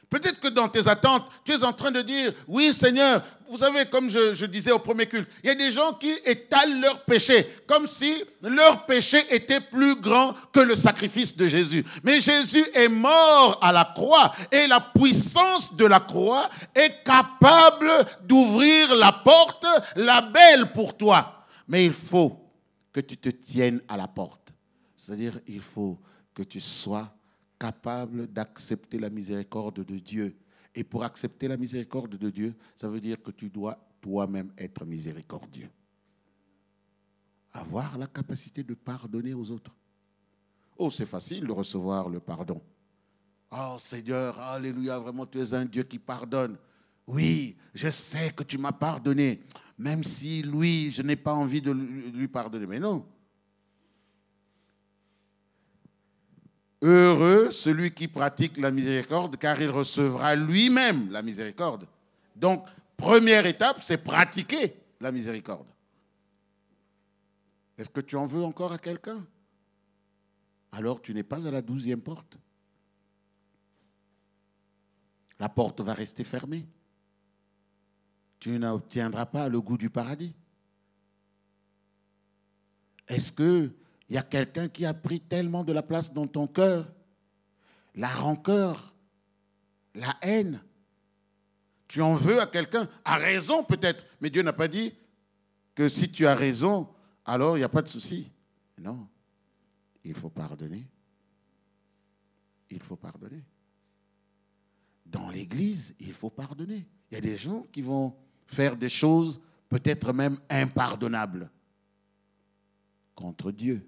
Peut-être 0.10 0.39
que 0.39 0.47
dans 0.47 0.68
tes 0.68 0.88
attentes, 0.88 1.26
tu 1.45 1.51
es 1.51 1.64
en 1.64 1.72
train 1.72 1.91
de 1.91 2.01
dire, 2.01 2.34
oui 2.47 2.74
Seigneur, 2.74 3.24
vous 3.47 3.60
savez, 3.60 3.86
comme 3.86 4.10
je, 4.10 4.45
disais 4.45 4.72
au 4.72 4.80
premier 4.80 5.07
culte, 5.07 5.30
il 5.43 5.47
y 5.47 5.49
a 5.51 5.55
des 5.55 5.72
gens 5.72 5.93
qui 5.93 6.12
étalent 6.26 6.80
leur 6.82 7.03
péché, 7.03 7.47
comme 7.68 7.86
si 7.86 8.24
leur 8.41 8.88
péché 8.88 9.20
était 9.30 9.60
plus 9.60 9.95
grand 9.95 10.36
que 10.51 10.60
le 10.62 10.74
sacrifice 10.74 11.38
de 11.38 11.47
Jésus. 11.47 11.86
Mais 12.03 12.22
Jésus 12.22 12.66
est 12.74 12.88
mort 12.88 13.60
à 13.62 13.72
la 13.72 13.86
croix 13.86 14.34
et 14.51 14.66
la 14.66 14.80
puissance 14.80 15.76
de 15.76 15.86
la 15.86 15.99
croix 15.99 16.49
est 16.74 17.03
capable 17.03 17.91
d'ouvrir 18.24 18.95
la 18.95 19.12
porte, 19.12 19.66
la 19.95 20.22
belle 20.22 20.72
pour 20.72 20.97
toi. 20.97 21.45
Mais 21.68 21.86
il 21.86 21.93
faut 21.93 22.36
que 22.91 22.99
tu 22.99 23.16
te 23.18 23.30
tiennes 23.30 23.82
à 23.88 23.95
la 23.95 24.07
porte. 24.07 24.53
C'est-à-dire, 24.97 25.39
il 25.47 25.62
faut 25.62 25.99
que 26.34 26.43
tu 26.43 26.60
sois 26.60 27.12
capable 27.60 28.28
d'accepter 28.28 28.97
la 28.97 29.10
miséricorde 29.10 29.84
de 29.86 29.99
Dieu. 29.99 30.36
Et 30.74 30.84
pour 30.84 31.03
accepter 31.03 31.47
la 31.47 31.57
miséricorde 31.57 32.16
de 32.16 32.30
Dieu, 32.30 32.55
ça 32.76 32.88
veut 32.88 33.01
dire 33.01 33.22
que 33.22 33.32
tu 33.32 33.49
dois 33.49 33.78
toi-même 34.01 34.51
être 34.57 34.86
miséricordieux. 34.86 35.70
Avoir 37.51 37.97
la 37.97 38.07
capacité 38.07 38.64
de 38.64 38.74
pardonner 38.74 39.34
aux 39.34 39.51
autres. 39.51 39.76
Oh, 40.78 40.89
c'est 40.89 41.05
facile 41.05 41.45
de 41.45 41.51
recevoir 41.51 42.07
le 42.07 42.20
pardon. 42.20 42.62
Oh 43.51 43.76
Seigneur, 43.80 44.39
alléluia, 44.39 44.97
vraiment 44.99 45.26
tu 45.26 45.39
es 45.39 45.53
un 45.53 45.66
Dieu 45.66 45.84
qui 45.84 45.99
pardonne. 45.99 46.57
Oui, 47.07 47.57
je 47.74 47.89
sais 47.89 48.32
que 48.32 48.43
tu 48.43 48.60
m'as 48.60 48.72
pardonné, 48.72 49.41
même 49.78 50.03
si 50.03 50.43
lui, 50.43 50.91
je 50.91 51.01
n'ai 51.01 51.16
pas 51.16 51.34
envie 51.34 51.62
de 51.62 51.72
lui 51.72 52.28
pardonner. 52.28 52.68
Mais 52.68 52.80
non, 52.80 53.05
Heureux 56.82 57.52
celui 57.52 57.94
qui 57.94 58.08
pratique 58.08 58.58
la 58.58 58.72
miséricorde, 58.72 59.38
car 59.38 59.62
il 59.62 59.70
recevra 59.70 60.36
lui-même 60.36 61.12
la 61.12 61.22
miséricorde. 61.22 61.86
Donc, 62.36 62.66
première 62.96 63.46
étape, 63.46 63.84
c'est 63.84 63.98
pratiquer 63.98 64.76
la 65.02 65.12
miséricorde. 65.12 65.68
Est-ce 67.78 67.90
que 67.90 68.02
tu 68.02 68.16
en 68.16 68.26
veux 68.26 68.44
encore 68.44 68.74
à 68.74 68.78
quelqu'un? 68.78 69.26
Alors 70.72 71.02
tu 71.02 71.14
n'es 71.14 71.24
pas 71.24 71.48
à 71.48 71.52
la 71.52 71.62
douzième 71.62 72.02
porte. 72.02 72.38
La 75.40 75.50
porte 75.50 75.82
va 75.82 75.94
rester 75.94 76.24
fermée. 76.24 76.66
Tu 78.40 78.58
n'obtiendras 78.60 79.26
pas 79.26 79.50
le 79.50 79.62
goût 79.62 79.78
du 79.78 79.90
paradis. 79.90 80.34
Est-ce 83.08 83.32
qu'il 84.10 84.16
y 84.16 84.18
a 84.18 84.24
quelqu'un 84.24 84.68
qui 84.68 84.88
a 84.88 84.93
pris 84.95 85.20
tellement 85.20 85.64
de 85.64 85.72
la 85.72 85.84
place 85.84 86.12
dans 86.12 86.26
ton 86.26 86.47
cœur 86.47 86.91
La 87.93 88.07
rancœur, 88.07 88.95
la 89.93 90.18
haine. 90.24 90.64
Tu 91.88 92.01
en 92.01 92.16
veux 92.16 92.41
à 92.41 92.47
quelqu'un, 92.47 92.89
à 93.05 93.18
raison 93.18 93.64
peut-être, 93.64 94.03
mais 94.20 94.32
Dieu 94.32 94.41
n'a 94.41 94.53
pas 94.53 94.68
dit 94.68 94.95
que 95.76 95.89
si 95.89 96.12
tu 96.12 96.26
as 96.26 96.34
raison, 96.34 96.88
alors 97.24 97.55
il 97.55 97.60
n'y 97.60 97.66
a 97.66 97.70
pas 97.70 97.84
de 97.84 97.88
souci. 97.88 98.32
Non, 98.80 99.07
il 100.03 100.16
faut 100.16 100.30
pardonner. 100.30 100.88
Il 102.72 102.82
faut 102.82 102.95
pardonner. 102.95 103.43
Dans 105.05 105.30
l'Église, 105.30 105.93
il 105.99 106.14
faut 106.14 106.32
pardonner. 106.32 106.88
Il 107.12 107.16
y 107.16 107.18
a 107.18 107.22
des 107.22 107.38
gens 107.38 107.68
qui 107.72 107.84
vont 107.84 108.16
faire 108.47 108.76
des 108.76 108.89
choses 108.89 109.39
peut-être 109.68 110.14
même 110.14 110.39
impardonnables 110.49 111.51
contre 113.14 113.51
Dieu, 113.51 113.86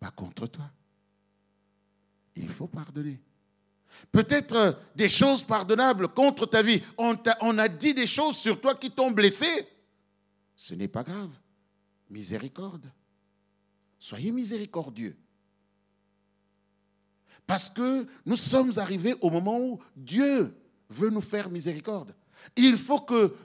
pas 0.00 0.10
contre 0.10 0.46
toi. 0.46 0.70
Il 2.34 2.48
faut 2.48 2.66
pardonner. 2.66 3.20
Peut-être 4.10 4.80
des 4.96 5.08
choses 5.08 5.42
pardonnables 5.42 6.08
contre 6.08 6.46
ta 6.46 6.62
vie. 6.62 6.82
On 6.96 7.58
a, 7.58 7.68
dit 7.68 7.92
des 7.92 8.06
choses 8.06 8.36
sur 8.36 8.60
toi 8.60 8.74
qui 8.74 8.90
t'ont 8.90 9.10
blessé. 9.10 9.68
Ce 10.56 10.74
n'est 10.74 10.88
pas 10.88 11.02
grave 11.02 11.30
miséricorde. 12.08 12.90
Soyez 13.98 14.32
miséricordieux. 14.32 15.16
Parce 17.46 17.68
que 17.68 18.06
nous 18.24 18.36
sommes 18.36 18.72
arrivés 18.76 19.14
au 19.20 19.30
moment 19.30 19.60
où 19.60 19.80
Dieu 19.94 20.56
veut 20.88 21.10
nous 21.10 21.20
faire 21.20 21.50
miséricorde. 21.50 22.14
Il 22.56 22.78
faut 22.78 23.00
que 23.00 23.36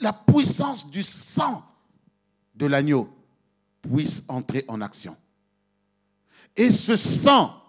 la 0.00 0.12
puissance 0.12 0.88
du 0.88 1.02
sang 1.02 1.64
de 2.54 2.66
l'agneau 2.66 3.08
puisse 3.82 4.22
entrer 4.28 4.64
en 4.68 4.80
action. 4.80 5.16
Et 6.56 6.70
ce 6.70 6.96
sang 6.96 7.60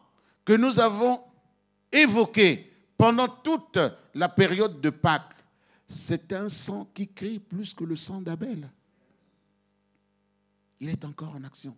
que 0.44 0.54
nous 0.54 0.80
avons 0.80 1.22
évoqué 1.92 2.72
pendant 2.98 3.28
toute 3.28 3.80
la 4.14 4.30
période 4.30 4.80
de 4.80 4.90
Pâques, 4.90 5.34
c'est 5.88 6.34
un 6.34 6.50
sang 6.50 6.88
qui 6.94 7.08
crie 7.08 7.40
plus 7.40 7.74
que 7.74 7.84
le 7.84 7.96
sang 7.96 8.22
d'Abel 8.22 8.70
il 10.80 10.90
est 10.90 11.06
encore 11.06 11.34
en 11.36 11.44
action. 11.44 11.76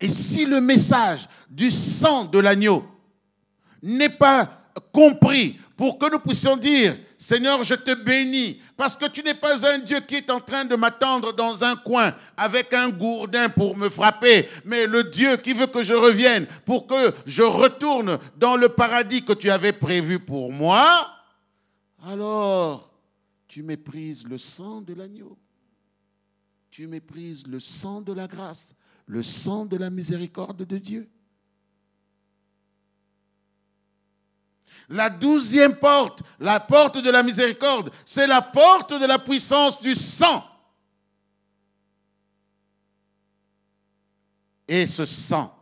Et 0.00 0.08
si 0.08 0.46
le 0.46 0.60
message 0.60 1.28
du 1.50 1.70
sang 1.70 2.24
de 2.24 2.38
l'agneau 2.38 2.84
n'est 3.82 4.08
pas 4.08 4.70
compris 4.92 5.58
pour 5.76 5.98
que 5.98 6.10
nous 6.10 6.20
puissions 6.20 6.56
dire, 6.56 6.96
Seigneur, 7.24 7.62
je 7.64 7.74
te 7.74 7.94
bénis, 7.94 8.60
parce 8.76 8.98
que 8.98 9.08
tu 9.08 9.22
n'es 9.22 9.32
pas 9.32 9.66
un 9.66 9.78
Dieu 9.78 10.00
qui 10.00 10.16
est 10.16 10.30
en 10.30 10.40
train 10.40 10.66
de 10.66 10.76
m'attendre 10.76 11.32
dans 11.32 11.64
un 11.64 11.74
coin 11.74 12.14
avec 12.36 12.74
un 12.74 12.90
gourdin 12.90 13.48
pour 13.48 13.78
me 13.78 13.88
frapper, 13.88 14.46
mais 14.66 14.86
le 14.86 15.04
Dieu 15.04 15.38
qui 15.38 15.54
veut 15.54 15.66
que 15.66 15.82
je 15.82 15.94
revienne 15.94 16.46
pour 16.66 16.86
que 16.86 17.14
je 17.24 17.42
retourne 17.42 18.18
dans 18.36 18.56
le 18.56 18.68
paradis 18.68 19.24
que 19.24 19.32
tu 19.32 19.50
avais 19.50 19.72
prévu 19.72 20.18
pour 20.18 20.52
moi, 20.52 20.86
alors 22.06 22.92
tu 23.48 23.62
méprises 23.62 24.24
le 24.28 24.36
sang 24.36 24.82
de 24.82 24.92
l'agneau 24.92 25.38
tu 26.74 26.88
méprises 26.88 27.46
le 27.46 27.60
sang 27.60 28.00
de 28.00 28.12
la 28.12 28.26
grâce, 28.26 28.74
le 29.06 29.22
sang 29.22 29.64
de 29.64 29.76
la 29.76 29.90
miséricorde 29.90 30.64
de 30.64 30.76
Dieu. 30.78 31.08
La 34.88 35.08
douzième 35.08 35.76
porte, 35.76 36.22
la 36.38 36.60
porte 36.60 36.98
de 36.98 37.10
la 37.10 37.22
miséricorde, 37.22 37.90
c'est 38.04 38.26
la 38.26 38.42
porte 38.42 38.92
de 38.92 39.06
la 39.06 39.18
puissance 39.18 39.80
du 39.80 39.94
sang. 39.94 40.44
Et 44.68 44.86
ce 44.86 45.04
sang 45.04 45.54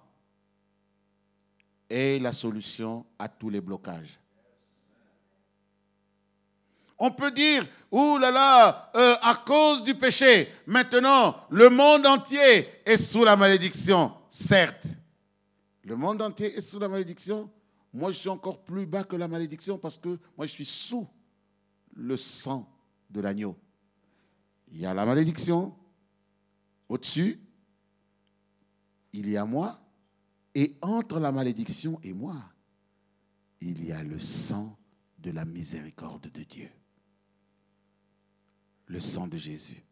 est 1.89 2.21
la 2.21 2.33
solution 2.33 3.05
à 3.19 3.29
tous 3.29 3.51
les 3.51 3.61
blocages. 3.61 4.19
On 6.99 7.11
peut 7.11 7.33
dire, 7.33 7.67
ouh 7.91 8.17
là 8.19 8.31
là, 8.31 8.91
euh, 8.95 9.17
à 9.23 9.35
cause 9.35 9.83
du 9.83 9.95
péché, 9.95 10.49
maintenant, 10.67 11.35
le 11.51 11.69
monde 11.69 12.07
entier 12.07 12.69
est 12.85 12.97
sous 12.97 13.25
la 13.25 13.35
malédiction. 13.35 14.15
Certes, 14.31 14.87
le 15.83 15.97
monde 15.97 16.23
entier 16.23 16.57
est 16.57 16.61
sous 16.61 16.79
la 16.79 16.89
malédiction. 16.89 17.51
Moi, 17.93 18.13
je 18.13 18.19
suis 18.19 18.29
encore 18.29 18.63
plus 18.65 18.87
bas 18.87 19.05
que 19.05 19.17
la 19.17 19.29
malédiction 19.29 19.79
parce 19.79 19.97
que 19.97 20.19
moi, 20.37 20.47
je 20.47 20.53
suis 20.53 20.65
sous 20.65 21.07
le 21.95 22.17
sang 22.17 22.69
de 23.11 23.21
l'agneau. 23.21 23.57
Il 24.71 24.81
y 24.81 24.87
a 24.87 24.95
la 24.95 25.05
malédiction 25.05 25.75
au-dessus, 26.89 27.39
il 29.13 29.29
y 29.29 29.37
a 29.37 29.45
moi, 29.45 29.81
et 30.55 30.77
entre 30.81 31.21
la 31.21 31.33
malédiction 31.33 31.99
et 32.03 32.13
moi, 32.13 32.37
il 33.61 33.85
y 33.85 33.93
a 33.93 34.03
le 34.03 34.19
sang 34.19 34.77
de 35.19 35.31
la 35.31 35.45
miséricorde 35.45 36.31
de 36.31 36.43
Dieu 36.43 36.71
le 38.93 39.01
sang 39.01 39.27
de 39.27 39.39
Jésus. 39.39 39.83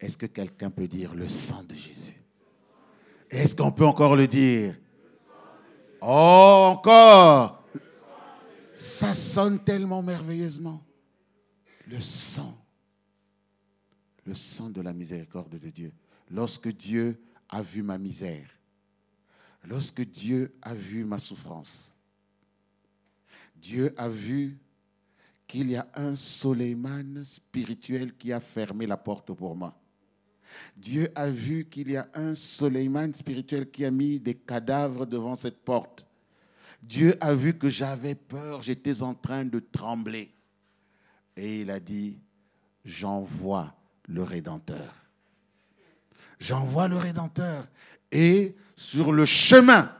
Est-ce 0.00 0.16
que 0.16 0.26
quelqu'un 0.26 0.70
peut 0.70 0.88
dire 0.88 1.14
le 1.14 1.28
sang 1.28 1.62
de 1.62 1.74
Jésus? 1.74 2.20
Est-ce 3.30 3.54
qu'on 3.54 3.70
peut 3.70 3.86
encore 3.86 4.16
le 4.16 4.26
dire? 4.26 4.74
Oh, 6.04 6.72
encore 6.72 7.64
Ça 8.74 9.14
sonne 9.14 9.62
tellement 9.62 10.02
merveilleusement. 10.02 10.82
Le 11.86 12.00
sang. 12.00 12.58
Le 14.24 14.34
sang 14.34 14.68
de 14.70 14.80
la 14.80 14.92
miséricorde 14.92 15.58
de 15.58 15.70
Dieu. 15.70 15.92
Lorsque 16.28 16.68
Dieu 16.68 17.20
a 17.48 17.62
vu 17.62 17.82
ma 17.82 17.98
misère, 17.98 18.48
lorsque 19.64 20.02
Dieu 20.02 20.54
a 20.62 20.74
vu 20.74 21.04
ma 21.04 21.18
souffrance, 21.18 21.92
Dieu 23.54 23.94
a 23.96 24.08
vu 24.08 24.58
qu'il 25.46 25.70
y 25.70 25.76
a 25.76 25.86
un 25.94 26.16
Soleiman 26.16 27.22
spirituel 27.24 28.16
qui 28.16 28.32
a 28.32 28.40
fermé 28.40 28.86
la 28.86 28.96
porte 28.96 29.32
pour 29.32 29.54
moi. 29.54 29.78
Dieu 30.76 31.10
a 31.14 31.28
vu 31.28 31.66
qu'il 31.66 31.90
y 31.90 31.96
a 31.96 32.08
un 32.14 32.34
Soleiman 32.34 33.12
spirituel 33.14 33.70
qui 33.70 33.84
a 33.84 33.90
mis 33.90 34.18
des 34.18 34.34
cadavres 34.34 35.06
devant 35.06 35.36
cette 35.36 35.64
porte. 35.64 36.04
Dieu 36.82 37.14
a 37.20 37.34
vu 37.34 37.56
que 37.56 37.68
j'avais 37.68 38.14
peur, 38.14 38.62
j'étais 38.62 39.02
en 39.02 39.14
train 39.14 39.44
de 39.44 39.60
trembler. 39.60 40.32
Et 41.36 41.62
il 41.62 41.70
a 41.70 41.80
dit, 41.80 42.18
j'envoie 42.84 43.74
le 44.08 44.22
Rédempteur. 44.22 44.94
J'envoie 46.38 46.88
le 46.88 46.96
Rédempteur. 46.96 47.68
Et 48.10 48.56
sur 48.76 49.12
le 49.12 49.24
chemin, 49.24 49.94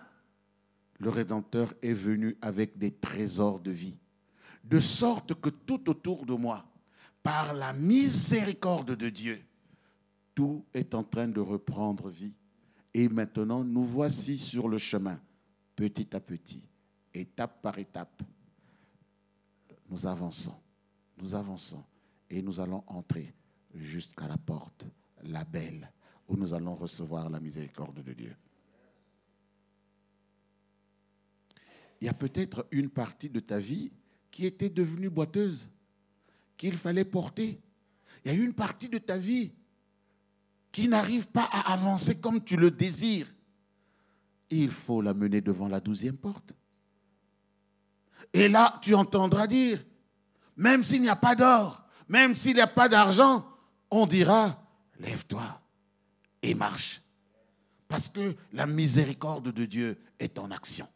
le 0.99 1.11
Rédempteur 1.11 1.73
est 1.83 1.93
venu 1.93 2.37
avec 2.43 2.77
des 2.79 2.91
trésors 2.91 3.61
de 3.61 3.71
vie 3.71 3.97
de 4.65 4.81
sorte 4.81 5.35
que 5.41 5.51
tout 5.51 5.91
autour 5.91 6.25
de 6.25 6.35
moi, 6.35 6.65
par 7.23 7.55
la 7.55 7.73
miséricorde 7.73 8.97
de 8.97 9.09
Dieu, 9.09 9.45
tout 10.35 10.65
est 10.73 10.95
en 10.95 11.05
train 11.05 11.29
de 11.29 11.41
reprendre 11.41 12.09
vie. 12.09 12.35
Et 12.95 13.09
maintenant, 13.09 13.65
nous 13.65 13.85
voici 13.85 14.39
sur 14.39 14.69
le 14.69 14.79
chemin, 14.79 15.21
petit 15.77 16.15
à 16.15 16.21
petit, 16.21 16.63
étape 17.15 17.63
par 17.63 17.79
étape. 17.79 18.23
Nous 19.89 20.07
avançons, 20.07 20.55
nous 21.19 21.35
avançons, 21.35 21.83
et 22.29 22.43
nous 22.43 22.61
allons 22.61 22.83
entrer 22.87 23.33
jusqu'à 23.75 24.29
la 24.29 24.37
porte, 24.37 24.85
la 25.23 25.45
belle, 25.45 25.91
où 26.29 26.37
nous 26.37 26.55
allons 26.55 26.75
recevoir 26.75 27.29
la 27.29 27.41
miséricorde 27.41 28.03
de 28.03 28.13
Dieu. 28.13 28.35
Il 32.01 32.07
y 32.07 32.09
a 32.09 32.15
peut-être 32.15 32.67
une 32.71 32.91
partie 32.91 33.29
de 33.29 33.41
ta 33.41 33.61
vie 33.61 33.93
qui 34.31 34.47
était 34.47 34.71
devenue 34.71 35.09
boiteuse, 35.09 35.69
qu'il 36.57 36.77
fallait 36.77 37.05
porter. 37.05 37.61
Il 38.25 38.33
y 38.33 38.35
a 38.35 38.39
une 38.43 38.55
partie 38.55 38.89
de 38.89 38.99
ta 38.99 39.19
vie 39.19 39.53
qui 40.73 40.89
n'arrive 40.89 41.29
pas 41.29 41.49
à 41.53 41.73
avancer 41.73 42.19
comme 42.21 42.43
tu 42.43 42.57
le 42.57 42.71
désires. 42.71 43.33
Il 44.51 44.71
faut 44.71 45.03
la 45.03 45.15
mener 45.15 45.41
devant 45.41 45.69
la 45.69 45.81
douzième 45.81 46.17
porte. 46.17 46.55
Et 48.33 48.49
là, 48.49 48.79
tu 48.81 48.95
entendras 48.95 49.47
dire, 49.47 49.85
même 50.57 50.83
s'il 50.83 51.03
n'y 51.03 51.11
a 51.11 51.17
pas 51.17 51.37
d'or, 51.37 51.85
même 52.09 52.35
s'il 52.35 52.55
n'y 52.55 52.61
a 52.61 52.67
pas 52.67 52.89
d'argent, 52.89 53.47
on 53.91 54.07
dira, 54.07 54.63
lève-toi 54.99 55.61
et 56.41 56.55
marche. 56.55 57.03
Parce 57.89 58.09
que 58.09 58.35
la 58.53 58.67
miséricorde 58.67 59.53
de 59.53 59.67
Dieu 59.67 60.01
est 60.19 60.39
en 60.39 60.51
action. 60.51 60.89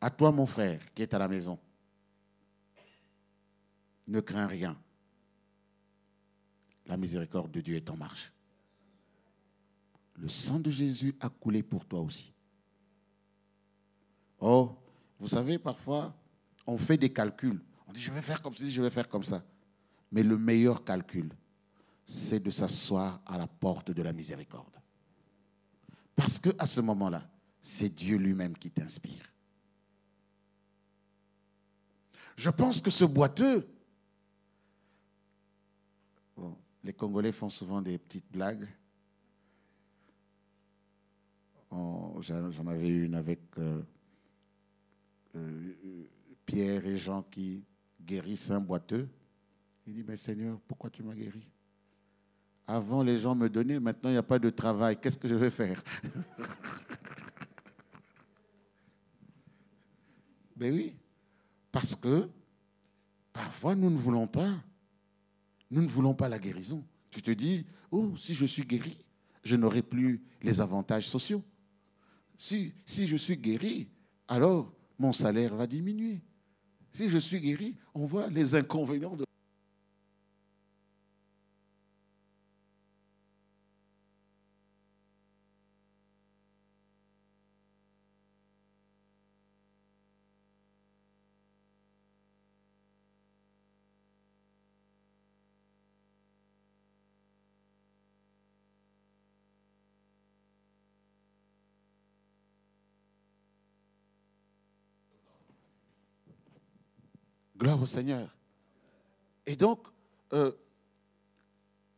À 0.00 0.10
toi, 0.10 0.30
mon 0.32 0.46
frère, 0.46 0.80
qui 0.94 1.02
est 1.02 1.14
à 1.14 1.18
la 1.18 1.28
maison, 1.28 1.58
ne 4.08 4.20
crains 4.20 4.46
rien. 4.46 4.76
La 6.92 6.98
miséricorde 6.98 7.50
de 7.50 7.62
Dieu 7.62 7.74
est 7.74 7.88
en 7.88 7.96
marche. 7.96 8.30
Le 10.16 10.28
sang 10.28 10.60
de 10.60 10.68
Jésus 10.68 11.16
a 11.20 11.30
coulé 11.30 11.62
pour 11.62 11.86
toi 11.86 12.00
aussi. 12.00 12.34
Oh, 14.38 14.76
vous 15.18 15.28
savez, 15.28 15.56
parfois, 15.56 16.14
on 16.66 16.76
fait 16.76 16.98
des 16.98 17.10
calculs. 17.10 17.62
On 17.88 17.94
dit, 17.94 18.00
je 18.02 18.12
vais 18.12 18.20
faire 18.20 18.42
comme 18.42 18.54
ci, 18.54 18.70
je 18.70 18.82
vais 18.82 18.90
faire 18.90 19.08
comme 19.08 19.24
ça. 19.24 19.42
Mais 20.10 20.22
le 20.22 20.36
meilleur 20.36 20.84
calcul, 20.84 21.32
c'est 22.04 22.40
de 22.40 22.50
s'asseoir 22.50 23.22
à 23.24 23.38
la 23.38 23.46
porte 23.46 23.90
de 23.90 24.02
la 24.02 24.12
miséricorde. 24.12 24.76
Parce 26.14 26.38
qu'à 26.38 26.66
ce 26.66 26.82
moment-là, 26.82 27.26
c'est 27.62 27.88
Dieu 27.88 28.18
lui-même 28.18 28.54
qui 28.54 28.70
t'inspire. 28.70 29.32
Je 32.36 32.50
pense 32.50 32.82
que 32.82 32.90
ce 32.90 33.06
boiteux, 33.06 33.66
les 36.84 36.92
Congolais 36.92 37.32
font 37.32 37.48
souvent 37.48 37.80
des 37.80 37.98
petites 37.98 38.30
blagues. 38.30 38.66
J'en 42.20 42.66
avais 42.66 42.88
une 42.88 43.14
avec 43.14 43.40
euh, 43.58 43.82
euh, 45.34 45.72
Pierre 46.44 46.86
et 46.86 46.96
Jean 46.96 47.22
qui 47.22 47.64
guérissent 48.00 48.50
un 48.50 48.60
boiteux. 48.60 49.08
Il 49.86 49.94
dit, 49.94 50.04
mais 50.06 50.16
Seigneur, 50.16 50.60
pourquoi 50.68 50.90
tu 50.90 51.02
m'as 51.02 51.14
guéri? 51.14 51.48
Avant, 52.66 53.02
les 53.02 53.18
gens 53.18 53.34
me 53.34 53.48
donnaient, 53.48 53.80
maintenant, 53.80 54.10
il 54.10 54.12
n'y 54.12 54.18
a 54.18 54.22
pas 54.22 54.38
de 54.38 54.50
travail. 54.50 55.00
Qu'est-ce 55.00 55.18
que 55.18 55.28
je 55.28 55.34
vais 55.34 55.50
faire? 55.50 55.82
Ben 60.54 60.72
oui, 60.72 60.94
parce 61.72 61.96
que 61.96 62.28
parfois, 63.32 63.74
nous 63.74 63.90
ne 63.90 63.96
voulons 63.96 64.28
pas. 64.28 64.52
Nous 65.72 65.80
ne 65.80 65.88
voulons 65.88 66.12
pas 66.12 66.28
la 66.28 66.38
guérison. 66.38 66.84
Tu 67.10 67.22
te 67.22 67.30
dis, 67.30 67.64
oh, 67.90 68.14
si 68.18 68.34
je 68.34 68.44
suis 68.44 68.62
guéri, 68.62 68.98
je 69.42 69.56
n'aurai 69.56 69.80
plus 69.82 70.22
les 70.42 70.60
avantages 70.60 71.08
sociaux. 71.08 71.42
Si, 72.36 72.74
je 72.86 73.16
suis 73.16 73.38
guéri, 73.38 73.88
alors 74.28 74.70
mon 74.98 75.14
salaire 75.14 75.54
va 75.56 75.66
diminuer. 75.66 76.20
Si 76.92 77.08
je 77.08 77.16
suis 77.16 77.40
guéri, 77.40 77.74
on 77.94 78.04
voit 78.04 78.28
les 78.28 78.54
inconvénients 78.54 79.16
de 79.16 79.24
Gloire 107.62 107.80
au 107.80 107.86
Seigneur. 107.86 108.28
Et 109.46 109.54
donc, 109.54 109.86
euh, 110.32 110.50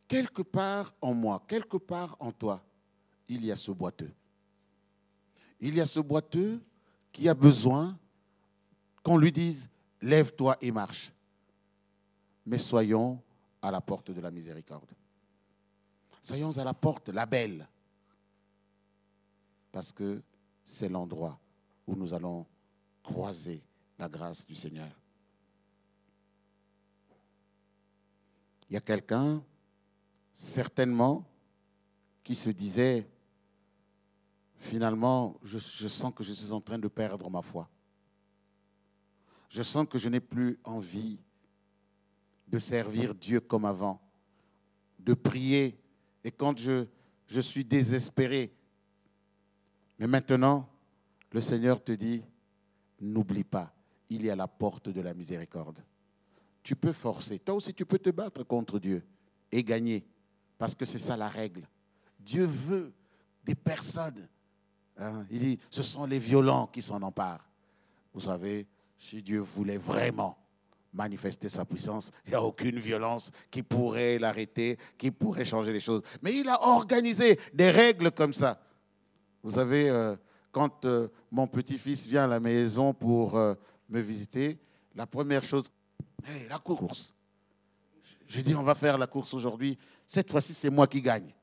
quelque 0.07 0.43
part 0.43 0.93
en 1.01 1.15
moi, 1.15 1.43
quelque 1.47 1.77
part 1.77 2.15
en 2.19 2.31
toi, 2.31 2.63
il 3.27 3.43
y 3.43 3.51
a 3.51 3.55
ce 3.55 3.71
boiteux. 3.71 4.13
Il 5.59 5.73
y 5.73 5.81
a 5.81 5.87
ce 5.87 5.99
boiteux 5.99 6.61
qui 7.11 7.27
a 7.27 7.33
besoin 7.33 7.97
qu'on 9.01 9.17
lui 9.17 9.31
dise, 9.31 9.67
lève-toi 10.03 10.55
et 10.61 10.71
marche. 10.71 11.11
Mais 12.45 12.59
soyons 12.59 13.19
à 13.59 13.71
la 13.71 13.81
porte 13.81 14.11
de 14.11 14.21
la 14.21 14.29
miséricorde. 14.29 14.91
Soyons 16.21 16.55
à 16.59 16.63
la 16.63 16.75
porte, 16.75 17.09
la 17.09 17.25
belle. 17.25 17.67
Parce 19.71 19.91
que 19.91 20.21
c'est 20.63 20.89
l'endroit 20.89 21.39
où 21.87 21.95
nous 21.95 22.13
allons 22.13 22.45
croiser 23.01 23.63
la 23.97 24.07
grâce 24.07 24.45
du 24.45 24.53
Seigneur. 24.53 24.91
Il 28.69 28.73
y 28.73 28.77
a 28.77 28.81
quelqu'un, 28.81 29.43
certainement, 30.31 31.25
qui 32.23 32.35
se 32.35 32.49
disait, 32.49 33.07
finalement, 34.57 35.39
je, 35.43 35.59
sens 35.59 36.13
que 36.13 36.23
je 36.23 36.33
suis 36.33 36.51
en 36.51 36.61
train 36.61 36.79
de 36.79 36.87
perdre 36.87 37.29
ma 37.29 37.41
foi. 37.41 37.69
Je 39.49 39.61
sens 39.61 39.87
que 39.87 39.99
je 39.99 40.09
n'ai 40.09 40.19
plus 40.19 40.59
envie 40.63 41.19
de 42.47 42.57
servir 42.57 43.13
Dieu 43.13 43.39
comme 43.39 43.65
avant, 43.65 44.01
de 44.99 45.13
prier. 45.13 45.79
Et 46.23 46.31
quand 46.31 46.57
je, 46.57 46.85
je 47.27 47.39
suis 47.39 47.63
désespéré, 47.63 48.51
mais 49.99 50.07
maintenant, 50.07 50.67
le 51.31 51.41
Seigneur 51.41 51.83
te 51.83 51.91
dit, 51.91 52.23
n'oublie 52.99 53.43
pas, 53.43 53.73
il 54.09 54.25
est 54.25 54.31
à 54.31 54.35
la 54.35 54.47
porte 54.47 54.89
de 54.89 55.01
la 55.01 55.13
miséricorde 55.13 55.81
tu 56.65 56.75
peux 56.75 56.93
forcer. 56.93 57.37
Toi 57.37 57.53
aussi, 57.53 57.75
tu 57.75 57.85
peux 57.85 57.99
te 57.99 58.09
battre 58.09 58.43
contre 58.43 58.79
Dieu 58.79 59.05
et 59.51 59.63
gagner. 59.63 60.03
Parce 60.57 60.73
que 60.73 60.83
c'est 60.83 60.97
ça 60.97 61.15
la 61.15 61.29
règle. 61.29 61.61
Dieu 62.19 62.43
veut 62.43 62.91
des 63.43 63.53
personnes. 63.53 64.27
Hein. 64.97 65.27
il 65.29 65.39
dit, 65.39 65.59
ce 65.69 65.83
sont 65.83 66.05
les 66.05 66.17
violents 66.17 66.65
qui 66.65 66.81
s'en 66.81 67.01
emparent. 67.03 67.47
Vous 68.13 68.21
savez, 68.21 68.65
si 68.97 69.21
Dieu 69.21 69.41
voulait 69.41 69.77
vraiment 69.77 70.39
manifester 70.91 71.49
sa 71.49 71.65
puissance, 71.65 72.11
il 72.25 72.29
n'y 72.29 72.35
a 72.35 72.41
aucune 72.41 72.79
violence 72.79 73.31
qui 73.51 73.61
pourrait 73.61 74.17
l'arrêter, 74.17 74.79
qui 74.97 75.11
pourrait 75.11 75.45
changer 75.45 75.71
les 75.71 75.79
choses. 75.79 76.01
Mais 76.23 76.35
il 76.35 76.49
a 76.49 76.59
organisé 76.63 77.39
des 77.53 77.69
règles 77.69 78.09
comme 78.09 78.33
ça. 78.33 78.59
Vous 79.43 79.51
savez, 79.51 79.87
euh, 79.87 80.15
quand 80.51 80.85
euh, 80.85 81.09
mon 81.29 81.45
petit-fils 81.45 82.07
vient 82.07 82.23
à 82.23 82.27
la 82.27 82.39
maison 82.39 82.91
pour 82.91 83.37
euh, 83.37 83.53
me 83.87 83.99
visiter, 83.99 84.57
la 84.95 85.05
première 85.05 85.43
chose 85.43 85.65
La 86.49 86.59
course. 86.59 87.13
J'ai 88.27 88.41
dit, 88.41 88.55
on 88.55 88.63
va 88.63 88.75
faire 88.75 88.97
la 88.97 89.07
course 89.07 89.33
aujourd'hui. 89.33 89.77
Cette 90.07 90.31
fois-ci, 90.31 90.53
c'est 90.53 90.69
moi 90.69 90.87
qui 90.87 91.01
gagne. 91.01 91.33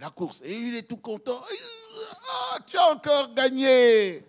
La 0.00 0.10
course. 0.10 0.42
Et 0.44 0.56
il 0.56 0.76
est 0.76 0.82
tout 0.82 0.96
content. 0.96 1.40
Ah, 2.28 2.58
tu 2.66 2.76
as 2.76 2.90
encore 2.90 3.34
gagné. 3.34 4.24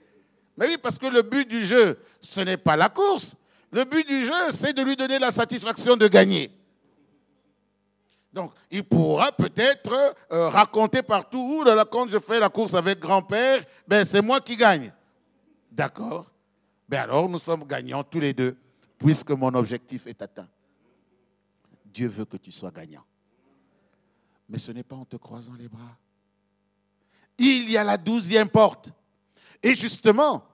Mais 0.57 0.67
oui, 0.67 0.77
parce 0.81 0.97
que 0.97 1.07
le 1.07 1.21
but 1.21 1.47
du 1.47 1.65
jeu, 1.65 1.99
ce 2.21 2.41
n'est 2.41 2.57
pas 2.57 2.75
la 2.75 2.89
course. 2.89 3.35
Le 3.71 3.83
but 3.85 4.07
du 4.07 4.25
jeu, 4.25 4.51
c'est 4.51 4.73
de 4.73 4.81
lui 4.81 4.95
donner 4.95 5.19
la 5.19 5.31
satisfaction 5.31 5.95
de 5.95 6.07
gagner. 6.07 6.51
Donc, 8.31 8.53
il 8.71 8.83
pourra 8.83 9.31
peut-être 9.31 10.15
euh, 10.31 10.49
raconter 10.49 11.03
partout, 11.03 11.37
où, 11.39 11.85
quand 11.91 12.09
je 12.09 12.19
fais 12.19 12.39
la 12.39 12.49
course 12.49 12.73
avec 12.73 12.99
grand-père, 12.99 13.63
ben, 13.87 14.03
c'est 14.05 14.21
moi 14.21 14.41
qui 14.41 14.55
gagne. 14.55 14.91
D'accord 15.71 16.25
ben 16.89 17.01
Alors, 17.01 17.29
nous 17.29 17.39
sommes 17.39 17.63
gagnants 17.65 18.03
tous 18.03 18.19
les 18.19 18.33
deux 18.33 18.55
puisque 19.04 19.32
mon 19.32 19.54
objectif 19.54 20.08
est 20.08 20.22
atteint. 20.22 20.47
Dieu 21.86 22.08
veut 22.08 22.24
que 22.24 22.38
tu 22.38 22.51
sois 22.51 22.72
gagnant. 22.72 23.04
Mais 24.47 24.58
ce 24.58 24.72
n'est 24.72 24.84
pas 24.84 24.95
en 24.95 25.04
te 25.04 25.18
croisant 25.18 25.54
les 25.56 25.68
bras. 25.68 25.97
Il 27.38 27.70
y 27.70 27.76
a 27.76 27.84
la 27.84 27.97
douzième 27.97 28.47
porte. 28.47 28.91
Et 29.62 29.76
justement, 29.76 30.45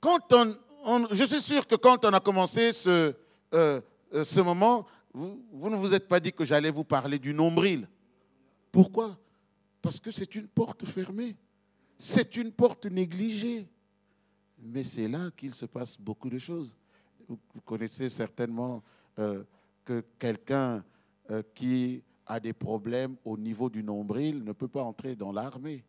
quand 0.00 0.32
on, 0.32 1.08
je 1.10 1.24
suis 1.24 1.42
sûr 1.42 1.66
que 1.66 1.74
quand 1.74 2.06
on 2.06 2.12
a 2.14 2.20
commencé 2.20 2.72
ce, 2.72 3.14
euh, 3.52 3.80
euh, 4.14 4.44
moment, 4.44 4.86
vous 5.12 5.68
ne 5.68 5.76
vous 5.76 5.92
êtes 5.92 6.08
pas 6.08 6.20
dit 6.20 6.32
que 6.32 6.44
j'allais 6.44 6.70
vous 6.70 6.84
parler 6.84 7.18
du 7.18 7.34
nombril. 7.34 7.86
Pourquoi? 8.72 9.18
Parce 9.82 10.00
que 10.00 10.10
c'est 10.10 10.34
une 10.34 10.48
porte 10.48 10.86
fermée. 10.86 11.36
C'est 11.98 12.36
une 12.36 12.50
porte 12.50 12.86
négligée. 12.86 13.68
Mais 14.58 14.84
c'est 14.84 15.06
là 15.06 15.30
qu'il 15.36 15.52
se 15.52 15.66
passe 15.66 15.98
beaucoup 15.98 16.30
de 16.30 16.38
choses 16.38 16.74
vous 17.28 17.60
connaissez 17.64 18.08
certainement 18.08 18.82
euh, 19.18 19.44
que 19.84 20.04
quelqu'un 20.18 20.84
euh, 21.30 21.42
qui 21.54 22.02
a 22.26 22.40
des 22.40 22.52
problèmes 22.52 23.16
au 23.24 23.36
niveau 23.36 23.68
du 23.68 23.82
nombril 23.82 24.42
ne 24.44 24.52
peut 24.52 24.68
pas 24.68 24.82
entrer 24.82 25.14
dans 25.14 25.32
l'armée. 25.32 25.84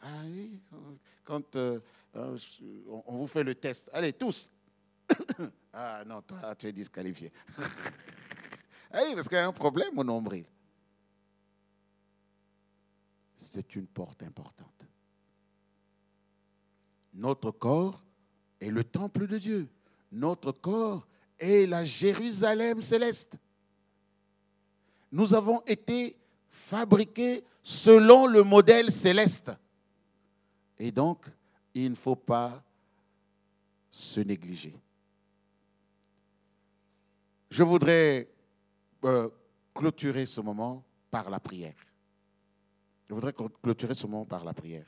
Ah 0.00 0.22
oui, 0.26 0.60
quand 1.24 1.56
euh, 1.56 1.80
on 2.14 3.16
vous 3.16 3.26
fait 3.26 3.44
le 3.44 3.54
test, 3.54 3.90
allez 3.92 4.12
tous. 4.12 4.50
ah 5.72 6.02
non, 6.06 6.22
toi, 6.22 6.54
tu 6.56 6.66
es 6.66 6.72
disqualifié. 6.72 7.32
ah 7.58 9.00
oui, 9.06 9.14
parce 9.14 9.28
qu'il 9.28 9.36
y 9.36 9.40
a 9.40 9.46
un 9.46 9.52
problème 9.52 9.98
au 9.98 10.04
nombril. 10.04 10.46
C'est 13.36 13.76
une 13.76 13.86
porte 13.86 14.22
importante. 14.22 14.86
Notre 17.14 17.50
corps 17.50 18.04
est 18.60 18.70
le 18.70 18.84
temple 18.84 19.26
de 19.26 19.38
Dieu 19.38 19.68
notre 20.16 20.52
corps 20.52 21.06
est 21.38 21.66
la 21.66 21.84
Jérusalem 21.84 22.80
céleste. 22.80 23.36
Nous 25.12 25.34
avons 25.34 25.60
été 25.66 26.16
fabriqués 26.48 27.44
selon 27.62 28.26
le 28.26 28.42
modèle 28.42 28.90
céleste. 28.90 29.52
Et 30.78 30.90
donc, 30.90 31.26
il 31.74 31.90
ne 31.90 31.94
faut 31.94 32.16
pas 32.16 32.62
se 33.90 34.20
négliger. 34.20 34.74
Je 37.50 37.62
voudrais 37.62 38.28
euh, 39.04 39.28
clôturer 39.74 40.26
ce 40.26 40.40
moment 40.40 40.84
par 41.10 41.30
la 41.30 41.40
prière. 41.40 41.76
Je 43.08 43.14
voudrais 43.14 43.32
clôturer 43.62 43.94
ce 43.94 44.06
moment 44.06 44.24
par 44.24 44.44
la 44.44 44.52
prière. 44.52 44.86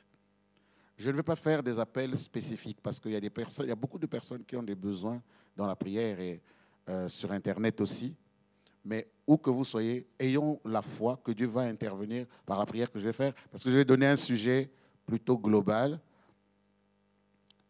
Je 0.99 1.09
ne 1.09 1.15
vais 1.15 1.23
pas 1.23 1.37
faire 1.37 1.63
des 1.63 1.79
appels 1.79 2.17
spécifiques 2.17 2.79
parce 2.83 2.99
qu'il 2.99 3.11
y 3.11 3.15
a 3.15 3.21
des 3.21 3.29
personnes, 3.29 3.65
il 3.65 3.69
y 3.69 3.71
a 3.71 3.75
beaucoup 3.75 3.97
de 3.97 4.05
personnes 4.05 4.43
qui 4.43 4.57
ont 4.57 4.63
des 4.63 4.75
besoins 4.75 5.21
dans 5.55 5.65
la 5.65 5.75
prière 5.75 6.19
et 6.19 6.41
euh, 6.89 7.07
sur 7.07 7.31
Internet 7.31 7.79
aussi. 7.79 8.13
Mais 8.83 9.07
où 9.25 9.37
que 9.37 9.49
vous 9.49 9.63
soyez, 9.63 10.05
ayons 10.19 10.59
la 10.65 10.81
foi 10.81 11.17
que 11.23 11.31
Dieu 11.31 11.47
va 11.47 11.61
intervenir 11.61 12.25
par 12.45 12.59
la 12.59 12.65
prière 12.65 12.91
que 12.91 12.99
je 12.99 13.05
vais 13.05 13.13
faire, 13.13 13.33
parce 13.49 13.63
que 13.63 13.71
je 13.71 13.77
vais 13.77 13.85
donner 13.85 14.07
un 14.07 14.17
sujet 14.17 14.69
plutôt 15.05 15.37
global. 15.37 16.01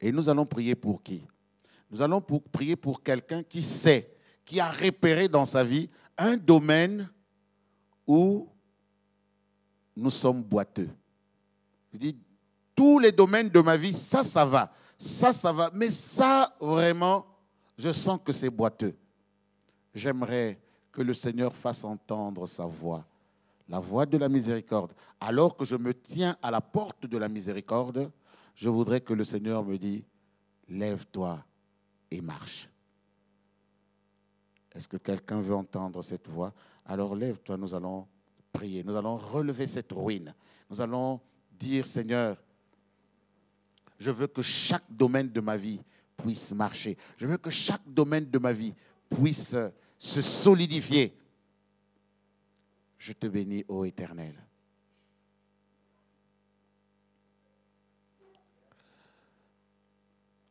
Et 0.01 0.11
nous 0.11 0.27
allons 0.27 0.47
prier 0.47 0.73
pour 0.73 1.03
qui? 1.03 1.21
Nous 1.91 2.01
allons 2.01 2.21
prier 2.21 2.75
pour 2.75 3.03
quelqu'un 3.03 3.43
qui 3.43 3.61
sait, 3.61 4.11
qui 4.43 4.59
a 4.59 4.71
repéré 4.71 5.27
dans 5.27 5.45
sa 5.45 5.63
vie 5.63 5.87
un 6.17 6.35
domaine 6.35 7.07
où 8.07 8.49
nous 9.95 10.09
sommes 10.09 10.41
boiteux. 10.41 10.89
Je 11.93 11.97
dis, 11.99 12.17
tous 12.79 12.97
les 12.97 13.11
domaines 13.11 13.49
de 13.49 13.59
ma 13.59 13.75
vie, 13.75 13.91
ça, 13.91 14.23
ça 14.23 14.45
va. 14.45 14.71
Ça, 14.97 15.33
ça 15.33 15.51
va. 15.51 15.69
Mais 15.73 15.91
ça, 15.91 16.55
vraiment, 16.61 17.25
je 17.77 17.91
sens 17.91 18.21
que 18.23 18.31
c'est 18.31 18.49
boiteux. 18.49 18.95
J'aimerais 19.93 20.57
que 20.89 21.01
le 21.01 21.13
Seigneur 21.13 21.53
fasse 21.53 21.83
entendre 21.83 22.47
sa 22.47 22.65
voix, 22.65 23.05
la 23.67 23.81
voix 23.81 24.05
de 24.05 24.17
la 24.17 24.29
miséricorde. 24.29 24.93
Alors 25.19 25.57
que 25.57 25.65
je 25.65 25.75
me 25.75 25.93
tiens 25.93 26.37
à 26.41 26.51
la 26.51 26.61
porte 26.61 27.05
de 27.05 27.17
la 27.17 27.27
miséricorde, 27.27 28.09
je 28.55 28.69
voudrais 28.69 29.01
que 29.01 29.11
le 29.11 29.25
Seigneur 29.25 29.61
me 29.65 29.77
dise, 29.77 30.03
lève-toi 30.69 31.43
et 32.09 32.21
marche. 32.21 32.69
Est-ce 34.73 34.87
que 34.87 34.95
quelqu'un 34.95 35.41
veut 35.41 35.55
entendre 35.55 36.01
cette 36.01 36.29
voix? 36.29 36.53
Alors 36.85 37.13
lève-toi, 37.13 37.57
nous 37.57 37.73
allons 37.73 38.07
prier, 38.53 38.85
nous 38.85 38.95
allons 38.95 39.17
relever 39.17 39.67
cette 39.67 39.91
ruine. 39.91 40.33
Nous 40.69 40.79
allons 40.79 41.19
dire, 41.51 41.85
Seigneur, 41.85 42.37
je 43.99 44.11
veux 44.11 44.27
que 44.27 44.41
chaque 44.41 44.85
domaine 44.89 45.29
de 45.29 45.41
ma 45.41 45.57
vie 45.57 45.81
puisse 46.17 46.51
marcher. 46.53 46.97
Je 47.17 47.27
veux 47.27 47.37
que 47.37 47.49
chaque 47.49 47.83
domaine 47.85 48.29
de 48.29 48.39
ma 48.39 48.53
vie 48.53 48.73
puisse 49.09 49.55
se 49.97 50.21
solidifier. 50.21 51.15
Je 52.97 53.11
te 53.13 53.27
bénis, 53.27 53.65
ô 53.67 53.85
Éternel. 53.85 54.33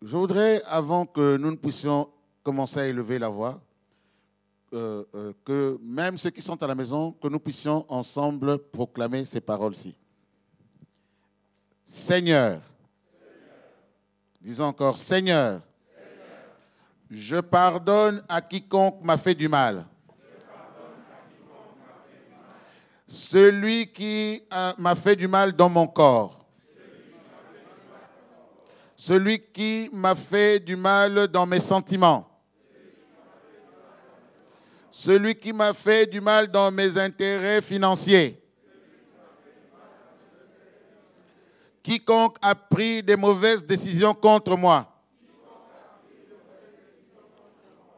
Je 0.01 0.17
voudrais, 0.17 0.63
avant 0.65 1.07
que 1.07 1.37
nous 1.37 1.51
ne 1.51 1.57
puissions 1.57 2.09
commencer 2.43 2.81
à 2.81 2.87
élever 2.87 3.19
la 3.19 3.29
voix, 3.29 3.61
euh, 4.73 5.05
euh, 5.15 5.33
que 5.45 5.79
même 5.83 6.19
ceux 6.19 6.31
qui 6.31 6.43
sont 6.43 6.63
à 6.63 6.67
la 6.67 6.75
maison, 6.75 7.13
que 7.13 7.29
nous 7.29 7.41
puissions 7.41 7.85
ensemble 7.89 8.59
proclamer 8.59 9.25
ces 9.25 9.41
paroles-ci. 9.41 9.97
Seigneur, 11.85 12.63
Disons 14.49 14.65
encore, 14.65 14.97
Seigneur, 14.97 15.61
je 17.11 17.37
pardonne 17.37 18.25
à 18.27 18.41
quiconque 18.41 19.03
m'a 19.03 19.19
fait 19.19 19.35
du 19.35 19.47
mal. 19.47 19.85
Celui 23.07 23.93
qui 23.93 24.43
m'a 24.79 24.95
fait 24.95 25.17
du 25.17 25.29
mal 25.29 25.53
dans 25.53 25.69
mon 25.69 25.87
corps. 25.87 26.47
Celui 28.97 29.39
qui 29.39 29.91
m'a 29.93 30.15
fait 30.15 30.59
du 30.59 30.77
mal 30.77 31.29
dans 31.29 31.45
mes 31.45 31.61
sentiments. 31.61 32.27
Celui 34.91 35.35
qui 35.35 35.53
m'a 35.53 35.75
fait 35.75 36.07
du 36.07 36.23
mal 36.23 36.49
dans 36.49 36.71
mes 36.71 36.97
intérêts 36.97 37.61
financiers. 37.61 38.43
Quiconque 41.89 42.37
a 42.43 42.55
pris 42.55 43.03
des 43.03 43.17
mauvaises 43.17 43.65
décisions 43.65 44.13
contre 44.13 44.55
moi. 44.59 44.87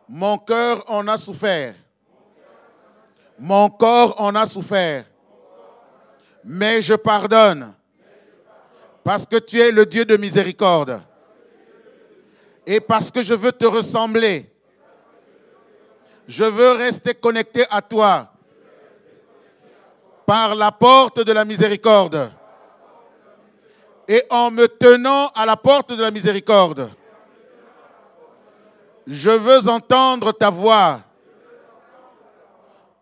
Mon 0.08 0.38
cœur 0.38 0.84
en 0.88 1.08
a 1.08 1.18
souffert. 1.18 1.74
Mon 3.36 3.68
corps 3.68 4.14
en 4.20 4.32
a 4.36 4.46
souffert. 4.46 5.06
Mais 6.44 6.80
je 6.80 6.94
pardonne. 6.94 7.74
Parce 9.02 9.26
que 9.26 9.38
tu 9.38 9.60
es 9.60 9.72
le 9.72 9.84
Dieu 9.84 10.04
de 10.04 10.16
miséricorde. 10.16 11.02
Et 12.64 12.78
parce 12.78 13.10
que 13.10 13.22
je 13.22 13.34
veux 13.34 13.50
te 13.50 13.66
ressembler. 13.66 14.54
Je 16.28 16.44
veux 16.44 16.72
rester 16.74 17.12
connecté 17.12 17.64
à 17.68 17.82
toi. 17.82 18.30
Par 20.24 20.54
la 20.54 20.70
porte 20.70 21.18
de 21.24 21.32
la 21.32 21.44
miséricorde 21.44 22.32
et 24.10 24.24
en 24.28 24.50
me 24.50 24.66
tenant 24.66 25.28
à 25.36 25.46
la 25.46 25.56
porte 25.56 25.92
de 25.92 26.02
la 26.02 26.10
miséricorde. 26.10 26.90
Je 29.06 29.30
veux 29.30 29.68
entendre 29.68 30.32
ta 30.32 30.50
voix 30.50 31.00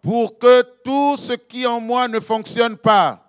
pour 0.02 0.38
que 0.38 0.60
tout 0.84 1.16
ce 1.16 1.32
qui 1.32 1.66
en 1.66 1.80
moi 1.80 2.08
ne 2.08 2.20
fonctionne 2.20 2.76
pas 2.76 3.24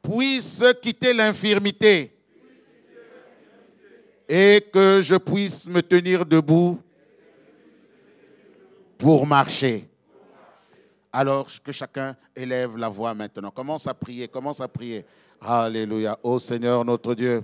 puisse 0.00 0.62
quitter 0.80 1.12
l'infirmité 1.12 2.16
et 4.28 4.64
que 4.72 5.00
je 5.02 5.16
puisse 5.16 5.66
me 5.66 5.82
tenir 5.82 6.24
debout 6.24 6.80
pour 8.96 9.26
marcher. 9.26 9.88
Alors 11.18 11.46
que 11.64 11.72
chacun 11.72 12.14
élève 12.36 12.76
la 12.76 12.90
voix 12.90 13.14
maintenant. 13.14 13.50
Commence 13.50 13.86
à 13.86 13.94
prier, 13.94 14.28
commence 14.28 14.60
à 14.60 14.68
prier. 14.68 15.02
Alléluia. 15.40 16.18
Ô 16.22 16.38
Seigneur 16.38 16.84
notre 16.84 17.14
Dieu. 17.14 17.42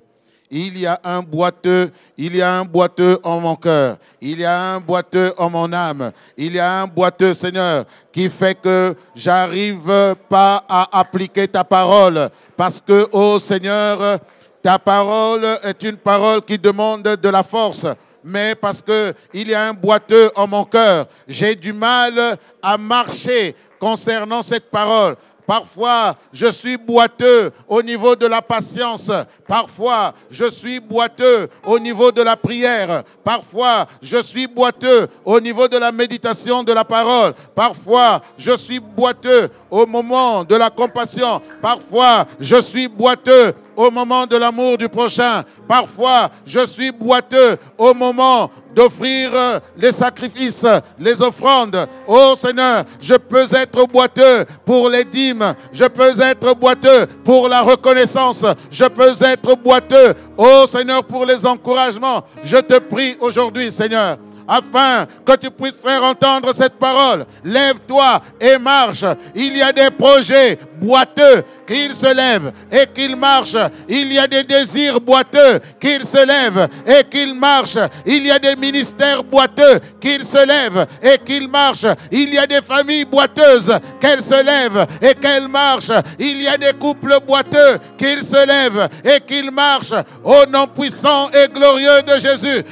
Il 0.51 0.79
y 0.79 0.87
a 0.87 1.01
un 1.03 1.23
boiteux, 1.23 1.91
il 2.19 2.37
y 2.37 2.43
a 2.43 2.53
un 2.59 2.67
boiteux 2.67 3.19
en 3.23 3.41
mon 3.41 3.57
cœur, 3.57 3.97
il 4.21 4.41
y 4.41 4.45
a 4.45 4.75
un 4.75 4.79
boiteux 4.79 5.33
en 5.39 5.49
mon 5.49 5.73
âme, 5.73 6.13
il 6.37 6.53
y 6.53 6.59
a 6.59 6.83
un 6.83 6.87
boiteux, 6.87 7.33
Seigneur, 7.33 7.87
qui 8.13 8.29
fait 8.29 8.61
que 8.61 8.95
j'arrive 9.15 10.17
pas 10.29 10.63
à 10.69 11.01
appliquer 11.01 11.49
ta 11.49 11.65
parole. 11.65 12.29
Parce 12.55 12.79
que, 12.79 13.09
ô 13.11 13.39
Seigneur, 13.39 14.19
ta 14.63 14.79
parole 14.79 15.47
est 15.63 15.83
une 15.83 15.97
parole 15.97 16.43
qui 16.43 16.59
demande 16.59 17.05
de 17.05 17.29
la 17.31 17.43
force 17.43 17.87
mais 18.25 18.55
parce 18.55 18.83
qu'il 18.83 19.49
y 19.49 19.55
a 19.55 19.69
un 19.69 19.75
boiteux 19.75 20.31
en 20.35 20.47
mon 20.47 20.65
cœur. 20.65 21.07
J'ai 21.27 21.55
du 21.55 21.73
mal 21.73 22.37
à 22.63 22.79
marcher 22.79 23.55
concernant 23.79 24.43
cette 24.43 24.71
parole. 24.71 25.17
Parfois, 25.47 26.17
je 26.33 26.47
suis 26.51 26.77
boiteux 26.77 27.51
au 27.69 27.83
niveau 27.83 28.15
de 28.15 28.27
la 28.27 28.41
patience. 28.41 29.11
Parfois, 29.47 30.15
je 30.31 30.49
suis 30.49 30.79
boiteux 30.79 31.49
au 31.65 31.79
niveau 31.79 32.13
de 32.13 32.23
la 32.23 32.37
prière. 32.37 33.03
Parfois, 33.25 33.87
je 34.01 34.23
suis 34.23 34.47
boiteux 34.47 35.09
au 35.25 35.41
niveau 35.41 35.67
de 35.67 35.77
la 35.77 35.91
méditation 35.91 36.63
de 36.63 36.73
la 36.73 36.85
parole. 36.85 37.35
Parfois, 37.55 38.23
je 38.39 38.57
suis 38.57 38.79
boiteux 38.79 39.51
au 39.71 39.85
moment 39.85 40.45
de 40.45 40.55
la 40.55 40.71
compassion. 40.71 41.43
Parfois, 41.61 42.25
je 42.39 42.61
suis 42.61 42.87
boiteux 42.87 43.53
au 43.77 43.91
moment 43.91 44.27
de 44.27 44.37
l'amour 44.37 44.79
du 44.79 44.89
prochain. 44.89 45.43
Parfois, 45.67 46.31
je 46.45 46.65
suis 46.67 46.91
boiteux 46.91 47.57
au 47.79 47.95
moment 47.95 48.51
d'offrir 48.75 49.31
euh, 49.35 49.61
les 49.77 49.93
sacrifices, 49.93 50.67
les 50.99 51.21
offrandes. 51.21 51.87
Oh 52.07 52.35
Seigneur, 52.39 52.85
je 53.01 53.15
peux 53.15 53.47
être 53.55 53.87
boiteux 53.87 54.45
pour 54.65 54.89
les 54.89 55.05
dîmes, 55.05 55.55
je 55.73 55.85
peux 55.85 56.21
être 56.21 56.55
boiteux 56.55 57.07
pour 57.25 57.49
la 57.49 57.61
reconnaissance, 57.61 58.45
je 58.71 58.85
peux 58.87 59.13
être 59.23 59.57
boiteux, 59.57 60.15
oh 60.37 60.65
Seigneur, 60.67 61.05
pour 61.05 61.27
les 61.27 61.45
encouragements. 61.45 62.23
Je 62.43 62.57
te 62.57 62.79
prie 62.79 63.17
aujourd'hui, 63.21 63.71
Seigneur 63.71 64.17
afin 64.47 65.07
que 65.25 65.37
tu 65.37 65.51
puisses 65.51 65.81
faire 65.83 66.03
entendre 66.03 66.53
cette 66.55 66.79
parole. 66.79 67.25
Lève-toi 67.45 68.21
et 68.41 68.59
marche. 68.59 69.05
Il 69.35 69.57
y 69.57 69.63
a 69.63 69.73
des 69.73 69.91
projets 69.91 70.59
boiteux 70.83 71.45
qu'il 71.67 71.95
se 71.95 72.13
lève 72.13 72.53
et 72.71 72.87
qu'il 72.93 73.17
marche. 73.17 73.57
Il 73.89 74.13
y 74.13 74.19
a 74.19 74.27
des 74.27 74.43
désirs 74.43 75.01
boiteux 75.01 75.61
qu'il 75.81 76.05
se 76.05 76.27
lève 76.27 76.69
et 76.87 77.05
qu'il 77.05 77.35
marche. 77.35 77.79
Il 78.05 78.27
y 78.27 78.31
a 78.31 78.39
des 78.39 78.57
ministères 78.57 79.23
boiteux 79.23 79.81
qu'il 80.01 80.25
se 80.25 80.45
lève 80.45 80.87
et 81.03 81.19
qu'il 81.19 81.49
marche. 81.49 81.87
Il 82.11 82.35
y 82.35 82.39
a 82.39 82.47
des 82.47 82.61
familles 82.61 83.05
boiteuses 83.05 83.79
qu'elles 84.01 84.23
se 84.23 84.43
lèvent 84.43 84.87
et 85.01 85.15
qu'elles 85.15 85.49
marchent. 85.49 85.93
Il 86.19 86.43
y 86.43 86.49
a 86.49 86.59
des 86.59 86.73
couples 86.73 87.19
boiteux 87.27 87.79
qu'ils 87.97 88.25
se 88.25 88.47
lèvent 88.47 88.89
et 89.05 89.21
qu'ils 89.21 89.51
marchent. 89.51 89.95
Au 90.25 90.47
nom 90.47 90.67
puissant 90.67 91.31
et 91.31 91.49
glorieux 91.49 92.03
de 92.03 92.19
Jésus. 92.19 92.65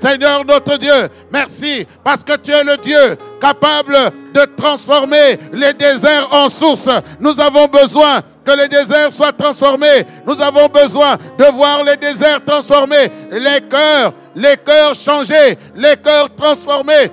Seigneur 0.00 0.44
notre 0.44 0.76
Dieu, 0.76 1.08
merci 1.32 1.86
parce 2.02 2.22
que 2.22 2.36
tu 2.36 2.50
es 2.50 2.62
le 2.62 2.76
Dieu 2.76 3.16
capable 3.44 3.98
de 4.32 4.44
transformer 4.56 5.38
les 5.52 5.74
déserts 5.74 6.28
en 6.32 6.48
sources. 6.48 6.88
Nous 7.20 7.38
avons 7.38 7.66
besoin 7.66 8.22
que 8.42 8.52
les 8.52 8.68
déserts 8.68 9.12
soient 9.12 9.32
transformés. 9.32 10.06
Nous 10.26 10.40
avons 10.40 10.66
besoin 10.68 11.18
de 11.38 11.44
voir 11.52 11.84
les 11.84 11.96
déserts 11.96 12.42
transformés, 12.42 13.10
les 13.30 13.60
cœurs, 13.68 14.14
les 14.34 14.56
cœurs 14.56 14.94
changés, 14.94 15.58
les 15.76 15.96
cœurs 15.96 16.34
transformés. 16.34 17.10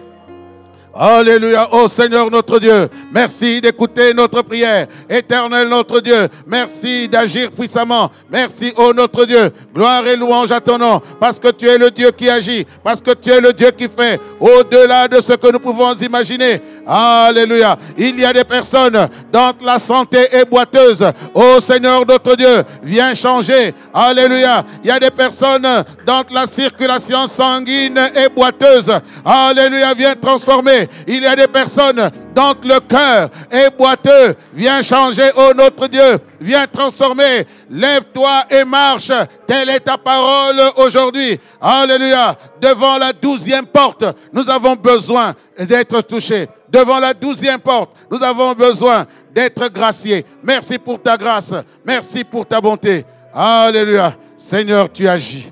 Alléluia, 0.94 1.74
ô 1.74 1.88
Seigneur 1.88 2.30
notre 2.30 2.60
Dieu, 2.60 2.90
merci 3.14 3.62
d'écouter 3.62 4.14
notre 4.14 4.42
prière. 4.42 4.88
Éternel 5.10 5.70
notre 5.70 6.02
Dieu, 6.02 6.28
merci 6.46 7.08
d'agir 7.08 7.50
puissamment. 7.52 8.12
Merci, 8.30 8.74
ô 8.76 8.94
notre 8.94 9.24
Dieu, 9.26 9.52
gloire 9.74 10.06
et 10.06 10.18
louange 10.18 10.52
à 10.52 10.60
ton 10.60 10.78
nom, 10.78 11.02
parce 11.18 11.40
que 11.40 11.50
tu 11.50 11.66
es 11.66 11.78
le 11.78 11.92
Dieu 11.92 12.12
qui 12.12 12.30
agit, 12.30 12.66
parce 12.84 13.00
que 13.00 13.12
tu 13.12 13.30
es 13.30 13.40
le 13.40 13.54
Dieu 13.54 13.72
qui 13.72 13.88
fait 13.88 14.20
au-delà 14.38 15.08
de 15.08 15.22
ce 15.22 15.32
que 15.34 15.50
nous 15.50 15.60
pouvons 15.60 15.94
imaginer. 15.94 16.62
Alléluia. 16.94 17.78
Il 17.98 18.20
y 18.20 18.26
a 18.26 18.34
des 18.34 18.44
personnes 18.44 19.08
dont 19.32 19.54
la 19.64 19.80
santé 19.80 20.28
est 20.30 20.44
boiteuse. 20.44 21.02
Ô 21.34 21.62
Seigneur 21.62 22.06
notre 22.06 22.36
Dieu, 22.36 22.64
viens 22.84 23.14
changer. 23.14 23.74
Alléluia. 23.94 24.66
Il 24.84 24.90
y 24.90 24.92
a 24.92 25.00
des 25.00 25.10
personnes 25.10 25.86
dont 26.06 26.24
la 26.34 26.46
circulation 26.46 27.28
sanguine 27.28 27.98
est 28.14 28.28
boiteuse. 28.28 28.92
Alléluia, 29.24 29.94
viens 29.94 30.16
transformer. 30.16 30.90
Il 31.08 31.24
y 31.24 31.26
a 31.26 31.34
des 31.34 31.48
personnes 31.48 32.12
dont 32.36 32.56
le 32.62 32.82
cœur 32.82 33.30
est 33.50 33.70
boiteux. 33.70 34.36
Viens 34.54 34.82
changer, 34.82 35.32
ô 35.38 35.54
notre 35.54 35.88
Dieu. 35.88 36.18
Viens 36.42 36.68
transformer. 36.68 37.48
Lève-toi 37.70 38.44
et 38.50 38.66
marche. 38.66 39.14
Telle 39.48 39.70
est 39.70 39.80
ta 39.80 39.98
parole 39.98 40.62
aujourd'hui. 40.76 41.40
Alléluia. 41.62 42.36
Devant 42.60 42.98
la 42.98 43.14
douzième 43.14 43.66
porte, 43.66 44.04
nous 44.34 44.50
avons 44.50 44.76
besoin 44.76 45.34
d'être 45.58 46.02
touchés 46.02 46.50
devant 46.72 47.00
la 47.00 47.14
douzième 47.14 47.60
porte. 47.60 47.96
Nous 48.10 48.22
avons 48.24 48.54
besoin 48.54 49.06
d'être 49.34 49.68
graciés. 49.70 50.26
Merci 50.44 50.78
pour 50.78 51.02
ta 51.02 51.18
grâce. 51.18 51.54
Merci 51.86 52.24
pour 52.24 52.46
ta 52.46 52.62
bonté. 52.62 53.06
Alléluia. 53.34 54.16
Seigneur, 54.38 54.92
tu 54.92 55.08
agis. 55.08 55.52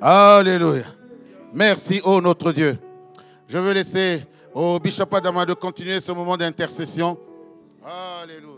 Alléluia. 0.00 0.84
Merci, 1.52 2.00
ô 2.04 2.20
notre 2.20 2.52
Dieu. 2.52 2.78
Je 3.46 3.58
veux 3.58 3.72
laisser 3.72 4.26
au 4.54 4.78
Bishop 4.78 5.06
Adama 5.12 5.44
de 5.46 5.54
continuer 5.54 6.00
ce 6.00 6.12
moment 6.12 6.36
d'intercession. 6.36 7.18
Alléluia. 7.84 8.57